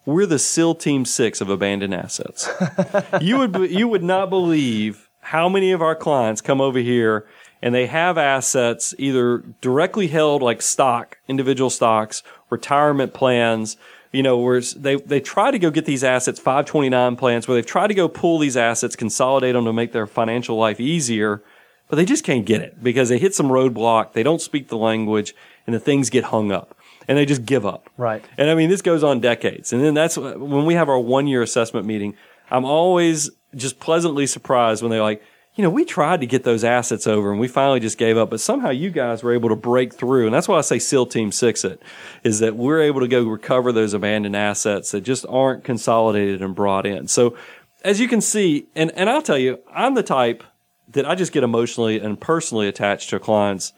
We're 0.06 0.26
the 0.26 0.40
SEAL 0.40 0.76
Team 0.76 1.04
Six 1.04 1.42
of 1.42 1.50
abandoned 1.50 1.94
assets. 1.94 2.50
you 3.22 3.40
would 3.40 3.70
you 3.70 3.90
would 3.90 4.04
not 4.04 4.30
believe 4.30 5.07
how 5.28 5.50
many 5.50 5.74
of 5.74 5.82
our 5.82 5.94
clients 5.94 6.40
come 6.40 6.62
over 6.62 6.80
here 6.80 7.28
and 7.62 7.76
they 7.76 7.86
have 7.88 8.18
assets 8.18 8.96
either 8.98 9.40
directly 9.60 10.08
held 10.08 10.42
like 10.42 10.62
stock, 10.62 11.18
individual 11.28 11.70
stocks, 11.70 12.24
retirement 12.50 13.14
plans, 13.14 13.76
you 14.14 14.24
know, 14.24 14.38
where 14.38 14.62
they, 14.62 14.96
they 14.96 15.20
try 15.20 15.52
to 15.52 15.60
go 15.60 15.70
get 15.70 15.84
these 15.84 16.02
assets, 16.02 16.40
529 16.40 17.18
plans, 17.18 17.46
where 17.46 17.56
they've 17.56 17.66
tried 17.66 17.88
to 17.88 17.94
go 17.94 18.08
pull 18.08 18.40
these 18.40 18.56
assets, 18.56 18.96
consolidate 18.96 19.54
them 19.54 19.66
to 19.66 19.74
make 19.74 19.92
their 19.92 20.08
financial 20.08 20.56
life 20.56 20.80
easier, 20.80 21.44
but 21.90 21.98
they 21.98 22.06
just 22.06 22.24
can't 22.24 22.46
get 22.46 22.62
it 22.62 22.82
because 22.82 23.10
they 23.10 23.18
hit 23.18 23.36
some 23.36 23.48
roadblock, 23.48 24.14
they 24.14 24.24
don't 24.24 24.42
speak 24.42 24.70
the 24.70 24.78
language, 24.78 25.36
and 25.66 25.76
the 25.76 25.80
things 25.80 26.10
get 26.10 26.26
hung 26.26 26.54
up. 26.54 26.74
And 27.06 27.18
they 27.18 27.26
just 27.26 27.46
give 27.46 27.66
up. 27.66 27.90
Right. 27.98 28.24
And 28.38 28.50
I 28.50 28.56
mean, 28.56 28.70
this 28.70 28.82
goes 28.82 29.04
on 29.04 29.20
decades. 29.20 29.74
And 29.74 29.84
then 29.84 29.94
that's 29.94 30.18
when 30.18 30.66
we 30.66 30.76
have 30.76 30.88
our 30.88 31.00
one 31.00 31.28
year 31.28 31.42
assessment 31.42 31.86
meeting, 31.86 32.16
I'm 32.50 32.66
always 32.66 33.30
just 33.56 33.80
pleasantly 33.80 34.28
surprised 34.28 34.82
when 34.82 34.92
they're 34.92 35.02
like, 35.02 35.24
you 35.56 35.64
know, 35.64 35.72
we 35.72 35.86
tried 35.86 36.22
to 36.22 36.28
get 36.28 36.44
those 36.44 36.64
assets 36.64 37.08
over 37.08 37.32
and 37.32 37.40
we 37.40 37.48
finally 37.48 37.80
just 37.80 37.98
gave 37.98 38.16
up, 38.16 38.30
but 38.30 38.40
somehow 38.40 38.70
you 38.70 38.92
guys 38.92 39.24
were 39.24 39.34
able 39.34 39.50
to 39.50 39.56
break 39.56 39.92
through. 39.92 40.26
And 40.26 40.34
that's 40.34 40.48
why 40.48 40.58
I 40.58 40.62
say 40.62 40.78
SEAL 40.78 41.08
Team 41.08 41.32
Six 41.32 41.66
It 41.66 41.82
is 42.24 42.40
that 42.40 42.56
we're 42.56 42.82
able 42.82 43.00
to 43.00 43.08
go 43.08 43.24
recover 43.24 43.72
those 43.72 43.96
abandoned 43.96 44.36
assets 44.36 44.92
that 44.92 45.02
just 45.02 45.26
aren't 45.28 45.64
consolidated 45.64 46.44
and 46.44 46.54
brought 46.54 46.86
in. 46.86 47.08
So 47.08 47.36
as 47.84 48.00
you 48.00 48.08
can 48.08 48.22
see, 48.22 48.68
and, 48.76 48.92
and 48.92 49.10
I'll 49.10 49.24
tell 49.24 49.38
you, 49.38 49.60
I'm 49.74 49.96
the 49.96 50.04
type 50.04 50.44
that 50.90 51.08
I 51.08 51.16
just 51.16 51.32
get 51.32 51.44
emotionally 51.44 52.00
and 52.00 52.22
personally 52.22 52.68
attached 52.68 53.10
to 53.10 53.20
clients. 53.20 53.74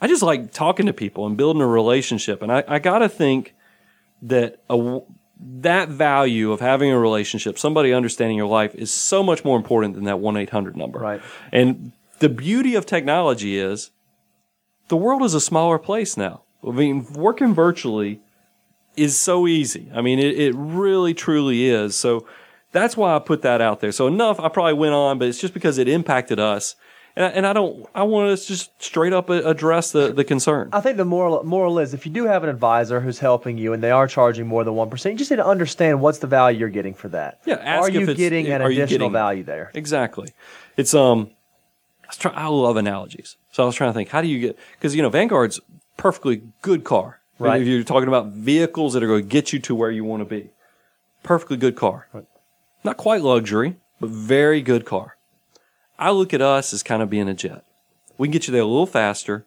I 0.00 0.06
just 0.06 0.22
like 0.22 0.52
talking 0.52 0.86
to 0.86 0.92
people 0.92 1.26
and 1.26 1.36
building 1.36 1.62
a 1.62 1.66
relationship. 1.66 2.42
And 2.42 2.52
I, 2.52 2.62
I 2.68 2.78
got 2.78 2.98
to 2.98 3.08
think 3.08 3.54
that 4.22 4.62
a, 4.70 5.00
that 5.40 5.88
value 5.88 6.52
of 6.52 6.60
having 6.60 6.90
a 6.90 6.98
relationship, 6.98 7.58
somebody 7.58 7.92
understanding 7.92 8.36
your 8.36 8.46
life, 8.46 8.74
is 8.74 8.92
so 8.92 9.22
much 9.22 9.44
more 9.44 9.56
important 9.56 9.94
than 9.94 10.04
that 10.04 10.20
1 10.20 10.36
800 10.36 10.76
number. 10.76 10.98
Right. 10.98 11.20
And 11.52 11.92
the 12.20 12.28
beauty 12.28 12.74
of 12.74 12.86
technology 12.86 13.58
is 13.58 13.90
the 14.88 14.96
world 14.96 15.22
is 15.22 15.34
a 15.34 15.40
smaller 15.40 15.78
place 15.78 16.16
now. 16.16 16.42
I 16.66 16.70
mean, 16.70 17.06
working 17.12 17.54
virtually 17.54 18.20
is 18.96 19.18
so 19.18 19.46
easy. 19.46 19.90
I 19.94 20.00
mean, 20.00 20.18
it, 20.18 20.38
it 20.38 20.54
really, 20.54 21.14
truly 21.14 21.66
is. 21.66 21.96
So 21.96 22.26
that's 22.72 22.96
why 22.96 23.14
I 23.14 23.18
put 23.18 23.42
that 23.42 23.60
out 23.60 23.80
there. 23.80 23.92
So 23.92 24.06
enough, 24.06 24.38
I 24.40 24.48
probably 24.48 24.74
went 24.74 24.94
on, 24.94 25.18
but 25.18 25.28
it's 25.28 25.40
just 25.40 25.54
because 25.54 25.78
it 25.78 25.88
impacted 25.88 26.38
us 26.38 26.76
and 27.16 27.24
I, 27.24 27.28
and 27.28 27.46
I 27.46 27.52
don't. 27.52 27.86
I 27.94 28.02
want 28.02 28.36
to 28.36 28.46
just 28.46 28.70
straight 28.82 29.12
up 29.12 29.30
address 29.30 29.92
the, 29.92 30.12
the 30.12 30.24
concern. 30.24 30.70
I 30.72 30.80
think 30.80 30.96
the 30.96 31.04
moral 31.04 31.44
moral 31.44 31.78
is 31.78 31.94
if 31.94 32.06
you 32.06 32.12
do 32.12 32.24
have 32.24 32.42
an 32.42 32.48
advisor 32.48 33.00
who's 33.00 33.18
helping 33.18 33.56
you 33.56 33.72
and 33.72 33.82
they 33.82 33.90
are 33.90 34.08
charging 34.08 34.46
more 34.46 34.64
than 34.64 34.74
one 34.74 34.90
percent, 34.90 35.12
you 35.12 35.18
just 35.18 35.30
need 35.30 35.36
to 35.36 35.46
understand 35.46 36.00
what's 36.00 36.18
the 36.18 36.26
value 36.26 36.58
you're 36.58 36.68
getting 36.68 36.94
for 36.94 37.08
that. 37.08 37.40
Yeah, 37.46 37.80
are 37.80 37.88
you 37.88 38.12
getting 38.14 38.48
an 38.48 38.62
additional 38.62 38.86
getting, 38.86 39.12
value 39.12 39.44
there? 39.44 39.70
Exactly. 39.74 40.30
It's 40.76 40.94
um. 40.94 41.30
I, 42.02 42.06
was 42.08 42.16
try, 42.18 42.32
I 42.32 42.46
love 42.48 42.76
analogies, 42.76 43.36
so 43.50 43.62
I 43.62 43.66
was 43.66 43.74
trying 43.74 43.90
to 43.90 43.94
think 43.94 44.10
how 44.10 44.20
do 44.20 44.28
you 44.28 44.40
get 44.40 44.58
because 44.72 44.94
you 44.94 45.02
know 45.02 45.08
Vanguard's 45.08 45.60
perfectly 45.96 46.42
good 46.62 46.84
car. 46.84 47.20
Right. 47.38 47.60
If 47.60 47.66
you're 47.66 47.82
talking 47.82 48.08
about 48.08 48.28
vehicles 48.28 48.92
that 48.92 49.02
are 49.02 49.08
going 49.08 49.22
to 49.22 49.28
get 49.28 49.52
you 49.52 49.58
to 49.60 49.74
where 49.74 49.90
you 49.90 50.04
want 50.04 50.20
to 50.20 50.24
be, 50.24 50.50
perfectly 51.24 51.56
good 51.56 51.74
car. 51.74 52.06
Right. 52.12 52.26
Not 52.84 52.96
quite 52.96 53.22
luxury, 53.22 53.76
but 54.00 54.10
very 54.10 54.62
good 54.62 54.84
car. 54.84 55.13
I 56.04 56.10
look 56.10 56.34
at 56.34 56.42
us 56.42 56.74
as 56.74 56.82
kind 56.82 57.00
of 57.00 57.08
being 57.08 57.30
a 57.30 57.34
jet. 57.34 57.64
We 58.18 58.28
can 58.28 58.32
get 58.32 58.46
you 58.46 58.52
there 58.52 58.60
a 58.60 58.66
little 58.66 58.84
faster 58.84 59.46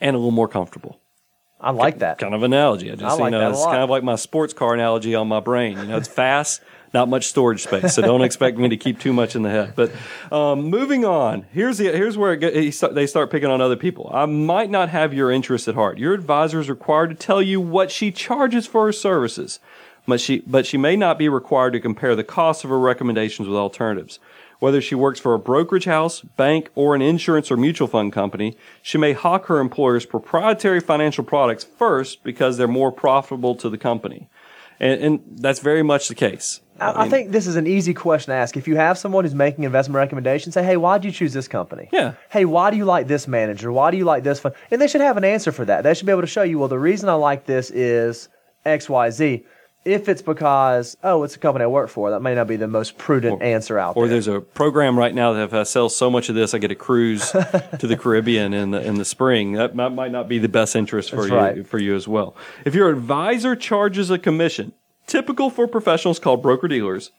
and 0.00 0.16
a 0.16 0.18
little 0.18 0.30
more 0.30 0.48
comfortable. 0.48 0.98
I 1.60 1.72
like 1.72 1.98
that 1.98 2.16
kind 2.16 2.34
of 2.34 2.42
analogy. 2.42 2.90
I 2.90 2.94
just 2.94 3.04
I 3.04 3.12
like 3.12 3.32
you 3.34 3.38
know 3.38 3.50
it's 3.50 3.62
kind 3.66 3.82
of 3.82 3.90
like 3.90 4.02
my 4.02 4.16
sports 4.16 4.54
car 4.54 4.72
analogy 4.72 5.14
on 5.14 5.28
my 5.28 5.40
brain. 5.40 5.76
You 5.76 5.84
know, 5.84 5.98
it's 5.98 6.08
fast, 6.08 6.62
not 6.94 7.10
much 7.10 7.26
storage 7.26 7.64
space, 7.64 7.94
so 7.94 8.00
don't 8.00 8.22
expect 8.22 8.56
me 8.56 8.70
to 8.70 8.78
keep 8.78 9.00
too 9.00 9.12
much 9.12 9.36
in 9.36 9.42
the 9.42 9.50
head. 9.50 9.74
But 9.76 9.92
um, 10.32 10.62
moving 10.70 11.04
on, 11.04 11.44
here's 11.52 11.76
the 11.76 11.92
here's 11.92 12.16
where 12.16 12.34
get, 12.36 12.54
they 12.94 13.06
start 13.06 13.30
picking 13.30 13.50
on 13.50 13.60
other 13.60 13.76
people. 13.76 14.10
I 14.14 14.24
might 14.24 14.70
not 14.70 14.88
have 14.88 15.12
your 15.12 15.30
interest 15.30 15.68
at 15.68 15.74
heart. 15.74 15.98
Your 15.98 16.14
advisor 16.14 16.60
is 16.60 16.70
required 16.70 17.10
to 17.10 17.16
tell 17.16 17.42
you 17.42 17.60
what 17.60 17.90
she 17.90 18.10
charges 18.10 18.66
for 18.66 18.86
her 18.86 18.92
services, 18.92 19.60
but 20.08 20.22
she 20.22 20.38
but 20.46 20.64
she 20.64 20.78
may 20.78 20.96
not 20.96 21.18
be 21.18 21.28
required 21.28 21.74
to 21.74 21.80
compare 21.80 22.16
the 22.16 22.24
cost 22.24 22.64
of 22.64 22.70
her 22.70 22.80
recommendations 22.80 23.46
with 23.46 23.58
alternatives. 23.58 24.18
Whether 24.60 24.80
she 24.82 24.94
works 24.94 25.18
for 25.18 25.34
a 25.34 25.38
brokerage 25.38 25.86
house, 25.86 26.20
bank, 26.20 26.68
or 26.74 26.94
an 26.94 27.02
insurance 27.02 27.50
or 27.50 27.56
mutual 27.56 27.88
fund 27.88 28.12
company, 28.12 28.56
she 28.82 28.98
may 28.98 29.14
hawk 29.14 29.46
her 29.46 29.58
employer's 29.58 30.06
proprietary 30.06 30.80
financial 30.80 31.24
products 31.24 31.64
first 31.64 32.22
because 32.22 32.58
they're 32.58 32.68
more 32.68 32.92
profitable 32.92 33.54
to 33.56 33.70
the 33.70 33.78
company. 33.78 34.28
And, 34.78 35.02
and 35.02 35.20
that's 35.38 35.60
very 35.60 35.82
much 35.82 36.08
the 36.08 36.14
case. 36.14 36.60
I, 36.78 36.92
I, 36.92 37.02
mean, 37.02 37.10
think 37.10 37.30
this 37.30 37.46
is 37.46 37.56
an 37.56 37.66
easy 37.66 37.94
question 37.94 38.32
to 38.32 38.36
ask. 38.36 38.56
If 38.56 38.68
you 38.68 38.76
have 38.76 38.96
someone 38.96 39.24
who's 39.24 39.34
making 39.34 39.64
investment 39.64 39.96
recommendations, 39.96 40.54
say, 40.54 40.62
hey, 40.62 40.76
why 40.76 40.98
did 40.98 41.06
you 41.06 41.12
choose 41.12 41.32
this 41.32 41.48
company? 41.48 41.88
Yeah. 41.92 42.14
Hey, 42.30 42.44
why 42.44 42.70
do 42.70 42.76
you 42.76 42.84
like 42.84 43.06
this 43.06 43.28
manager? 43.28 43.72
Why 43.72 43.90
do 43.90 43.96
you 43.96 44.04
like 44.04 44.24
this 44.24 44.40
fund? 44.40 44.54
And 44.70 44.80
they 44.80 44.88
should 44.88 45.02
have 45.02 45.16
an 45.16 45.24
answer 45.24 45.52
for 45.52 45.64
that. 45.66 45.84
They 45.84 45.94
should 45.94 46.06
be 46.06 46.12
able 46.12 46.22
to 46.22 46.26
show 46.26 46.42
you, 46.42 46.58
well, 46.58 46.68
the 46.68 46.78
reason 46.78 47.08
I 47.08 47.14
like 47.14 47.46
this 47.46 47.70
is 47.70 48.28
XYZ 48.64 49.44
if 49.84 50.08
it's 50.08 50.22
because 50.22 50.96
oh 51.02 51.22
it's 51.22 51.36
a 51.36 51.38
company 51.38 51.64
I 51.64 51.68
work 51.68 51.88
for, 51.88 52.10
that 52.10 52.20
may 52.20 52.34
not 52.34 52.46
be 52.46 52.56
the 52.56 52.68
most 52.68 52.98
prudent 52.98 53.40
or, 53.40 53.44
answer 53.44 53.78
out 53.78 53.96
or 53.96 54.02
there. 54.02 54.04
Or 54.04 54.08
there's 54.08 54.28
a 54.28 54.40
program 54.40 54.98
right 54.98 55.14
now 55.14 55.32
that 55.32 55.42
if 55.42 55.54
I 55.54 55.62
sell 55.62 55.88
so 55.88 56.10
much 56.10 56.28
of 56.28 56.34
this, 56.34 56.54
I 56.54 56.58
get 56.58 56.70
a 56.70 56.74
cruise 56.74 57.30
to 57.30 57.86
the 57.86 57.96
Caribbean 58.00 58.52
in 58.52 58.70
the 58.70 58.80
in 58.82 58.96
the 58.96 59.04
spring. 59.04 59.52
That 59.52 59.74
might 59.74 60.12
not 60.12 60.28
be 60.28 60.38
the 60.38 60.48
best 60.48 60.76
interest 60.76 61.10
for 61.10 61.16
That's 61.16 61.30
you 61.30 61.36
right. 61.36 61.66
for 61.66 61.78
you 61.78 61.94
as 61.94 62.06
well. 62.06 62.36
If 62.64 62.74
your 62.74 62.90
advisor 62.90 63.56
charges 63.56 64.10
a 64.10 64.18
commission, 64.18 64.72
typical 65.06 65.50
for 65.50 65.66
professionals 65.66 66.18
called 66.18 66.42
broker 66.42 66.68
dealers, 66.68 67.10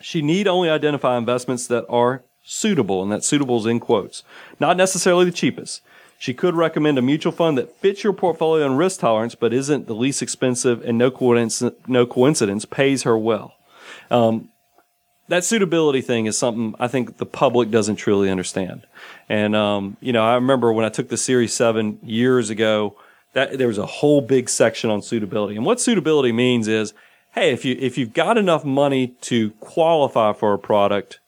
she 0.00 0.22
need 0.22 0.48
only 0.48 0.68
identify 0.68 1.16
investments 1.16 1.66
that 1.68 1.86
are 1.88 2.22
suitable, 2.42 3.02
and 3.02 3.12
that 3.12 3.24
suitable 3.24 3.58
is 3.58 3.66
in 3.66 3.78
quotes, 3.78 4.24
not 4.58 4.76
necessarily 4.76 5.24
the 5.24 5.32
cheapest. 5.32 5.82
She 6.18 6.34
could 6.34 6.56
recommend 6.56 6.98
a 6.98 7.02
mutual 7.02 7.32
fund 7.32 7.56
that 7.58 7.76
fits 7.76 8.02
your 8.02 8.12
portfolio 8.12 8.66
and 8.66 8.76
risk 8.76 9.00
tolerance, 9.00 9.36
but 9.36 9.52
isn't 9.52 9.86
the 9.86 9.94
least 9.94 10.20
expensive 10.20 10.82
and 10.84 10.98
no 10.98 11.12
coincidence, 11.12 11.76
no 11.86 12.06
coincidence 12.06 12.64
pays 12.64 13.04
her 13.04 13.16
well. 13.16 13.54
Um, 14.10 14.48
that 15.28 15.44
suitability 15.44 16.00
thing 16.00 16.26
is 16.26 16.36
something 16.36 16.74
I 16.80 16.88
think 16.88 17.18
the 17.18 17.26
public 17.26 17.70
doesn't 17.70 17.96
truly 17.96 18.30
understand. 18.30 18.86
And, 19.28 19.54
um, 19.54 19.96
you 20.00 20.12
know, 20.12 20.24
I 20.24 20.34
remember 20.34 20.72
when 20.72 20.84
I 20.84 20.88
took 20.88 21.08
the 21.08 21.16
Series 21.16 21.54
7 21.54 22.00
years 22.02 22.50
ago, 22.50 22.96
that 23.34 23.58
there 23.58 23.68
was 23.68 23.78
a 23.78 23.86
whole 23.86 24.20
big 24.20 24.48
section 24.48 24.90
on 24.90 25.02
suitability. 25.02 25.54
And 25.54 25.64
what 25.64 25.80
suitability 25.80 26.32
means 26.32 26.66
is, 26.66 26.94
hey, 27.34 27.52
if 27.52 27.64
you, 27.64 27.76
if 27.78 27.96
you've 27.96 28.14
got 28.14 28.38
enough 28.38 28.64
money 28.64 29.08
to 29.20 29.50
qualify 29.60 30.32
for 30.32 30.54
a 30.54 30.58
product, 30.58 31.20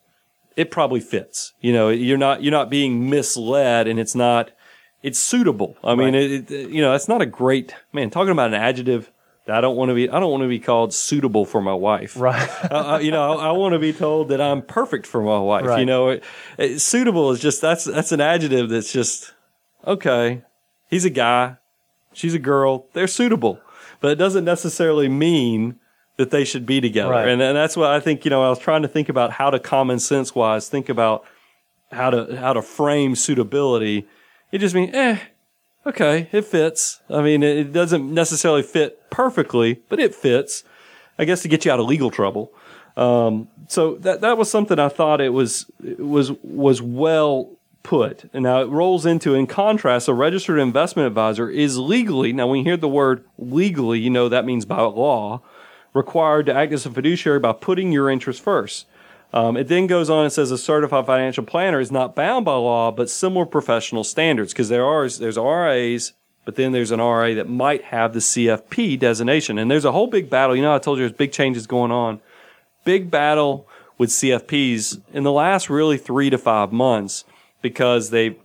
it 0.57 0.71
probably 0.71 1.01
fits. 1.01 1.53
You 1.61 1.73
know, 1.73 1.91
you're 1.91 2.19
not, 2.19 2.43
you're 2.43 2.51
not 2.51 2.71
being 2.71 3.09
misled 3.09 3.87
and 3.87 4.01
it's 4.01 4.15
not, 4.15 4.51
it's 5.03 5.19
suitable. 5.19 5.77
I 5.83 5.95
mean, 5.95 6.15
right. 6.15 6.31
it, 6.31 6.51
it, 6.51 6.71
you 6.71 6.83
know, 6.83 6.95
it's 6.95 7.09
not 7.09 7.23
a 7.23 7.27
great 7.27 7.75
man. 7.93 8.11
Talking 8.11 8.33
about 8.33 8.49
an 8.49 8.61
adjective 8.61 9.11
that 9.47 9.57
I 9.57 9.61
don't 9.61 9.77
want 9.77 9.89
to 9.89 9.95
be. 9.95 10.09
I 10.09 10.21
don't 10.21 10.31
want 10.31 10.43
to 10.43 10.49
be 10.49 10.59
called 10.59 10.93
suitable 10.93 11.45
for 11.45 11.61
my 11.61 11.73
wife. 11.73 12.19
Right. 12.19 12.49
uh, 12.71 12.99
you 13.03 13.11
know, 13.11 13.39
I, 13.39 13.49
I, 13.49 13.53
want 13.53 13.73
to 13.73 13.79
be 13.79 13.93
told 13.93 14.29
that 14.29 14.41
I'm 14.41 14.63
perfect 14.63 15.07
for 15.07 15.23
my 15.23 15.39
wife. 15.39 15.65
Right. 15.65 15.81
You 15.81 15.87
know, 15.87 16.21
it, 16.59 16.81
suitable 16.81 17.31
is 17.31 17.41
just 17.41 17.61
that's 17.61 17.85
that's 17.85 18.13
an 18.13 18.21
adjective 18.21 18.69
that's 18.69 18.93
just 18.93 19.33
okay. 19.87 20.43
He's 20.89 21.05
a 21.05 21.11
guy. 21.11 21.57
She's 22.13 22.35
a 22.35 22.39
girl. 22.39 22.87
They're 22.93 23.07
suitable, 23.07 23.61
but 24.01 24.11
it 24.11 24.17
doesn't 24.17 24.45
necessarily 24.45 25.09
mean 25.09 25.79
that 26.17 26.31
they 26.31 26.45
should 26.45 26.67
be 26.67 26.81
together. 26.81 27.13
Right. 27.13 27.29
And, 27.29 27.41
and 27.41 27.57
that's 27.57 27.77
what 27.77 27.91
I 27.91 28.01
think. 28.01 28.25
You 28.25 28.31
know, 28.31 28.43
I 28.43 28.51
was 28.51 28.59
trying 28.59 28.83
to 28.83 28.89
think 28.89 29.09
about 29.09 29.33
how 29.33 29.49
to 29.51 29.59
common 29.59 29.99
sense 29.99 30.35
wise 30.35 30.69
think 30.69 30.89
about 30.89 31.25
how 31.91 32.11
to 32.11 32.37
how 32.37 32.53
to 32.53 32.63
frame 32.63 33.17
suitability 33.17 34.07
it 34.53 34.59
just 34.59 34.75
means, 34.75 34.95
eh, 34.95 35.19
okay, 35.87 36.29
it 36.33 36.45
fits. 36.45 37.01
I 37.09 37.23
mean, 37.23 37.43
it 37.43 37.73
doesn't 37.73 38.13
necessarily 38.13 38.63
fit 38.63 39.11
perfectly, 39.11 39.83
but 39.89 40.01
it 40.01 40.15
fits. 40.15 40.65
I 41.19 41.25
guess 41.25 41.43
to 41.43 41.49
get 41.49 41.65
you 41.65 41.73
out 41.73 41.81
of 41.81 41.87
legal 41.87 42.11
trouble. 42.11 42.53
Um, 42.97 43.49
so 43.69 43.97
that 43.97 44.21
that 44.23 44.39
was 44.39 44.51
something 44.51 44.79
I 44.79 44.89
thought 44.89 45.21
it 45.21 45.33
was 45.33 45.71
it 45.85 46.01
was 46.01 46.33
was 46.43 46.83
well 46.83 47.51
put. 47.83 48.29
And 48.33 48.43
now 48.43 48.61
it 48.61 48.69
rolls 48.69 49.07
into, 49.07 49.35
in 49.35 49.47
contrast, 49.47 50.09
a 50.09 50.15
registered 50.15 50.59
investment 50.59 51.07
advisor 51.07 51.49
is 51.49 51.79
legally 51.79 52.33
now 52.33 52.47
when 52.47 52.59
you 52.59 52.65
hear 52.65 52.77
the 52.77 52.89
word 52.89 53.25
legally, 53.39 53.99
you 53.99 54.11
know 54.11 54.29
that 54.29 54.45
means 54.45 54.65
by 54.65 54.81
law 54.81 55.41
required 55.93 56.47
to 56.47 56.55
act 56.55 56.73
as 56.73 56.87
a 56.87 56.91
fiduciary 56.91 57.39
by 57.39 57.53
putting 57.53 57.93
your 57.93 58.09
interest 58.09 58.41
first. 58.41 58.87
Um, 59.33 59.57
it 59.57 59.69
then 59.69 59.87
goes 59.87 60.11
on 60.11 60.25
and 60.25 60.33
says 60.33 60.51
a 60.51 60.59
certified 60.59 61.07
financial 61.07 61.45
planner 61.45 61.81
is 61.81 61.93
not 61.93 62.17
bound 62.17 62.45
by 62.45 62.55
law, 62.55 62.91
but 62.91 63.09
similar 63.09 63.47
professional 63.47 64.03
standards 64.03 64.53
because 64.53 64.69
there 64.69 64.85
are 64.85 65.09
there's 65.09 65.37
RAs, 65.37 66.13
but 66.45 66.57
then 66.57 66.73
there's 66.73 66.91
an 66.91 67.01
RA 67.01 67.35
that 67.35 67.49
might 67.49 67.85
have 67.85 68.13
the 68.13 68.19
CFP 68.19 68.99
designation, 68.99 69.59
and 69.59 69.71
there's 69.71 69.85
a 69.85 69.93
whole 69.93 70.09
big 70.09 70.29
battle. 70.29 70.57
You 70.57 70.63
know, 70.63 70.75
I 70.75 70.79
told 70.79 70.99
you 70.99 71.05
there's 71.05 71.17
big 71.17 71.33
changes 71.33 71.67
going 71.67 71.93
on. 71.93 72.21
Big 72.85 73.11
battle 73.11 73.69
with 73.99 74.11
CFPs 74.11 75.01
in 75.13 75.23
the 75.23 75.33
last 75.33 75.71
really 75.71 75.99
three 75.99 76.31
to 76.31 76.39
five 76.39 76.73
months 76.73 77.25
because 77.63 78.11
they 78.11 78.37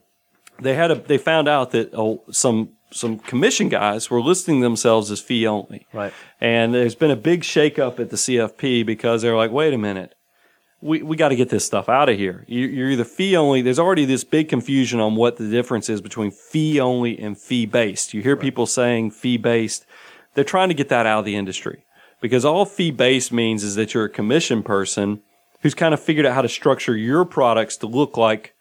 they 0.59 0.75
had 0.75 0.91
a 0.91 0.95
they 0.95 1.17
found 1.17 1.47
out 1.47 1.71
that 1.71 1.89
oh, 1.93 2.21
some 2.29 2.69
some 2.91 3.17
commission 3.17 3.69
guys 3.69 4.11
were 4.11 4.21
listing 4.21 4.59
themselves 4.59 5.09
as 5.09 5.19
fee 5.19 5.47
only. 5.47 5.87
Right. 5.91 6.13
And 6.39 6.75
there's 6.75 6.95
been 6.95 7.11
a 7.11 7.15
big 7.15 7.41
shakeup 7.41 7.99
at 7.99 8.11
the 8.11 8.17
CFP 8.17 8.85
because 8.85 9.23
they're 9.23 9.35
like, 9.35 9.51
wait 9.51 9.73
a 9.73 9.77
minute 9.79 10.13
we, 10.81 11.01
we 11.01 11.15
got 11.15 11.29
to 11.29 11.35
get 11.35 11.49
this 11.49 11.65
stuff 11.65 11.89
out 11.89 12.09
of 12.09 12.17
here. 12.17 12.43
You, 12.47 12.85
are 12.85 12.89
either 12.89 13.05
fee 13.05 13.35
only. 13.35 13.61
There's 13.61 13.79
already 13.79 14.05
this 14.05 14.23
big 14.23 14.49
confusion 14.49 14.99
on 14.99 15.15
what 15.15 15.37
the 15.37 15.49
difference 15.49 15.89
is 15.89 16.01
between 16.01 16.31
fee 16.31 16.79
only 16.79 17.17
and 17.17 17.37
fee 17.37 17.65
based. 17.65 18.13
You 18.13 18.21
hear 18.21 18.35
right. 18.35 18.41
people 18.41 18.65
saying 18.65 19.11
fee 19.11 19.37
based. 19.37 19.85
They're 20.33 20.43
trying 20.43 20.69
to 20.69 20.75
get 20.75 20.89
that 20.89 21.05
out 21.05 21.19
of 21.19 21.25
the 21.25 21.35
industry 21.35 21.85
because 22.21 22.45
all 22.45 22.65
fee 22.65 22.91
based 22.91 23.31
means 23.31 23.63
is 23.63 23.75
that 23.75 23.93
you're 23.93 24.05
a 24.05 24.09
commission 24.09 24.63
person 24.63 25.21
who's 25.61 25.73
kind 25.73 25.93
of 25.93 25.99
figured 25.99 26.25
out 26.25 26.35
how 26.35 26.41
to 26.41 26.49
structure 26.49 26.95
your 26.95 27.25
products 27.25 27.77
to 27.77 27.87
look 27.87 28.17
like 28.17 28.53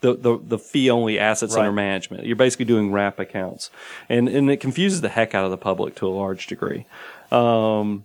the, 0.00 0.14
the, 0.14 0.38
the 0.42 0.58
fee 0.58 0.90
only 0.90 1.18
assets 1.18 1.54
right. 1.54 1.60
under 1.60 1.72
management. 1.72 2.24
You're 2.24 2.36
basically 2.36 2.64
doing 2.64 2.92
wrap 2.92 3.18
accounts 3.18 3.70
and, 4.08 4.28
and 4.28 4.50
it 4.50 4.58
confuses 4.58 5.00
the 5.00 5.08
heck 5.08 5.34
out 5.34 5.44
of 5.44 5.50
the 5.50 5.56
public 5.56 5.94
to 5.96 6.06
a 6.06 6.10
large 6.10 6.46
degree. 6.46 6.86
Um, 7.30 8.04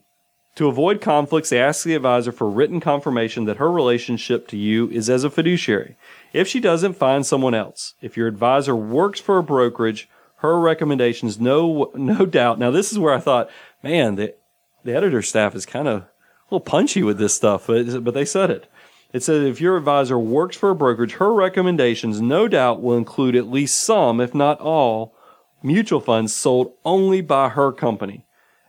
To 0.56 0.68
avoid 0.68 1.02
conflicts, 1.02 1.50
they 1.50 1.60
ask 1.60 1.84
the 1.84 1.96
advisor 1.96 2.32
for 2.32 2.48
written 2.48 2.80
confirmation 2.80 3.46
that 3.46 3.58
her 3.58 3.72
relationship 3.72 4.48
to 4.50 4.58
you 4.58 4.88
is 4.90 5.10
as 5.10 5.24
a 5.24 5.32
fiduciary. 5.32 5.96
If 6.32 6.48
she 6.48 6.60
doesn't, 6.60 6.94
find 6.94 7.26
someone 7.26 7.56
else. 7.56 7.96
If 8.02 8.16
your 8.16 8.28
advisor 8.28 8.76
works 8.76 9.20
for 9.20 9.40
a 9.40 9.44
brokerage, 9.44 10.08
her 10.38 10.60
recommendations, 10.60 11.40
no, 11.40 11.92
no 11.96 12.26
doubt. 12.28 12.60
Now, 12.60 12.70
this 12.70 12.92
is 12.92 13.00
where 13.00 13.14
I 13.14 13.20
thought, 13.20 13.50
man, 13.82 14.16
the, 14.16 14.36
the 14.84 14.96
editor 14.96 15.24
staff 15.24 15.56
is 15.56 15.66
kind 15.66 15.88
of 15.88 16.02
a 16.02 16.08
little 16.52 16.60
punchy 16.60 17.02
with 17.02 17.18
this 17.18 17.34
stuff, 17.34 17.66
but, 17.66 18.04
but 18.04 18.14
they 18.14 18.26
said 18.26 18.52
it. 18.52 18.68
It 19.12 19.24
says 19.24 19.46
if 19.46 19.62
your 19.62 19.78
advisor 19.78 20.20
works 20.20 20.58
for 20.58 20.70
a 20.70 20.76
brokerage, 20.76 21.14
her 21.14 21.34
recommendations 21.34 22.22
no 22.22 22.48
doubt 22.48 22.82
will 22.82 22.98
include 22.98 23.36
at 23.36 23.50
least 23.50 23.80
some, 23.80 24.20
if 24.20 24.36
not 24.36 24.60
all, 24.60 25.16
mutual 25.64 26.00
funds 26.00 26.34
sold 26.34 26.74
only 26.84 27.22
by 27.22 27.50
her 27.50 27.72
company. 27.72 28.26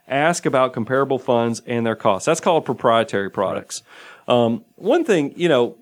Ask 0.07 0.47
about 0.47 0.73
comparable 0.73 1.19
funds 1.19 1.63
and 1.67 1.87
their 1.87 1.97
costs. 1.97 2.27
That's 2.27 2.41
called 2.41 2.65
proprietary 2.65 3.31
products. 3.31 3.83
Um, 4.29 4.65
one 4.77 5.05
thing, 5.05 5.33
you 5.37 5.49
know, 5.49 5.77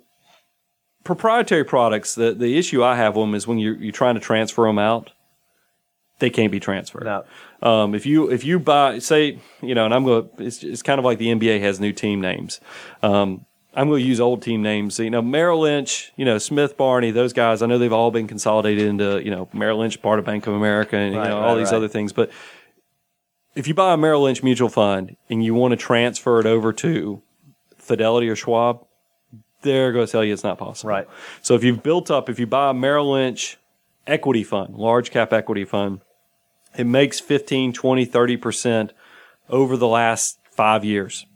proprietary 1.05 1.65
products, 1.65 2.15
the, 2.15 2.33
the 2.33 2.57
issue 2.59 2.83
I 2.83 2.97
have 2.97 3.17
with 3.17 3.25
them 3.25 3.35
is 3.35 3.47
when 3.47 3.59
you're, 3.59 3.77
you're 3.77 3.93
trying 3.93 4.15
to 4.15 4.21
transfer 4.21 4.67
them 4.67 4.79
out, 4.79 5.11
they 6.19 6.31
can't 6.31 6.53
be 6.53 6.61
transferred. 6.61 7.05
No. 7.05 7.25
Um, 7.63 7.95
if 7.95 8.07
you 8.07 8.31
if 8.31 8.45
you 8.45 8.59
buy, 8.59 9.01
say, 9.01 9.41
you 9.61 9.75
know, 9.75 9.85
and 9.85 9.95
I'm 9.95 10.05
going, 10.05 10.29
to 10.37 10.45
it's, 10.45 10.63
it's 10.63 10.83
kind 10.83 10.99
of 10.99 11.05
like 11.05 11.19
the 11.19 11.29
NBA 11.29 11.61
has 11.61 11.81
new 11.81 11.93
team 11.93 12.21
names. 12.21 12.61
Um, 13.03 13.45
I'm 13.75 13.89
going 13.89 14.03
to 14.03 14.07
use 14.07 14.21
old 14.21 14.43
team 14.43 14.63
names. 14.63 14.99
You 14.99 15.11
know, 15.11 15.23
Merrill 15.23 15.61
Lynch, 15.61 16.13
you 16.17 16.25
know, 16.25 16.39
Smith 16.39 16.77
Barney, 16.77 17.11
those 17.11 17.33
guys. 17.33 17.63
I 17.63 17.67
know 17.67 17.79
they've 17.79 17.93
all 17.93 18.11
been 18.11 18.29
consolidated 18.29 18.87
into, 18.87 19.23
you 19.25 19.31
know, 19.31 19.49
Merrill 19.53 19.79
Lynch, 19.79 20.01
part 20.03 20.19
of 20.19 20.25
Bank 20.25 20.47
of 20.47 20.55
America, 20.55 20.97
and 20.97 21.17
right, 21.17 21.25
you 21.25 21.29
know 21.29 21.41
right, 21.41 21.49
all 21.49 21.57
these 21.57 21.73
right. 21.73 21.79
other 21.79 21.89
things. 21.89 22.13
But 22.13 22.31
if 23.55 23.67
you 23.67 23.75
buy 23.75 23.93
a 23.93 23.97
Merrill 23.97 24.23
Lynch 24.23 24.43
mutual 24.43 24.69
fund 24.69 25.17
and 25.29 25.45
you 25.45 25.55
want 25.55 25.73
to 25.73 25.77
transfer 25.77 26.41
it 26.41 26.47
over 26.47 26.73
to 26.75 27.23
Fidelity 27.77 28.29
or 28.29 28.37
Schwab, 28.37 28.87
they're 29.63 29.93
going 29.93 30.07
to 30.07 30.11
tell 30.11 30.25
you 30.25 30.33
it's 30.33 30.45
not 30.45 30.59
possible. 30.59 30.91
Right. 30.91 31.09
So 31.41 31.55
if 31.55 31.63
you've 31.63 31.83
built 31.83 32.11
up, 32.11 32.29
if 32.29 32.39
you 32.39 32.47
buy 32.47 32.71
a 32.71 32.75
Merrill 32.75 33.13
Lynch 33.13 33.59
equity 34.07 34.43
fund, 34.43 34.75
large 34.75 35.11
cap 35.11 35.33
equity 35.33 35.65
fund, 35.65 36.01
it 36.77 36.85
makes 36.85 37.21
15, 37.21 37.73
20, 37.73 38.07
30% 38.07 38.91
over 39.49 39.77
the 39.77 39.89
last 39.89 40.39
five 40.51 40.85
years 40.85 41.27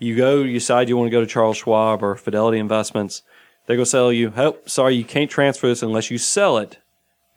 you 0.00 0.16
go, 0.16 0.38
you 0.38 0.54
decide 0.54 0.88
you 0.88 0.96
want 0.96 1.06
to 1.06 1.12
go 1.12 1.20
to 1.20 1.26
Charles 1.26 1.58
Schwab 1.58 2.02
or 2.02 2.16
Fidelity 2.16 2.58
Investments, 2.58 3.22
They're 3.66 3.76
going 3.76 3.84
to 3.84 3.90
sell 3.90 4.12
you, 4.12 4.32
oh, 4.36 4.56
sorry, 4.66 4.96
you 4.96 5.04
can't 5.04 5.30
transfer 5.30 5.68
this 5.68 5.82
unless 5.82 6.10
you 6.10 6.18
sell 6.18 6.58
it 6.58 6.78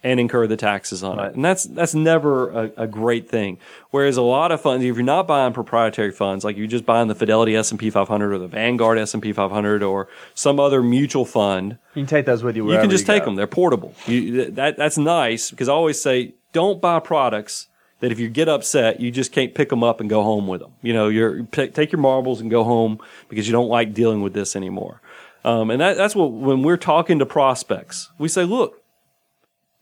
and 0.04 0.20
incur 0.20 0.46
the 0.48 0.58
taxes 0.58 1.02
on 1.02 1.18
right. 1.18 1.30
it. 1.30 1.36
And 1.36 1.46
that's 1.46 1.64
that's 1.64 1.96
never 1.96 2.50
a, 2.50 2.72
a, 2.78 2.88
great 2.88 3.30
thing. 3.30 3.58
Whereas 3.92 4.18
a 4.18 4.22
lot 4.22 4.52
of 4.52 4.60
funds, 4.60 4.84
if 4.84 4.96
you're 4.96 5.04
not 5.04 5.28
buying 5.28 5.54
proprietary 5.54 6.12
funds, 6.12 6.44
like 6.44 6.58
you're 6.58 6.68
just 6.68 6.86
buying 6.86 7.08
the 7.08 7.16
Fidelity 7.16 7.56
S&P 7.56 7.90
500 7.90 8.34
or 8.34 8.38
the 8.38 8.48
Vanguard 8.48 8.98
S&P 8.98 9.32
500 9.32 9.82
or 9.82 10.10
some 10.34 10.60
other 10.60 10.84
mutual 10.84 11.26
fund, 11.26 11.78
you 11.96 12.02
can 12.02 12.08
take 12.08 12.26
those 12.26 12.44
with 12.44 12.58
you. 12.58 12.70
You 12.72 12.80
can 12.80 12.90
just 12.90 13.08
you 13.08 13.14
take 13.14 13.22
go. 13.22 13.28
them. 13.28 13.36
They're 13.36 13.48
portable. 13.48 13.94
You, 14.06 14.52
that 14.52 14.78
that's 14.78 14.98
nice 14.98 15.50
because 15.50 15.70
I 15.70 15.74
always 15.74 16.02
say 16.02 16.34
don't 16.52 16.82
buy 16.82 17.00
products 17.00 17.70
that 18.02 18.12
if 18.12 18.20
you 18.20 18.28
get 18.28 18.50
upset, 18.50 19.00
you 19.00 19.10
just 19.12 19.32
can't 19.32 19.56
pick 19.56 19.70
them 19.70 19.82
up 19.82 20.02
and 20.02 20.10
go 20.10 20.24
home 20.24 20.46
with 20.46 20.60
them. 20.60 20.74
You 20.82 20.92
know, 20.92 21.08
you're 21.08 21.44
take 21.44 21.94
your 21.94 22.02
marbles 22.02 22.42
and 22.42 22.52
go 22.52 22.66
home 22.66 23.00
because 23.30 23.48
you 23.48 23.54
don't 23.54 23.70
like 23.70 23.94
dealing 23.94 24.22
with 24.22 24.34
this 24.34 24.58
anymore. 24.58 25.00
Um, 25.46 25.72
and 25.72 25.80
that, 25.80 25.96
that's 25.96 26.16
what 26.16 26.32
when 26.32 26.64
we're 26.64 26.78
talking 26.78 27.20
to 27.20 27.26
prospects, 27.26 28.10
we 28.18 28.28
say, 28.28 28.44
look, 28.44 28.83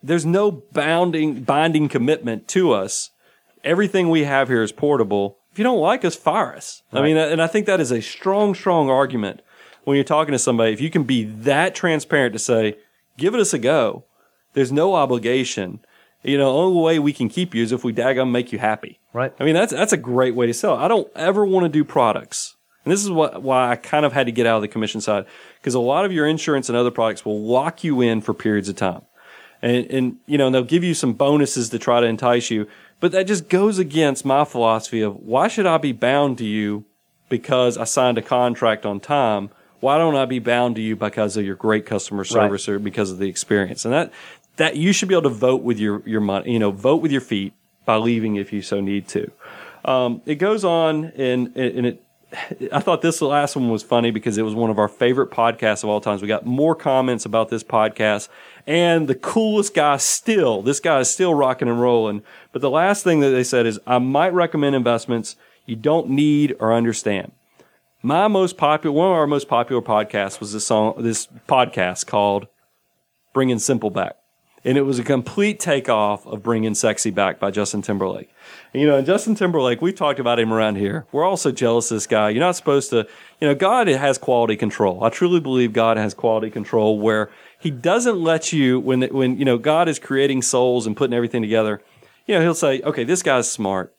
there's 0.04 0.26
no 0.26 0.52
bounding 0.52 1.44
binding 1.44 1.88
commitment 1.88 2.48
to 2.50 2.72
us. 2.72 3.12
Everything 3.64 4.10
we 4.10 4.24
have 4.24 4.48
here 4.48 4.64
is 4.64 4.72
portable. 4.72 5.38
If 5.52 5.60
you 5.60 5.64
don't 5.64 5.80
like 5.80 6.04
us, 6.06 6.16
fire 6.16 6.56
us. 6.56 6.82
Right. 6.92 7.02
I 7.02 7.04
mean, 7.04 7.18
and 7.18 7.42
I 7.42 7.48
think 7.48 7.66
that 7.66 7.80
is 7.80 7.92
a 7.92 8.02
strong, 8.02 8.56
strong 8.56 8.90
argument 8.90 9.42
when 9.84 9.96
you're 9.96 10.04
talking 10.04 10.32
to 10.32 10.40
somebody. 10.40 10.72
If 10.72 10.82
you 10.82 10.90
can 10.90 11.04
be 11.04 11.26
that 11.26 11.76
transparent 11.76 12.34
to 12.34 12.40
say, 12.40 12.78
give 13.18 13.34
it 13.36 13.40
us 13.40 13.54
a 13.54 13.60
go. 13.60 14.06
There's 14.54 14.72
no 14.72 14.96
obligation 14.96 15.82
you 16.24 16.38
know, 16.38 16.56
only 16.56 16.80
way 16.80 17.00
we 17.00 17.14
can 17.14 17.30
keep 17.30 17.56
you 17.56 17.64
is 17.64 17.72
if 17.72 17.84
we 17.84 17.94
daggum 17.94 18.32
make 18.32 18.52
you 18.52 18.60
happy. 18.60 19.00
Right. 19.14 19.34
I 19.40 19.44
mean, 19.44 19.56
that's 19.56 19.74
that's 19.74 19.94
a 19.94 19.98
great 19.98 20.36
way 20.36 20.48
to 20.48 20.54
sell. 20.54 20.76
I 20.76 20.88
don't 20.88 21.10
ever 21.16 21.46
want 21.46 21.66
to 21.66 21.70
do 21.70 21.84
products. 21.84 22.56
And 22.86 22.92
this 22.92 23.04
is 23.04 23.12
what 23.12 23.42
why 23.42 23.72
I 23.72 23.76
kind 23.76 24.06
of 24.06 24.14
had 24.14 24.28
to 24.28 24.32
get 24.32 24.46
out 24.46 24.58
of 24.58 24.62
the 24.62 24.68
commission 24.68 25.02
side 25.02 25.26
because 25.60 25.74
a 25.74 25.80
lot 25.80 26.06
of 26.06 26.12
your 26.12 26.28
insurance 26.28 26.70
and 26.70 26.78
other 26.78 26.92
products 26.92 27.26
will 27.26 27.42
lock 27.42 27.84
you 27.84 28.02
in 28.02 28.22
for 28.22 28.34
periods 28.34 28.70
of 28.70 28.76
time. 28.76 29.02
And 29.62 29.86
and 29.92 30.18
you 30.26 30.38
know, 30.38 30.50
they'll 30.50 30.64
give 30.64 30.84
you 30.84 30.94
some 30.94 31.14
bonuses 31.14 31.70
to 31.70 31.80
try 31.80 32.00
to 32.00 32.08
entice 32.08 32.50
you, 32.50 32.68
but 33.00 33.12
that 33.12 33.28
just 33.28 33.50
goes 33.50 33.80
against 33.80 34.26
my 34.26 34.44
philosophy 34.46 35.02
of 35.02 35.16
why 35.18 35.48
should 35.48 35.66
I 35.66 35.78
be 35.78 35.92
bound 35.92 36.38
to 36.40 36.46
you 36.46 36.86
because 37.30 37.78
I 37.78 37.86
signed 37.86 38.18
a 38.18 38.22
contract 38.22 38.86
on 38.86 39.00
time? 39.00 39.50
Why 39.80 39.98
don't 39.98 40.16
I 40.16 40.26
be 40.26 40.40
bound 40.40 40.76
to 40.76 40.82
you 40.82 40.96
because 40.96 41.38
of 41.38 41.46
your 41.46 41.56
great 41.56 41.86
customer 41.86 42.24
service 42.24 42.68
right. 42.68 42.76
or 42.76 42.80
because 42.80 43.12
of 43.12 43.18
the 43.18 43.28
experience? 43.28 43.86
And 43.86 43.94
that 43.94 44.12
that 44.58 44.76
you 44.76 44.94
should 44.94 45.10
be 45.10 45.16
able 45.16 45.24
to 45.24 45.30
vote 45.30 45.64
with 45.64 45.80
your, 45.80 46.04
your 46.06 46.22
money, 46.22 46.52
you 46.52 46.60
know, 46.60 46.72
vote 46.72 47.02
with 47.02 47.12
your 47.12 47.22
feet 47.22 47.54
by 47.86 47.96
leaving 47.96 48.36
if 48.36 48.54
you 48.54 48.62
so 48.62 48.80
need 48.80 49.08
to. 49.08 49.32
Um, 49.84 50.22
it 50.26 50.36
goes 50.36 50.64
on 50.64 51.06
and, 51.16 51.56
and 51.56 51.86
it, 51.86 52.04
I 52.72 52.80
thought 52.80 53.02
this 53.02 53.22
last 53.22 53.56
one 53.56 53.70
was 53.70 53.84
funny 53.84 54.12
because 54.12 54.38
it 54.38 54.44
was 54.44 54.56
one 54.56 54.70
of 54.70 54.80
our 54.80 54.88
favorite 54.88 55.32
podcasts 55.32 55.84
of 55.84 55.90
all 55.90 56.00
times. 56.00 56.22
We 56.22 56.28
got 56.28 56.46
more 56.46 56.76
comments 56.76 57.26
about 57.26 57.50
this 57.50 57.64
podcast 57.64 58.30
and 58.66 59.08
the 59.08 59.16
coolest 59.16 59.74
guy 59.74 59.98
still, 59.98 60.62
this 60.62 60.80
guy 60.80 61.00
is 61.00 61.10
still 61.10 61.34
rocking 61.34 61.68
and 61.68 61.82
rolling. 61.82 62.24
But 62.52 62.62
the 62.62 62.70
last 62.70 63.04
thing 63.04 63.20
that 63.20 63.32
they 63.32 63.44
said 63.44 63.66
is, 63.66 63.80
I 63.86 64.00
might 64.00 64.34
recommend 64.34 64.76
investments 64.76 65.36
you 65.66 65.76
don't 65.76 66.10
need 66.10 66.56
or 66.60 66.74
understand. 66.74 67.34
My 68.02 68.28
most 68.28 68.58
popular, 68.58 68.96
one 68.96 69.08
of 69.08 69.14
our 69.14 69.28
most 69.28 69.48
popular 69.48 69.82
podcasts 69.82 70.40
was 70.40 70.54
this 70.54 70.66
song, 70.66 70.96
this 71.00 71.28
podcast 71.48 72.08
called 72.08 72.48
Bringing 73.34 73.60
Simple 73.60 73.90
Back 73.90 74.21
and 74.64 74.78
it 74.78 74.84
was 74.84 75.00
a 75.00 75.04
complete 75.04 75.60
takeoff 75.60 76.26
of 76.26 76.44
bringing 76.44 76.76
sexy 76.76 77.10
back 77.10 77.40
by 77.40 77.52
justin 77.52 77.82
timberlake. 77.82 78.30
And, 78.74 78.82
you 78.82 78.88
know 78.88 78.98
and 78.98 79.06
justin 79.06 79.36
timberlake 79.36 79.82
we've 79.82 79.96
talked 79.96 80.20
about 80.20 80.40
him 80.40 80.54
around 80.54 80.76
here. 80.76 81.06
We're 81.12 81.26
also 81.26 81.52
jealous 81.52 81.92
of 81.92 81.96
this 81.98 82.08
guy. 82.08 82.30
You're 82.30 82.40
not 82.40 82.56
supposed 82.56 82.90
to 82.92 83.08
you 83.40 83.48
know 83.48 83.56
god 83.56 83.88
has 83.88 84.18
quality 84.18 84.56
control. 84.56 85.04
I 85.04 85.10
truly 85.10 85.40
believe 85.40 85.74
god 85.74 85.98
has 85.98 86.14
quality 86.14 86.50
control 86.50 87.00
where 87.00 87.30
he 87.60 87.72
doesn't 87.72 88.22
let 88.22 88.54
you 88.54 88.80
when 88.80 89.02
when 89.04 89.38
you 89.38 89.46
know 89.46 89.58
god 89.58 89.88
is 89.88 90.00
creating 90.00 90.42
souls 90.42 90.86
and 90.88 90.96
putting 90.96 91.14
everything 91.14 91.42
together 91.42 91.82
you 92.26 92.36
know 92.36 92.42
he'll 92.42 92.56
say 92.56 92.82
okay 92.82 93.04
this 93.04 93.24
guy's 93.24 93.50
smart. 93.50 93.94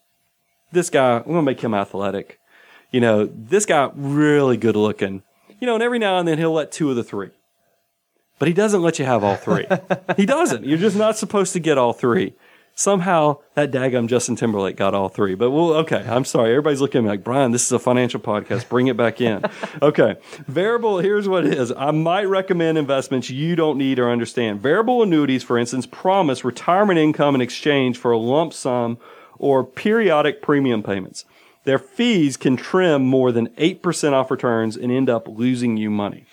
This 0.70 0.90
guy 0.90 1.18
i'm 1.18 1.33
to 1.33 1.42
make 1.42 1.61
him 1.61 1.75
athletic. 1.75 2.38
You 2.90 3.01
know 3.01 3.27
this 3.27 3.66
guy 3.66 3.90
really 3.94 4.57
good 4.57 4.77
looking. 4.77 5.22
You 5.61 5.66
know 5.66 5.75
and 5.75 5.83
every 5.83 5.98
now 5.98 6.18
and 6.18 6.27
then 6.27 6.38
he'll 6.38 6.53
let 6.53 6.72
two 6.72 6.90
of 6.90 6.96
the 6.96 7.05
three 7.05 7.31
but 8.43 8.49
he 8.49 8.55
doesn't 8.55 8.83
let 8.83 8.99
you 8.99 9.05
have 9.05 9.23
all 9.23 9.37
three. 9.37 9.69
he 10.17 10.27
doesn't. 10.27 10.65
You're 10.65 10.77
just 10.77 10.97
not 10.97 11.17
supposed 11.17 11.53
to 11.53 11.61
get 11.61 11.79
all 11.79 11.93
three. 11.93 12.35
Somehow 12.75 13.37
that 13.55 13.71
daggum 13.71 14.09
Justin 14.09 14.35
Timberlake 14.35 14.75
got 14.75 14.95
all 14.95 15.09
three. 15.09 15.37
But 15.37 15.53
well, 15.53 15.75
okay, 15.75 16.05
I'm 16.09 16.25
sorry. 16.25 16.51
Everybody's 16.51 16.81
looking 16.81 16.99
at 16.99 17.05
me 17.05 17.11
like, 17.11 17.23
Brian, 17.23 17.53
this 17.53 17.65
is 17.65 17.71
a 17.71 17.79
financial 17.79 18.19
podcast. 18.19 18.69
Bring 18.69 18.89
it 18.89 18.97
back 18.97 19.21
in. 19.21 19.45
okay. 19.83 20.17
Variable, 20.49 20.99
here's 20.99 21.29
what 21.29 21.47
it 21.47 21.55
is. 21.55 21.71
I 21.71 21.93
might 21.93 22.25
recommend 22.25 22.79
investments 22.79 23.31
you 23.31 23.55
don't 23.55 23.79
need 23.79 24.01
or 24.01 24.11
understand. 24.11 24.61
Variable 24.61 25.05
annuities, 25.05 25.45
for 25.45 25.57
instance, 25.57 25.87
promise 25.87 26.45
retirement 26.45 26.99
income 26.99 27.37
in 27.37 27.41
exchange 27.41 27.97
for 27.97 28.11
a 28.11 28.19
lump 28.19 28.55
sum 28.55 28.99
or 29.39 29.63
periodic 29.63 30.43
premium 30.43 30.83
payments. 30.83 31.27
Their 31.63 31.79
fees 31.79 32.37
can 32.37 32.57
trim 32.57 33.05
more 33.05 33.31
than 33.31 33.51
8% 33.51 34.13
off 34.13 34.33
returns 34.33 34.77
and 34.77 34.91
end 34.91 35.09
up 35.09 35.29
losing 35.29 35.77
you 35.77 35.91
money. 35.91 36.27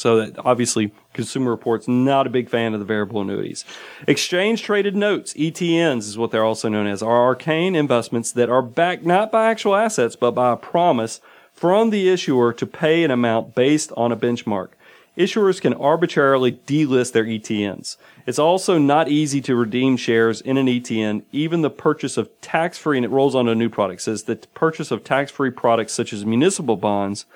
So 0.00 0.16
that 0.16 0.38
obviously 0.46 0.92
Consumer 1.12 1.50
Reports 1.50 1.86
not 1.86 2.26
a 2.26 2.30
big 2.30 2.48
fan 2.48 2.72
of 2.72 2.80
the 2.80 2.86
variable 2.86 3.20
annuities. 3.20 3.66
Exchange 4.08 4.62
traded 4.62 4.96
notes, 4.96 5.34
ETNs 5.34 6.08
is 6.08 6.16
what 6.16 6.30
they're 6.30 6.44
also 6.44 6.70
known 6.70 6.86
as, 6.86 7.02
are 7.02 7.24
arcane 7.24 7.74
investments 7.74 8.32
that 8.32 8.48
are 8.48 8.62
backed 8.62 9.04
not 9.04 9.30
by 9.30 9.50
actual 9.50 9.76
assets 9.76 10.16
but 10.16 10.30
by 10.30 10.52
a 10.52 10.56
promise 10.56 11.20
from 11.52 11.90
the 11.90 12.08
issuer 12.08 12.52
to 12.54 12.66
pay 12.66 13.04
an 13.04 13.10
amount 13.10 13.54
based 13.54 13.92
on 13.94 14.10
a 14.10 14.16
benchmark. 14.16 14.70
Issuers 15.18 15.60
can 15.60 15.74
arbitrarily 15.74 16.52
delist 16.52 17.12
their 17.12 17.24
ETNs. 17.24 17.98
It's 18.26 18.38
also 18.38 18.78
not 18.78 19.08
easy 19.08 19.42
to 19.42 19.54
redeem 19.54 19.98
shares 19.98 20.40
in 20.40 20.56
an 20.56 20.66
ETN. 20.66 21.24
Even 21.30 21.60
the 21.60 21.68
purchase 21.68 22.16
of 22.16 22.30
tax-free, 22.40 22.96
and 22.96 23.04
it 23.04 23.10
rolls 23.10 23.34
on 23.34 23.44
to 23.44 23.50
a 23.50 23.54
new 23.54 23.68
product, 23.68 24.00
says 24.00 24.22
the 24.22 24.36
purchase 24.54 24.90
of 24.90 25.04
tax-free 25.04 25.50
products 25.50 25.92
such 25.92 26.14
as 26.14 26.24
municipal 26.24 26.76
bonds 26.76 27.26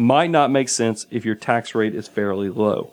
might 0.00 0.30
not 0.30 0.50
make 0.50 0.68
sense 0.68 1.06
if 1.10 1.24
your 1.24 1.34
tax 1.34 1.74
rate 1.74 1.94
is 1.94 2.08
fairly 2.08 2.48
low. 2.48 2.92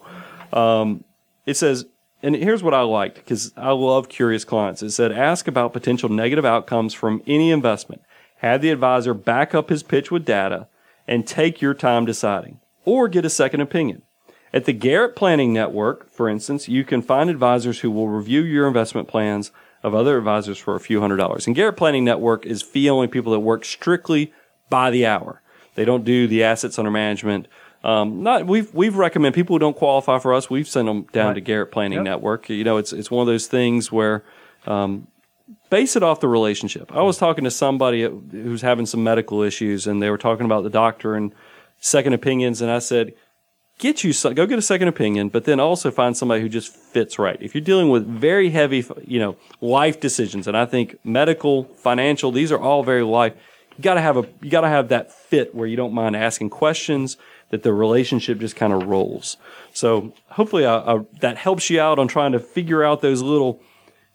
Um, 0.53 1.03
it 1.45 1.55
says, 1.55 1.85
and 2.21 2.35
here's 2.35 2.63
what 2.63 2.73
I 2.73 2.81
liked 2.81 3.15
because 3.15 3.53
I 3.55 3.71
love 3.71 4.09
curious 4.09 4.43
clients. 4.43 4.81
It 4.81 4.91
said, 4.91 5.11
ask 5.11 5.47
about 5.47 5.73
potential 5.73 6.09
negative 6.09 6.45
outcomes 6.45 6.93
from 6.93 7.21
any 7.27 7.51
investment. 7.51 8.01
Have 8.37 8.61
the 8.61 8.69
advisor 8.69 9.13
back 9.13 9.55
up 9.55 9.69
his 9.69 9.83
pitch 9.83 10.11
with 10.11 10.25
data 10.25 10.67
and 11.07 11.25
take 11.25 11.61
your 11.61 11.73
time 11.73 12.05
deciding 12.05 12.59
or 12.85 13.07
get 13.07 13.25
a 13.25 13.29
second 13.29 13.61
opinion. 13.61 14.01
At 14.53 14.65
the 14.65 14.73
Garrett 14.73 15.15
Planning 15.15 15.53
Network, 15.53 16.09
for 16.09 16.29
instance, 16.29 16.67
you 16.67 16.83
can 16.83 17.01
find 17.01 17.29
advisors 17.29 17.81
who 17.81 17.91
will 17.91 18.07
review 18.07 18.41
your 18.41 18.67
investment 18.67 19.07
plans 19.07 19.51
of 19.83 19.93
other 19.93 20.17
advisors 20.17 20.57
for 20.57 20.75
a 20.75 20.79
few 20.79 21.01
hundred 21.01 21.17
dollars. 21.17 21.47
And 21.47 21.55
Garrett 21.55 21.77
Planning 21.77 22.05
Network 22.05 22.45
is 22.45 22.61
fee 22.61 22.89
only 22.89 23.07
people 23.07 23.31
that 23.33 23.39
work 23.39 23.65
strictly 23.65 24.33
by 24.69 24.89
the 24.89 25.05
hour. 25.05 25.41
They 25.77 25.85
don't 25.85 26.03
do 26.03 26.27
the 26.27 26.43
assets 26.43 26.77
under 26.77 26.91
management. 26.91 27.47
Um, 27.83 28.23
not 28.23 28.47
we've 28.47 28.73
we've 28.73 28.95
recommend 28.97 29.35
people 29.35 29.53
who 29.55 29.59
don't 29.59 29.77
qualify 29.77 30.17
for 30.19 30.33
us. 30.33 30.49
We've 30.49 30.67
sent 30.67 30.87
them 30.87 31.03
down 31.13 31.27
Right. 31.27 31.33
to 31.35 31.41
Garrett 31.41 31.71
Planning 31.71 31.99
Yep. 31.99 32.03
Network. 32.03 32.49
You 32.49 32.63
know, 32.63 32.77
it's 32.77 32.91
it's 32.91 33.11
one 33.11 33.21
of 33.21 33.27
those 33.27 33.45
things 33.47 33.91
where 33.91 34.23
um, 34.65 35.07
base 35.69 35.95
it 35.95 36.01
off 36.03 36.19
the 36.19 36.27
relationship. 36.27 36.91
I 36.93 37.03
was 37.03 37.17
talking 37.19 37.43
to 37.43 37.51
somebody 37.51 38.01
who's 38.01 38.63
having 38.63 38.87
some 38.87 39.03
medical 39.03 39.43
issues, 39.43 39.85
and 39.87 40.01
they 40.01 40.09
were 40.09 40.17
talking 40.17 40.45
about 40.45 40.63
the 40.63 40.71
doctor 40.71 41.13
and 41.15 41.31
second 41.79 42.13
opinions, 42.13 42.61
and 42.61 42.71
I 42.71 42.79
said, 42.79 43.13
get 43.77 44.03
you 44.03 44.11
some, 44.11 44.33
go 44.33 44.47
get 44.47 44.57
a 44.57 44.63
second 44.63 44.87
opinion, 44.87 45.29
but 45.29 45.43
then 45.45 45.59
also 45.59 45.91
find 45.91 46.17
somebody 46.17 46.41
who 46.41 46.49
just 46.49 46.75
fits 46.75 47.19
right. 47.19 47.37
If 47.39 47.53
you're 47.53 47.63
dealing 47.63 47.89
with 47.89 48.07
very 48.07 48.49
heavy, 48.49 48.83
you 49.05 49.19
know, 49.19 49.37
life 49.61 49.99
decisions, 49.99 50.47
and 50.47 50.57
I 50.57 50.65
think 50.65 50.97
medical, 51.03 51.65
financial, 51.75 52.31
these 52.31 52.51
are 52.51 52.59
all 52.59 52.81
very 52.83 53.03
life. 53.03 53.33
You 53.77 53.83
got 53.83 53.95
to 53.95 54.01
have 54.01 54.17
a, 54.17 54.27
you 54.41 54.49
got 54.49 54.61
to 54.61 54.69
have 54.69 54.89
that 54.89 55.11
fit 55.11 55.53
where 55.53 55.67
you 55.67 55.75
don't 55.75 55.93
mind 55.93 56.15
asking 56.15 56.49
questions, 56.49 57.17
that 57.49 57.63
the 57.63 57.73
relationship 57.73 58.39
just 58.39 58.55
kind 58.55 58.73
of 58.73 58.87
rolls. 58.87 59.37
So 59.73 60.13
hopefully, 60.29 60.65
uh, 60.65 60.79
uh, 60.79 61.03
that 61.19 61.37
helps 61.37 61.69
you 61.69 61.79
out 61.79 61.99
on 61.99 62.07
trying 62.07 62.31
to 62.31 62.39
figure 62.39 62.83
out 62.83 63.01
those 63.01 63.21
little, 63.21 63.61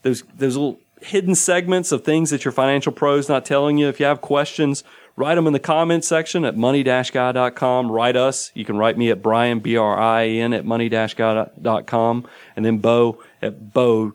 those 0.03 0.22
those 0.37 0.57
little 0.57 0.79
hidden 1.01 1.35
segments 1.35 1.92
of 1.92 2.05
things 2.05 2.31
that 2.31 2.44
your 2.44 2.53
financial 2.53 2.92
pros 2.92 3.29
not 3.29 3.44
telling 3.44 3.79
you. 3.79 3.88
If 3.88 4.01
you 4.01 4.07
have 4.07 4.20
questions, 4.20 4.85
write 5.16 5.35
them 5.37 5.46
in 5.46 5.53
the 5.53 5.59
comments 5.59 6.09
section 6.09 6.44
at 6.44 6.57
money-guy.com. 6.57 7.90
Write 7.90 8.16
us. 8.16 8.51
You 8.55 8.64
can 8.64 8.77
write 8.77 8.96
me 8.96 9.11
at 9.11 9.22
Brian 9.22 9.61
B 9.61 9.77
R 9.77 9.98
I 9.98 10.22
A 10.22 10.40
N 10.40 10.53
at 10.53 10.64
money-guy.com, 10.64 12.29
and 12.57 12.64
then 12.64 12.79
Bo 12.79 13.22
at 13.40 13.72
Bo 13.72 14.14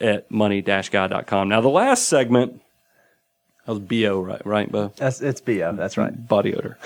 at 0.00 0.30
money-guy.com. 0.30 1.48
Now 1.48 1.60
the 1.60 1.68
last 1.68 2.08
segment. 2.08 2.60
That 3.70 3.78
was 3.78 4.02
bo 4.02 4.20
right, 4.20 4.44
right, 4.44 4.72
Bo? 4.72 4.92
That's 4.96 5.20
it's 5.20 5.40
bo. 5.40 5.76
That's 5.76 5.96
right. 5.96 6.26
Body 6.26 6.56
odor. 6.56 6.76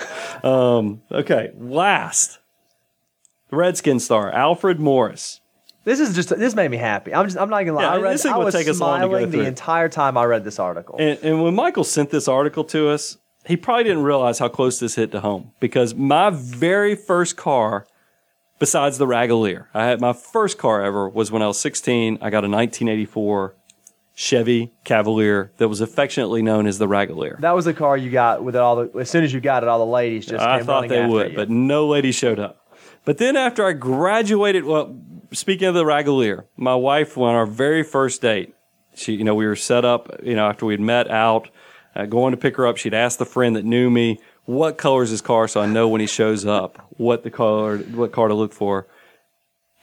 Um, 0.43 1.01
okay, 1.11 1.51
last, 1.57 2.37
Redskin 3.49 3.99
star 3.99 4.31
Alfred 4.31 4.79
Morris. 4.79 5.41
This 5.83 5.99
is 5.99 6.13
just 6.13 6.29
this 6.29 6.53
made 6.53 6.69
me 6.69 6.77
happy. 6.77 7.11
I'm 7.11 7.25
just 7.25 7.39
I'm 7.39 7.49
not 7.49 7.61
gonna 7.61 7.73
lie. 7.73 7.83
Yeah, 7.83 7.93
I 7.93 7.97
read 7.97 8.25
I 8.27 8.37
was 8.37 8.53
take 8.53 8.67
us 8.67 8.79
long 8.79 9.01
to 9.01 9.07
go 9.07 9.13
smiling 9.13 9.31
the 9.31 9.47
entire 9.47 9.89
time 9.89 10.15
I 10.15 10.25
read 10.25 10.43
this 10.43 10.59
article. 10.59 10.97
And, 10.99 11.17
and 11.23 11.41
when 11.41 11.55
Michael 11.55 11.83
sent 11.83 12.11
this 12.11 12.27
article 12.27 12.63
to 12.65 12.89
us, 12.89 13.17
he 13.47 13.57
probably 13.57 13.85
didn't 13.85 14.03
realize 14.03 14.37
how 14.37 14.49
close 14.49 14.79
this 14.79 14.93
hit 14.93 15.11
to 15.13 15.21
home 15.21 15.53
because 15.59 15.95
my 15.95 16.29
very 16.29 16.93
first 16.95 17.35
car, 17.35 17.87
besides 18.59 18.99
the 18.99 19.07
Ragalier, 19.07 19.67
I 19.73 19.85
had 19.85 19.99
my 20.01 20.13
first 20.13 20.59
car 20.59 20.83
ever 20.83 21.09
was 21.09 21.31
when 21.31 21.41
I 21.41 21.47
was 21.47 21.59
16. 21.59 22.19
I 22.21 22.29
got 22.29 22.45
a 22.45 22.49
1984 22.49 23.55
Chevy 24.15 24.71
Cavalier 24.85 25.51
that 25.57 25.67
was 25.67 25.81
affectionately 25.81 26.41
known 26.41 26.67
as 26.67 26.77
the 26.77 26.87
Ragalier. 26.87 27.39
that 27.41 27.51
was 27.51 27.65
the 27.65 27.73
car 27.73 27.97
you 27.97 28.09
got 28.09 28.43
with 28.43 28.55
all 28.55 28.77
the 28.77 28.99
as 28.99 29.09
soon 29.09 29.25
as 29.25 29.33
you 29.33 29.41
got 29.41 29.61
it, 29.61 29.69
all 29.69 29.79
the 29.79 29.85
ladies 29.85 30.25
just 30.25 30.43
I 30.43 30.57
came 30.57 30.65
thought 30.65 30.87
they 30.87 31.05
would, 31.05 31.31
you. 31.31 31.35
but 31.35 31.49
no 31.49 31.87
lady 31.87 32.13
showed 32.13 32.39
up. 32.39 32.65
But 33.03 33.17
then 33.17 33.35
after 33.35 33.65
I 33.65 33.73
graduated, 33.73 34.63
well, 34.63 34.97
speaking 35.31 35.67
of 35.67 35.75
the 35.75 35.83
Ragalier, 35.83 36.45
my 36.55 36.75
wife 36.75 37.17
on 37.17 37.35
our 37.35 37.45
very 37.45 37.83
first 37.83 38.21
date, 38.21 38.55
she, 38.95 39.13
you 39.13 39.23
know, 39.25 39.35
we 39.35 39.45
were 39.45 39.55
set 39.55 39.83
up, 39.85 40.09
you 40.23 40.33
know, 40.33 40.47
after 40.47 40.65
we'd 40.65 40.79
met 40.79 41.11
out, 41.11 41.49
uh, 41.95 42.05
going 42.05 42.31
to 42.31 42.37
pick 42.37 42.55
her 42.55 42.65
up. 42.65 42.77
She'd 42.77 42.93
asked 42.93 43.19
the 43.19 43.25
friend 43.25 43.55
that 43.57 43.65
knew 43.65 43.89
me, 43.89 44.19
what 44.45 44.77
color 44.77 45.03
is 45.03 45.09
his 45.09 45.21
car 45.21 45.47
so 45.47 45.59
I 45.61 45.65
know 45.65 45.87
when 45.87 46.01
he 46.01 46.07
shows 46.07 46.45
up 46.45 46.87
what 46.91 47.23
the 47.23 47.31
color, 47.31 47.77
what 47.79 48.11
car 48.11 48.27
to 48.27 48.33
look 48.33 48.53
for. 48.53 48.87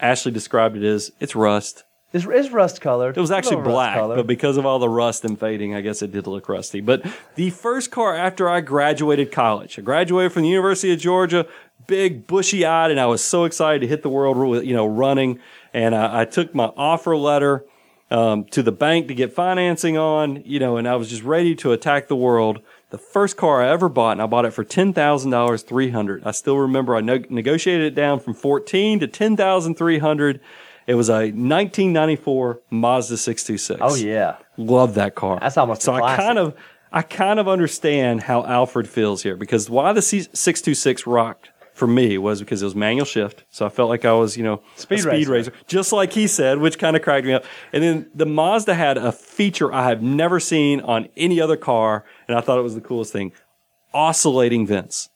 Ashley 0.00 0.32
described 0.32 0.76
it 0.76 0.84
as 0.84 1.12
it's 1.20 1.36
rust. 1.36 1.84
It's, 2.12 2.26
it's 2.26 2.50
rust 2.50 2.80
colored. 2.80 3.16
It 3.16 3.20
was 3.20 3.30
actually 3.30 3.62
black, 3.62 3.96
but 3.96 4.26
because 4.26 4.56
of 4.58 4.66
all 4.66 4.78
the 4.78 4.88
rust 4.88 5.24
and 5.24 5.38
fading, 5.38 5.74
I 5.74 5.80
guess 5.80 6.02
it 6.02 6.12
did 6.12 6.26
look 6.26 6.48
rusty. 6.48 6.80
But 6.80 7.06
the 7.36 7.50
first 7.50 7.90
car 7.90 8.14
after 8.14 8.50
I 8.50 8.60
graduated 8.60 9.32
college, 9.32 9.78
I 9.78 9.82
graduated 9.82 10.32
from 10.32 10.42
the 10.42 10.48
University 10.48 10.92
of 10.92 10.98
Georgia, 10.98 11.46
big, 11.86 12.26
bushy 12.26 12.66
eyed, 12.66 12.90
and 12.90 13.00
I 13.00 13.06
was 13.06 13.24
so 13.24 13.44
excited 13.44 13.80
to 13.80 13.86
hit 13.86 14.02
the 14.02 14.10
world, 14.10 14.36
with, 14.36 14.64
you 14.64 14.74
know, 14.74 14.86
running. 14.86 15.40
And 15.72 15.94
I, 15.94 16.20
I 16.20 16.24
took 16.26 16.54
my 16.54 16.66
offer 16.76 17.16
letter 17.16 17.64
um, 18.10 18.44
to 18.50 18.62
the 18.62 18.72
bank 18.72 19.08
to 19.08 19.14
get 19.14 19.32
financing 19.32 19.96
on, 19.96 20.42
you 20.44 20.58
know, 20.58 20.76
and 20.76 20.86
I 20.86 20.96
was 20.96 21.08
just 21.08 21.22
ready 21.22 21.54
to 21.56 21.72
attack 21.72 22.08
the 22.08 22.16
world. 22.16 22.60
The 22.90 22.98
first 22.98 23.38
car 23.38 23.62
I 23.62 23.70
ever 23.70 23.88
bought, 23.88 24.12
and 24.12 24.20
I 24.20 24.26
bought 24.26 24.44
it 24.44 24.50
for 24.50 24.64
ten 24.64 24.92
thousand 24.92 25.30
dollars, 25.30 25.62
three 25.62 25.88
hundred. 25.88 26.24
I 26.24 26.32
still 26.32 26.58
remember 26.58 26.94
I 26.94 27.00
no- 27.00 27.24
negotiated 27.30 27.86
it 27.86 27.94
down 27.94 28.20
from 28.20 28.34
fourteen 28.34 29.00
to 29.00 29.08
ten 29.08 29.34
thousand 29.34 29.76
three 29.76 29.98
hundred. 29.98 30.40
It 30.86 30.94
was 30.94 31.08
a 31.08 31.30
1994 31.32 32.60
Mazda 32.70 33.16
626. 33.16 33.80
oh 33.82 33.94
yeah, 33.94 34.36
love 34.56 34.94
that 34.94 35.14
car. 35.14 35.38
That's 35.40 35.56
almost 35.56 35.82
a 35.82 35.84
so. 35.84 35.94
I 35.94 36.16
kind 36.16 36.38
of, 36.38 36.54
I 36.92 37.02
kind 37.02 37.38
of 37.38 37.48
understand 37.48 38.22
how 38.24 38.44
Alfred 38.44 38.88
feels 38.88 39.22
here 39.22 39.36
because 39.36 39.70
why 39.70 39.92
the 39.92 40.02
C- 40.02 40.20
626 40.32 41.06
rocked 41.06 41.50
for 41.72 41.86
me 41.86 42.18
was 42.18 42.40
because 42.40 42.60
it 42.60 42.66
was 42.66 42.74
manual 42.74 43.06
shift. 43.06 43.44
So 43.48 43.64
I 43.64 43.70
felt 43.70 43.88
like 43.88 44.04
I 44.04 44.12
was, 44.12 44.36
you 44.36 44.42
know, 44.44 44.60
Speed 44.76 44.98
a 44.98 45.02
speed 45.02 45.10
racer. 45.28 45.32
racer, 45.32 45.52
just 45.66 45.90
like 45.92 46.12
he 46.12 46.26
said, 46.26 46.58
which 46.58 46.78
kind 46.78 46.96
of 46.96 47.02
cracked 47.02 47.26
me 47.26 47.32
up. 47.32 47.44
And 47.72 47.82
then 47.82 48.10
the 48.14 48.26
Mazda 48.26 48.74
had 48.74 48.98
a 48.98 49.10
feature 49.12 49.72
I 49.72 49.88
have 49.88 50.02
never 50.02 50.38
seen 50.38 50.80
on 50.80 51.08
any 51.16 51.40
other 51.40 51.56
car, 51.56 52.04
and 52.28 52.36
I 52.36 52.40
thought 52.42 52.58
it 52.58 52.62
was 52.62 52.74
the 52.74 52.80
coolest 52.82 53.12
thing: 53.12 53.32
oscillating 53.94 54.66
vents. 54.66 55.08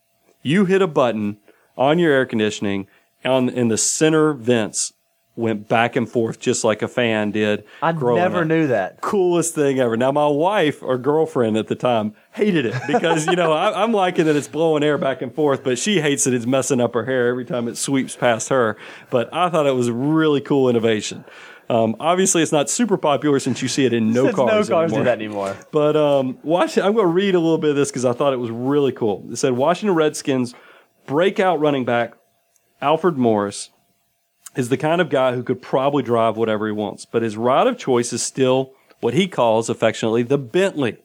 You 0.43 0.65
hit 0.65 0.81
a 0.81 0.87
button 0.87 1.39
on 1.77 1.99
your 1.99 2.13
air 2.13 2.25
conditioning, 2.25 2.87
on 3.25 3.49
in 3.49 3.69
the 3.69 3.77
center 3.79 4.33
vents 4.33 4.93
went 5.37 5.69
back 5.69 5.97
and 5.97 6.09
forth 6.09 6.41
just 6.41 6.65
like 6.65 6.83
a 6.83 6.89
fan 6.89 7.31
did. 7.31 7.65
I 7.83 7.93
never 7.93 8.41
up 8.41 8.47
knew 8.47 8.67
that. 8.69 9.01
coolest 9.03 9.55
thing 9.55 9.79
ever. 9.79 9.97
Now, 9.97 10.11
my 10.11 10.27
wife 10.27 10.83
or 10.83 10.97
girlfriend 10.97 11.57
at 11.59 11.69
the 11.69 11.75
time 11.75 12.15
hated 12.33 12.67
it 12.67 12.75
because, 12.87 13.27
you 13.27 13.37
know, 13.37 13.53
I, 13.53 13.83
I'm 13.83 13.93
liking 13.93 14.25
that 14.25 14.35
it's 14.35 14.49
blowing 14.49 14.83
air 14.83 14.97
back 14.99 15.21
and 15.23 15.33
forth, 15.35 15.63
but 15.63 15.79
she 15.79 16.01
hates 16.01 16.25
that 16.25 16.35
it's 16.35 16.47
messing 16.47 16.81
up 16.81 16.95
her 16.95 17.05
hair 17.05 17.29
every 17.29 17.45
time 17.45 17.69
it 17.69 17.77
sweeps 17.77 18.17
past 18.17 18.49
her. 18.49 18.77
But 19.11 19.33
I 19.33 19.51
thought 19.51 19.67
it 19.67 19.75
was 19.75 19.89
a 19.89 19.93
really 19.93 20.41
cool 20.41 20.71
innovation. 20.71 21.25
Um, 21.69 21.97
obviously, 21.99 22.43
it's 22.43 22.53
not 22.53 22.71
super 22.71 22.97
popular 22.97 23.41
since 23.41 23.61
you 23.61 23.69
see 23.69 23.85
it 23.85 23.93
in 23.93 24.13
no 24.13 24.33
cars. 24.33 24.69
no 24.69 24.75
cars 24.75 24.93
anymore. 24.93 25.01
do 25.01 25.05
that 25.05 25.19
anymore. 25.19 25.57
But 25.73 25.97
um, 25.97 26.39
watch, 26.43 26.79
I'm 26.79 26.93
going 26.95 27.07
to 27.07 27.13
read 27.13 27.35
a 27.35 27.41
little 27.41 27.59
bit 27.59 27.71
of 27.71 27.77
this 27.77 27.91
because 27.91 28.05
I 28.05 28.13
thought 28.13 28.33
it 28.33 28.39
was 28.39 28.51
really 28.51 28.93
cool. 28.93 29.27
It 29.31 29.37
said 29.37 29.53
Washington 29.53 29.97
Redskins 29.97 30.55
breakout 31.07 31.61
running 31.61 31.85
back 31.85 32.15
Alfred 32.81 33.17
Morris 33.17 33.71
is 34.57 34.71
the 34.71 34.77
kind 34.77 35.01
of 35.01 35.11
guy 35.11 35.35
who 35.35 35.43
could 35.43 35.61
probably 35.63 36.03
drive 36.03 36.37
whatever 36.37 36.67
he 36.67 36.73
wants, 36.73 37.05
but 37.05 37.23
his 37.23 37.37
ride 37.37 37.67
of 37.67 37.79
choice 37.79 38.13
is 38.13 38.23
still 38.23 38.73
what 39.01 39.15
he 39.15 39.29
calls 39.29 39.69
affectionately 39.69 40.23
the 40.23 40.39
Bentley. 40.39 40.97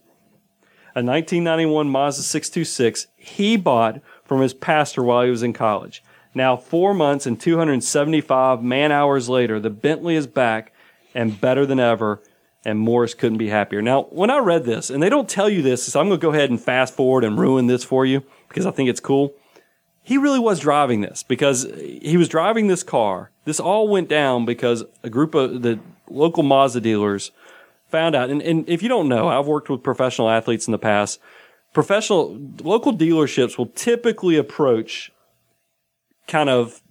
A 0.93 1.03
1991 1.03 1.89
Mazda 1.89 2.23
626 2.23 3.07
he 3.17 3.57
bought 3.57 4.01
from 4.23 4.41
his 4.41 4.53
pastor 4.53 5.03
while 5.03 5.23
he 5.23 5.29
was 5.29 5.43
in 5.43 5.53
college. 5.53 6.01
Now, 6.33 6.55
four 6.55 6.93
months 6.93 7.25
and 7.25 7.39
275 7.39 8.63
man 8.63 8.91
hours 8.91 9.27
later, 9.27 9.59
the 9.59 9.69
Bentley 9.69 10.15
is 10.15 10.27
back 10.27 10.73
and 11.13 11.39
better 11.39 11.65
than 11.65 11.79
ever, 11.79 12.21
and 12.63 12.79
Morris 12.79 13.13
couldn't 13.13 13.37
be 13.37 13.49
happier. 13.49 13.81
Now, 13.81 14.03
when 14.03 14.29
I 14.29 14.37
read 14.37 14.63
this, 14.63 14.89
and 14.89 15.03
they 15.03 15.09
don't 15.09 15.27
tell 15.27 15.49
you 15.49 15.61
this, 15.61 15.83
so 15.83 15.99
I'm 15.99 16.07
going 16.07 16.19
to 16.19 16.25
go 16.25 16.31
ahead 16.31 16.49
and 16.49 16.61
fast 16.61 16.93
forward 16.93 17.25
and 17.25 17.37
ruin 17.37 17.67
this 17.67 17.83
for 17.83 18.05
you 18.05 18.23
because 18.47 18.65
I 18.65 18.71
think 18.71 18.89
it's 18.89 19.01
cool 19.01 19.33
he 20.03 20.17
really 20.17 20.39
was 20.39 20.59
driving 20.59 21.01
this 21.01 21.23
because 21.23 21.63
he 22.01 22.17
was 22.17 22.27
driving 22.27 22.67
this 22.67 22.83
car. 22.83 23.31
This 23.45 23.59
all 23.59 23.87
went 23.87 24.09
down 24.09 24.45
because 24.45 24.83
a 25.03 25.09
group 25.09 25.35
of 25.35 25.61
the 25.61 25.79
local 26.09 26.43
Mazda 26.43 26.81
dealers 26.81 27.31
found 27.87 28.15
out. 28.15 28.29
And, 28.29 28.41
and 28.41 28.67
if 28.67 28.81
you 28.81 28.89
don't 28.89 29.07
know, 29.07 29.27
I've 29.27 29.47
worked 29.47 29.69
with 29.69 29.83
professional 29.83 30.29
athletes 30.29 30.67
in 30.67 30.71
the 30.71 30.79
past. 30.79 31.19
Professional 31.73 32.37
local 32.63 32.97
dealerships 32.97 33.57
will 33.57 33.67
typically 33.67 34.37
approach 34.37 35.11
kind 36.27 36.49
of 36.49 36.81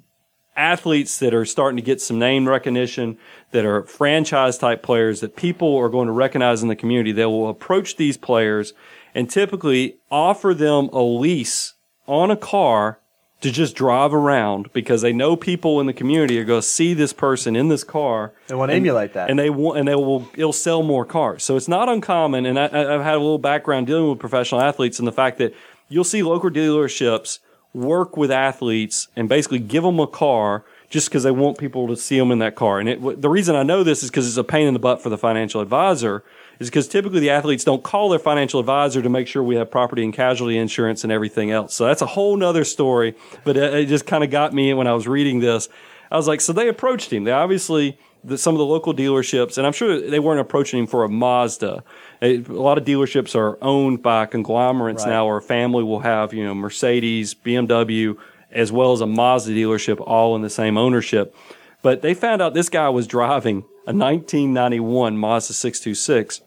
athletes 0.56 1.18
that 1.18 1.32
are 1.32 1.44
starting 1.44 1.76
to 1.76 1.82
get 1.82 2.00
some 2.00 2.18
name 2.18 2.48
recognition, 2.48 3.18
that 3.50 3.64
are 3.64 3.84
franchise 3.84 4.58
type 4.58 4.82
players 4.82 5.20
that 5.20 5.36
people 5.36 5.76
are 5.76 5.88
going 5.88 6.06
to 6.06 6.12
recognize 6.12 6.62
in 6.62 6.68
the 6.68 6.76
community. 6.76 7.12
They 7.12 7.26
will 7.26 7.48
approach 7.48 7.96
these 7.96 8.16
players 8.16 8.72
and 9.14 9.28
typically 9.28 9.98
offer 10.10 10.54
them 10.54 10.88
a 10.92 11.02
lease 11.02 11.74
on 12.10 12.30
a 12.30 12.36
car 12.36 12.98
to 13.40 13.50
just 13.50 13.74
drive 13.74 14.12
around 14.12 14.70
because 14.72 15.00
they 15.00 15.12
know 15.12 15.34
people 15.34 15.80
in 15.80 15.86
the 15.86 15.92
community 15.92 16.38
are 16.38 16.44
going 16.44 16.60
to 16.60 16.66
see 16.66 16.92
this 16.92 17.12
person 17.12 17.56
in 17.56 17.68
this 17.68 17.84
car. 17.84 18.32
They 18.48 18.54
want 18.54 18.70
to 18.70 18.76
emulate 18.76 19.14
that. 19.14 19.30
And 19.30 19.38
they 19.38 19.48
want, 19.48 19.78
and 19.78 19.88
they 19.88 19.94
will, 19.94 20.28
it'll 20.34 20.52
sell 20.52 20.82
more 20.82 21.06
cars. 21.06 21.42
So 21.42 21.56
it's 21.56 21.68
not 21.68 21.88
uncommon. 21.88 22.44
And 22.44 22.58
I, 22.58 22.64
I've 22.64 23.02
had 23.02 23.14
a 23.14 23.18
little 23.18 23.38
background 23.38 23.86
dealing 23.86 24.10
with 24.10 24.18
professional 24.18 24.60
athletes 24.60 24.98
and 24.98 25.08
the 25.08 25.12
fact 25.12 25.38
that 25.38 25.54
you'll 25.88 26.04
see 26.04 26.22
local 26.22 26.50
dealerships 26.50 27.38
work 27.72 28.16
with 28.16 28.30
athletes 28.30 29.08
and 29.16 29.28
basically 29.28 29.61
give 29.61 29.84
them 29.84 30.00
a 30.00 30.06
car 30.06 30.64
just 30.90 31.08
because 31.08 31.22
they 31.22 31.30
want 31.30 31.56
people 31.56 31.86
to 31.86 31.96
see 31.96 32.18
them 32.18 32.32
in 32.32 32.40
that 32.40 32.56
car. 32.56 32.80
And 32.80 32.88
it, 32.88 33.22
the 33.22 33.28
reason 33.30 33.56
I 33.56 33.62
know 33.62 33.82
this 33.82 34.02
is 34.02 34.11
because 34.11 34.26
it's 34.26 34.36
a 34.36 34.44
pain 34.44 34.66
in 34.66 34.74
the 34.74 34.80
butt 34.80 35.00
for 35.00 35.08
the 35.08 35.16
financial 35.16 35.61
advisor 35.61 36.24
is 36.61 36.68
because 36.68 36.86
typically 36.86 37.18
the 37.20 37.30
athletes 37.30 37.64
don't 37.64 37.82
call 37.82 38.11
their 38.11 38.18
financial 38.18 38.61
advisor 38.61 39.02
to 39.02 39.08
make 39.08 39.26
sure 39.26 39.42
we 39.42 39.56
have 39.56 39.70
property 39.70 40.04
and 40.04 40.12
casualty 40.12 40.56
insurance 40.56 41.02
and 41.02 41.12
everything 41.12 41.50
else. 41.50 41.74
So 41.74 41.86
that's 41.86 42.02
a 42.02 42.06
whole 42.06 42.36
nother 42.36 42.64
story. 42.64 43.16
But 43.44 43.56
it, 43.56 43.74
it 43.74 43.86
just 43.86 44.06
kind 44.06 44.22
of 44.22 44.30
got 44.30 44.52
me 44.52 44.72
when 44.74 44.86
I 44.86 44.92
was 44.92 45.08
reading 45.08 45.40
this. 45.40 45.68
I 46.12 46.16
was 46.16 46.28
like, 46.28 46.40
so 46.40 46.52
they 46.52 46.68
approached 46.68 47.12
him. 47.12 47.24
They 47.24 47.32
obviously 47.32 47.98
the, 48.22 48.36
some 48.36 48.54
of 48.54 48.58
the 48.58 48.66
local 48.66 48.92
dealerships, 48.92 49.56
and 49.56 49.66
I'm 49.66 49.72
sure 49.72 50.00
they 50.00 50.18
weren't 50.18 50.40
approaching 50.40 50.80
him 50.80 50.86
for 50.86 51.04
a 51.04 51.08
Mazda. 51.08 51.82
A, 52.20 52.36
a 52.36 52.42
lot 52.42 52.76
of 52.76 52.84
dealerships 52.84 53.34
are 53.34 53.56
owned 53.62 54.02
by 54.02 54.26
conglomerates 54.26 55.04
right. 55.04 55.11
now, 55.11 55.26
or 55.26 55.38
a 55.38 55.42
family 55.42 55.82
will 55.82 56.00
have 56.00 56.34
you 56.34 56.44
know 56.44 56.54
Mercedes, 56.54 57.34
BMW, 57.34 58.18
as 58.50 58.70
well 58.70 58.92
as 58.92 59.00
a 59.00 59.06
Mazda 59.06 59.52
dealership, 59.52 60.02
all 60.06 60.36
in 60.36 60.42
the 60.42 60.50
same 60.50 60.76
ownership. 60.76 61.34
But 61.82 62.02
they 62.02 62.12
found 62.12 62.42
out 62.42 62.52
this 62.52 62.68
guy 62.68 62.90
was 62.90 63.06
driving 63.06 63.58
a 63.86 63.94
1991 63.94 65.16
Mazda 65.16 65.54
626. 65.54 66.42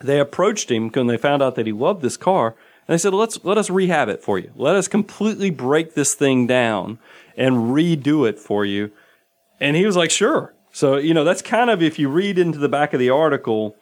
They 0.00 0.20
approached 0.20 0.70
him 0.70 0.90
when 0.90 1.06
they 1.06 1.16
found 1.16 1.42
out 1.42 1.54
that 1.54 1.66
he 1.66 1.72
loved 1.72 2.02
this 2.02 2.16
car, 2.16 2.48
and 2.48 2.94
they 2.94 2.98
said, 2.98 3.14
"Let's 3.14 3.42
let 3.44 3.58
us 3.58 3.70
rehab 3.70 4.08
it 4.08 4.22
for 4.22 4.38
you. 4.38 4.50
Let 4.54 4.76
us 4.76 4.88
completely 4.88 5.50
break 5.50 5.94
this 5.94 6.14
thing 6.14 6.46
down 6.46 6.98
and 7.36 7.74
redo 7.74 8.28
it 8.28 8.38
for 8.38 8.64
you." 8.64 8.90
And 9.60 9.76
he 9.76 9.86
was 9.86 9.96
like, 9.96 10.10
"Sure." 10.10 10.54
So 10.72 10.96
you 10.96 11.14
know 11.14 11.24
that's 11.24 11.42
kind 11.42 11.70
of 11.70 11.82
if 11.82 11.98
you 11.98 12.08
read 12.08 12.38
into 12.38 12.58
the 12.58 12.68
back 12.68 12.92
of 12.92 13.00
the 13.00 13.10
article, 13.10 13.76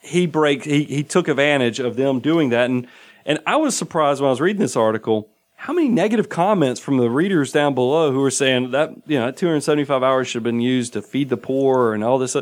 he 0.00 0.26
breaks 0.26 0.64
he 0.64 0.84
he 0.84 1.02
took 1.02 1.28
advantage 1.28 1.80
of 1.80 1.96
them 1.96 2.20
doing 2.20 2.50
that, 2.50 2.70
and 2.70 2.86
and 3.26 3.40
I 3.46 3.56
was 3.56 3.76
surprised 3.76 4.20
when 4.20 4.28
I 4.28 4.30
was 4.30 4.40
reading 4.40 4.62
this 4.62 4.76
article 4.76 5.28
how 5.58 5.72
many 5.72 5.88
negative 5.88 6.28
comments 6.28 6.80
from 6.80 6.98
the 6.98 7.10
readers 7.10 7.50
down 7.50 7.74
below 7.74 8.12
who 8.12 8.20
were 8.20 8.30
saying 8.30 8.70
that 8.70 8.90
you 9.06 9.18
know 9.18 9.32
275 9.32 10.02
hours 10.04 10.28
should 10.28 10.36
have 10.36 10.44
been 10.44 10.60
used 10.60 10.92
to 10.92 11.02
feed 11.02 11.28
the 11.28 11.36
poor 11.36 11.94
and 11.94 12.04
all 12.04 12.16
this 12.16 12.36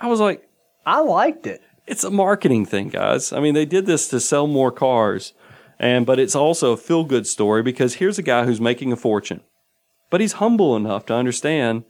i 0.00 0.06
was 0.08 0.18
like 0.18 0.46
i 0.84 0.98
liked 1.00 1.46
it 1.46 1.62
it's 1.88 2.04
a 2.04 2.10
marketing 2.10 2.66
thing 2.66 2.88
guys. 2.88 3.32
I 3.32 3.40
mean 3.40 3.54
they 3.54 3.66
did 3.66 3.86
this 3.86 4.08
to 4.08 4.20
sell 4.20 4.46
more 4.46 4.70
cars 4.70 5.32
and 5.78 6.06
but 6.06 6.18
it's 6.18 6.34
also 6.34 6.72
a 6.72 6.76
feel 6.76 7.04
good 7.04 7.26
story 7.26 7.62
because 7.62 7.94
here's 7.94 8.18
a 8.18 8.22
guy 8.22 8.44
who's 8.44 8.60
making 8.60 8.92
a 8.92 8.96
fortune 8.96 9.40
but 10.10 10.20
he's 10.20 10.34
humble 10.34 10.74
enough 10.76 11.06
to 11.06 11.14
understand 11.14 11.84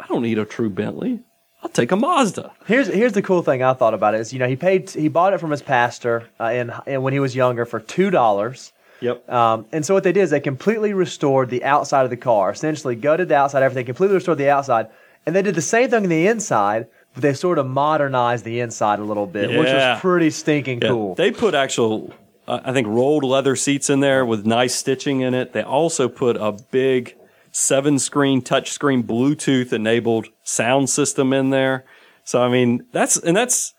i 0.00 0.06
don't 0.08 0.22
need 0.22 0.38
a 0.38 0.44
true 0.44 0.70
bentley. 0.70 1.20
I'll 1.62 1.70
take 1.70 1.90
a 1.90 1.96
Mazda. 1.96 2.52
Here's 2.66 2.86
here's 2.86 3.14
the 3.14 3.22
cool 3.22 3.42
thing 3.42 3.62
I 3.62 3.72
thought 3.72 3.94
about 3.94 4.14
it 4.14 4.20
is 4.20 4.32
you 4.32 4.38
know 4.38 4.46
he 4.46 4.56
paid 4.56 4.90
he 4.90 5.08
bought 5.08 5.32
it 5.32 5.40
from 5.40 5.50
his 5.50 5.62
pastor 5.62 6.28
uh, 6.38 6.44
in, 6.44 6.72
in 6.86 7.02
when 7.02 7.12
he 7.12 7.18
was 7.18 7.34
younger 7.34 7.64
for 7.64 7.80
two 7.80 8.10
dollars. 8.10 8.72
Yep. 9.00 9.28
Um, 9.28 9.66
and 9.72 9.84
so 9.84 9.92
what 9.92 10.04
they 10.04 10.12
did 10.12 10.22
is 10.22 10.30
they 10.30 10.40
completely 10.40 10.92
restored 10.92 11.50
the 11.50 11.64
outside 11.64 12.04
of 12.04 12.10
the 12.10 12.16
car, 12.16 12.50
essentially 12.50 12.94
gutted 12.94 13.28
the 13.28 13.36
outside, 13.36 13.62
everything, 13.62 13.84
completely 13.84 14.14
restored 14.14 14.38
the 14.38 14.48
outside, 14.48 14.88
and 15.26 15.34
they 15.34 15.42
did 15.42 15.54
the 15.54 15.60
same 15.60 15.90
thing 15.90 16.04
on 16.04 16.08
the 16.08 16.28
inside, 16.28 16.86
they 17.16 17.32
sort 17.32 17.58
of 17.58 17.66
modernized 17.66 18.44
the 18.44 18.60
inside 18.60 18.98
a 18.98 19.04
little 19.04 19.26
bit, 19.26 19.50
yeah. 19.50 19.58
which 19.58 19.68
was 19.68 20.00
pretty 20.00 20.30
stinking 20.30 20.80
yeah. 20.82 20.88
cool. 20.88 21.14
They 21.14 21.30
put 21.30 21.54
actual, 21.54 22.12
uh, 22.46 22.60
I 22.64 22.72
think, 22.72 22.86
rolled 22.86 23.24
leather 23.24 23.56
seats 23.56 23.90
in 23.90 24.00
there 24.00 24.24
with 24.24 24.46
nice 24.46 24.74
stitching 24.74 25.20
in 25.20 25.34
it. 25.34 25.52
They 25.52 25.62
also 25.62 26.08
put 26.08 26.36
a 26.36 26.52
big 26.70 27.16
seven 27.50 27.98
screen 27.98 28.42
touchscreen 28.42 29.02
Bluetooth 29.02 29.72
enabled 29.72 30.28
sound 30.42 30.90
system 30.90 31.32
in 31.32 31.50
there. 31.50 31.84
So 32.24 32.42
I 32.42 32.48
mean, 32.48 32.86
that's 32.92 33.16
and 33.16 33.36
that's 33.36 33.72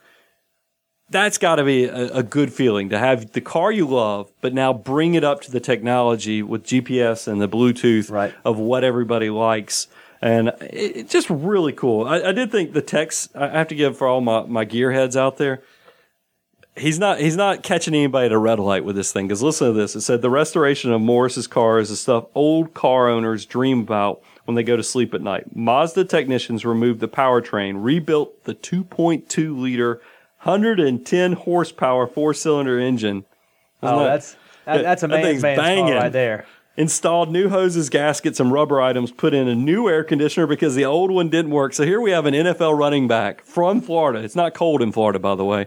that's 1.09 1.37
got 1.37 1.55
to 1.55 1.63
be 1.63 1.85
a, 1.85 2.15
a, 2.15 2.23
good 2.23 2.51
feeling 2.51 2.89
to 2.89 2.99
have 2.99 3.31
the 3.31 3.39
car 3.39 3.71
you 3.71 3.87
love, 3.87 4.29
but 4.41 4.53
now 4.53 4.73
bring 4.73 5.13
it 5.13 5.23
up 5.23 5.39
to 5.41 5.51
the 5.51 5.59
technology 5.59 6.43
with 6.43 6.65
GPS 6.65 7.27
and 7.27 7.41
the 7.41 7.47
Bluetooth 7.47 8.11
right. 8.11 8.33
of 8.43 8.57
what 8.57 8.83
everybody 8.83 9.29
likes. 9.29 9.87
And 10.21 10.49
it's 10.61 10.97
it, 10.97 11.09
just 11.09 11.29
really 11.29 11.73
cool. 11.73 12.07
I, 12.07 12.21
I, 12.21 12.31
did 12.31 12.51
think 12.51 12.73
the 12.73 12.81
text 12.81 13.35
I 13.35 13.49
have 13.49 13.67
to 13.67 13.75
give 13.75 13.97
for 13.97 14.07
all 14.07 14.21
my, 14.21 14.43
my 14.45 14.65
gearheads 14.65 15.15
out 15.15 15.37
there. 15.37 15.61
He's 16.75 16.99
not 16.99 17.19
he's 17.19 17.35
not 17.35 17.63
catching 17.63 17.95
anybody 17.95 18.27
at 18.27 18.31
a 18.31 18.37
red 18.37 18.59
light 18.59 18.85
with 18.85 18.95
this 18.95 19.11
thing. 19.11 19.27
Because 19.27 19.41
listen 19.41 19.67
to 19.67 19.73
this. 19.73 19.95
It 19.95 20.01
said 20.01 20.21
the 20.21 20.29
restoration 20.29 20.91
of 20.91 21.01
Morris's 21.01 21.47
car 21.47 21.79
is 21.79 21.89
the 21.89 21.95
stuff 21.95 22.25
old 22.35 22.73
car 22.73 23.09
owners 23.09 23.45
dream 23.45 23.81
about 23.81 24.21
when 24.45 24.55
they 24.55 24.63
go 24.63 24.75
to 24.75 24.83
sleep 24.83 25.13
at 25.13 25.21
night. 25.21 25.55
Mazda 25.55 26.05
technicians 26.05 26.65
removed 26.65 26.99
the 26.99 27.07
powertrain, 27.07 27.83
rebuilt 27.83 28.43
the 28.43 28.53
2.2 28.53 29.59
liter 29.59 30.01
110 30.43 31.33
horsepower 31.33 32.07
four 32.07 32.33
cylinder 32.33 32.79
engine. 32.79 33.25
Oh, 33.81 33.87
Isn't 33.87 33.95
oh, 33.95 33.99
that, 33.99 34.09
that's 34.09 34.35
that, 34.65 34.81
that's 34.83 35.03
a 35.03 35.07
man's 35.07 35.41
man's 35.41 35.91
right 35.91 36.11
there. 36.11 36.45
Installed 36.77 37.31
new 37.31 37.49
hoses, 37.49 37.89
gaskets, 37.89 38.39
and 38.39 38.51
rubber 38.51 38.79
items. 38.79 39.11
Put 39.11 39.33
in 39.33 39.47
a 39.47 39.55
new 39.55 39.89
air 39.89 40.03
conditioner 40.03 40.45
because 40.45 40.75
the 40.75 40.85
old 40.85 41.09
one 41.09 41.27
didn't 41.27 41.49
work. 41.49 41.73
So 41.73 41.83
here 41.83 41.99
we 41.99 42.11
have 42.11 42.27
an 42.27 42.35
NFL 42.35 42.77
running 42.77 43.07
back 43.07 43.43
from 43.43 43.81
Florida. 43.81 44.19
It's 44.19 44.35
not 44.35 44.53
cold 44.53 44.83
in 44.83 44.91
Florida, 44.91 45.17
by 45.17 45.33
the 45.33 45.43
way. 45.43 45.65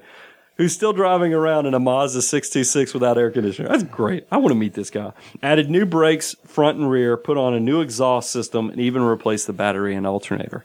Who's 0.56 0.72
still 0.72 0.92
driving 0.92 1.34
around 1.34 1.66
in 1.66 1.74
a 1.74 1.80
Mazda 1.80 2.22
626 2.22 2.94
without 2.94 3.18
air 3.18 3.30
conditioner? 3.30 3.68
That's 3.68 3.82
great. 3.82 4.26
I 4.30 4.36
want 4.36 4.50
to 4.50 4.54
meet 4.54 4.74
this 4.74 4.90
guy. 4.90 5.12
Added 5.42 5.68
new 5.68 5.84
brakes, 5.84 6.36
front 6.46 6.78
and 6.78 6.88
rear, 6.88 7.16
put 7.16 7.36
on 7.36 7.54
a 7.54 7.60
new 7.60 7.80
exhaust 7.80 8.30
system, 8.30 8.70
and 8.70 8.78
even 8.78 9.02
replaced 9.02 9.46
the 9.46 9.52
battery 9.52 9.96
and 9.96 10.06
alternator. 10.06 10.64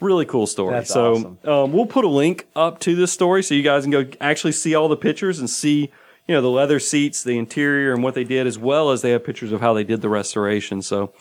Really 0.00 0.26
cool 0.26 0.46
story. 0.46 0.74
That's 0.74 0.92
so 0.92 1.12
awesome. 1.12 1.38
um, 1.44 1.72
we'll 1.72 1.86
put 1.86 2.04
a 2.04 2.08
link 2.08 2.48
up 2.54 2.80
to 2.80 2.94
this 2.96 3.12
story 3.12 3.42
so 3.42 3.54
you 3.54 3.62
guys 3.62 3.84
can 3.84 3.92
go 3.92 4.04
actually 4.20 4.52
see 4.52 4.74
all 4.74 4.88
the 4.88 4.96
pictures 4.96 5.38
and 5.38 5.48
see 5.48 5.92
you 6.26 6.34
know 6.34 6.40
the 6.40 6.50
leather 6.50 6.80
seats, 6.80 7.22
the 7.22 7.38
interior, 7.38 7.92
and 7.92 8.02
what 8.02 8.14
they 8.14 8.24
did, 8.24 8.46
as 8.46 8.58
well 8.58 8.90
as 8.90 9.02
they 9.02 9.10
have 9.10 9.24
pictures 9.24 9.52
of 9.52 9.60
how 9.60 9.74
they 9.74 9.84
did 9.84 10.00
the 10.00 10.08
restoration. 10.08 10.82
So 10.82 11.12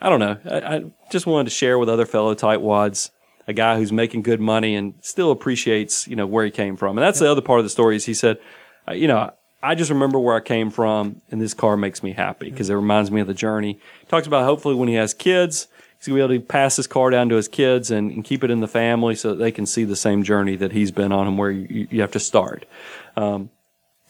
I 0.00 0.08
don't 0.08 0.20
know. 0.20 0.38
I, 0.44 0.76
I 0.76 0.82
just 1.10 1.26
wanted 1.26 1.44
to 1.44 1.50
share 1.50 1.78
with 1.78 1.88
other 1.88 2.06
fellow 2.06 2.34
tightwads 2.34 3.10
a 3.46 3.52
guy 3.52 3.76
who's 3.76 3.92
making 3.92 4.22
good 4.22 4.40
money 4.40 4.76
and 4.76 4.94
still 5.00 5.30
appreciates 5.30 6.06
you 6.06 6.16
know 6.16 6.26
where 6.26 6.44
he 6.44 6.50
came 6.50 6.76
from. 6.76 6.98
And 6.98 7.04
that's 7.04 7.20
yeah. 7.20 7.26
the 7.26 7.32
other 7.32 7.42
part 7.42 7.60
of 7.60 7.64
the 7.64 7.70
story. 7.70 7.96
Is 7.96 8.06
he 8.06 8.14
said, 8.14 8.38
uh, 8.88 8.92
you 8.92 9.08
know. 9.08 9.32
I 9.62 9.74
just 9.74 9.90
remember 9.90 10.18
where 10.18 10.34
I 10.34 10.40
came 10.40 10.70
from, 10.70 11.20
and 11.30 11.38
this 11.38 11.52
car 11.52 11.76
makes 11.76 12.02
me 12.02 12.12
happy 12.12 12.48
because 12.48 12.70
it 12.70 12.74
reminds 12.74 13.10
me 13.10 13.20
of 13.20 13.26
the 13.26 13.34
journey. 13.34 13.78
He 14.00 14.06
talks 14.06 14.26
about 14.26 14.44
hopefully 14.44 14.74
when 14.74 14.88
he 14.88 14.94
has 14.94 15.12
kids, 15.12 15.68
he's 15.98 16.08
going 16.08 16.18
to 16.18 16.28
be 16.28 16.34
able 16.34 16.42
to 16.42 16.48
pass 16.48 16.76
his 16.76 16.86
car 16.86 17.10
down 17.10 17.28
to 17.28 17.36
his 17.36 17.46
kids 17.46 17.90
and, 17.90 18.10
and, 18.10 18.24
keep 18.24 18.42
it 18.42 18.50
in 18.50 18.60
the 18.60 18.68
family 18.68 19.14
so 19.14 19.28
that 19.30 19.34
they 19.36 19.52
can 19.52 19.66
see 19.66 19.84
the 19.84 19.96
same 19.96 20.22
journey 20.22 20.56
that 20.56 20.72
he's 20.72 20.90
been 20.90 21.12
on 21.12 21.26
and 21.26 21.36
where 21.36 21.50
you, 21.50 21.86
you 21.90 22.00
have 22.00 22.12
to 22.12 22.18
start. 22.18 22.64
Um, 23.16 23.50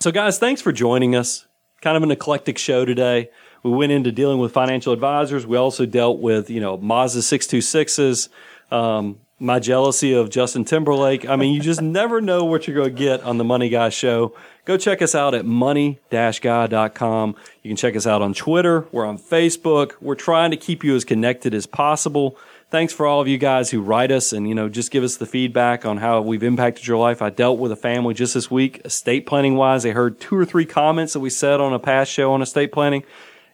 so, 0.01 0.11
guys, 0.11 0.39
thanks 0.39 0.63
for 0.63 0.73
joining 0.73 1.15
us. 1.15 1.47
Kind 1.83 1.97
of 1.97 2.03
an 2.03 2.11
eclectic 2.11 2.59
show 2.59 2.85
today. 2.85 3.31
We 3.63 3.71
went 3.71 3.93
into 3.93 4.11
dealing 4.11 4.39
with 4.39 4.53
financial 4.53 4.93
advisors. 4.93 5.47
We 5.47 5.57
also 5.59 5.85
dealt 5.85 6.21
with, 6.21 6.49
you 6.49 6.61
know, 6.61 6.79
Mazda 6.79 7.21
626s, 7.21 8.29
um, 8.71 9.21
my 9.39 9.59
jealousy 9.59 10.15
of 10.15 10.31
Justin 10.31 10.65
Timberlake. 10.65 11.29
I 11.29 11.37
mean, 11.37 11.55
you 11.55 11.61
just 11.61 11.83
never 12.01 12.21
know 12.21 12.45
what 12.45 12.67
you're 12.67 12.77
going 12.77 12.95
to 12.95 12.99
get 12.99 13.23
on 13.23 13.37
the 13.37 13.45
Money 13.45 13.69
Guy 13.69 13.91
show. 13.91 14.35
Go 14.65 14.79
check 14.79 15.03
us 15.03 15.15
out 15.15 15.35
at 15.35 15.45
money-guy.com. 15.45 17.37
You 17.63 17.69
can 17.69 17.77
check 17.77 17.97
us 17.97 18.07
out 18.07 18.23
on 18.23 18.33
Twitter. 18.33 18.87
We're 18.93 19.07
on 19.07 19.19
Facebook. 19.19 19.93
We're 20.01 20.15
trying 20.15 20.51
to 20.53 20.57
keep 20.57 20.83
you 20.83 20.95
as 20.95 21.05
connected 21.05 21.55
as 21.55 21.67
possible. 21.67 22.39
Thanks 22.71 22.93
for 22.93 23.05
all 23.05 23.21
of 23.21 23.27
you 23.27 23.37
guys 23.37 23.71
who 23.71 23.83
write 23.83 24.13
us 24.13 24.33
and, 24.33 24.49
you 24.49 24.55
know, 24.55 24.69
just 24.69 24.93
give 24.93 25.03
us 25.03 25.17
the 25.17 25.27
feedback 25.27 25.85
on 25.85 25.97
how 25.97 26.21
we've 26.21 26.45
impacted 26.45 26.87
your 26.87 26.99
life. 26.99 27.21
I 27.21 27.29
dealt 27.29 27.59
with 27.59 27.73
a 27.73 27.77
family 27.77 28.15
just 28.15 28.35
this 28.35 28.49
week, 28.49 28.81
estate 28.85 29.27
planning 29.27 29.57
wise. 29.57 29.83
They 29.83 29.91
heard 29.91 30.21
two 30.21 30.37
or 30.37 30.45
three 30.45 30.67
comments 30.67 31.15
that 31.15 31.21
we 31.21 31.31
said 31.31 31.61
on 31.61 31.73
a 31.73 31.81
past 31.81 32.13
show 32.13 32.33
on 32.33 32.43
estate 32.43 32.71
planning. 32.71 33.03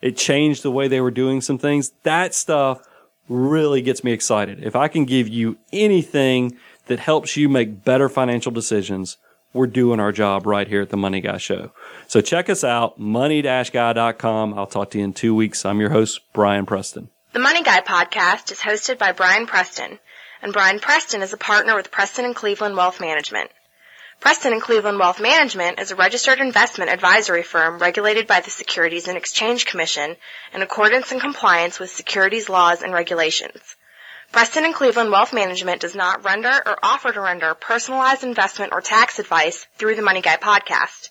It 0.02 0.18
changed 0.18 0.62
the 0.62 0.70
way 0.70 0.86
they 0.86 1.00
were 1.00 1.10
doing 1.10 1.40
some 1.40 1.56
things. 1.56 1.92
That 2.02 2.34
stuff 2.34 2.86
really 3.26 3.80
gets 3.80 4.04
me 4.04 4.12
excited. 4.12 4.62
If 4.62 4.76
I 4.76 4.86
can 4.86 5.06
give 5.06 5.28
you 5.28 5.56
anything 5.72 6.58
that 6.84 7.00
helps 7.00 7.38
you 7.38 7.48
make 7.48 7.84
better 7.84 8.10
financial 8.10 8.52
decisions, 8.52 9.16
we're 9.54 9.66
doing 9.66 9.98
our 9.98 10.12
job 10.12 10.46
right 10.46 10.68
here 10.68 10.82
at 10.82 10.90
the 10.90 10.98
Money 10.98 11.22
Guy 11.22 11.38
Show. 11.38 11.72
So 12.06 12.20
check 12.20 12.50
us 12.50 12.62
out, 12.62 13.00
money-guy.com. 13.00 14.58
I'll 14.58 14.66
talk 14.66 14.90
to 14.90 14.98
you 14.98 15.04
in 15.04 15.14
two 15.14 15.34
weeks. 15.34 15.64
I'm 15.64 15.80
your 15.80 15.90
host, 15.90 16.20
Brian 16.34 16.66
Preston. 16.66 17.08
The 17.36 17.42
Money 17.42 17.62
Guy 17.62 17.82
podcast 17.82 18.50
is 18.50 18.60
hosted 18.60 18.96
by 18.96 19.12
Brian 19.12 19.46
Preston, 19.46 19.98
and 20.40 20.54
Brian 20.54 20.80
Preston 20.80 21.20
is 21.20 21.34
a 21.34 21.36
partner 21.36 21.74
with 21.76 21.90
Preston 21.90 22.24
and 22.24 22.34
Cleveland 22.34 22.78
Wealth 22.78 22.98
Management. 22.98 23.50
Preston 24.20 24.54
and 24.54 24.62
Cleveland 24.62 24.98
Wealth 24.98 25.20
Management 25.20 25.78
is 25.78 25.90
a 25.90 25.96
registered 25.96 26.40
investment 26.40 26.90
advisory 26.90 27.42
firm 27.42 27.78
regulated 27.78 28.26
by 28.26 28.40
the 28.40 28.48
Securities 28.48 29.06
and 29.06 29.18
Exchange 29.18 29.66
Commission 29.66 30.16
in 30.54 30.62
accordance 30.62 31.12
and 31.12 31.20
compliance 31.20 31.78
with 31.78 31.90
securities 31.90 32.48
laws 32.48 32.80
and 32.80 32.94
regulations. 32.94 33.60
Preston 34.32 34.64
and 34.64 34.74
Cleveland 34.74 35.10
Wealth 35.10 35.34
Management 35.34 35.82
does 35.82 35.94
not 35.94 36.24
render 36.24 36.62
or 36.64 36.78
offer 36.82 37.12
to 37.12 37.20
render 37.20 37.52
personalized 37.52 38.24
investment 38.24 38.72
or 38.72 38.80
tax 38.80 39.18
advice 39.18 39.66
through 39.76 39.96
the 39.96 40.00
Money 40.00 40.22
Guy 40.22 40.38
podcast. 40.38 41.10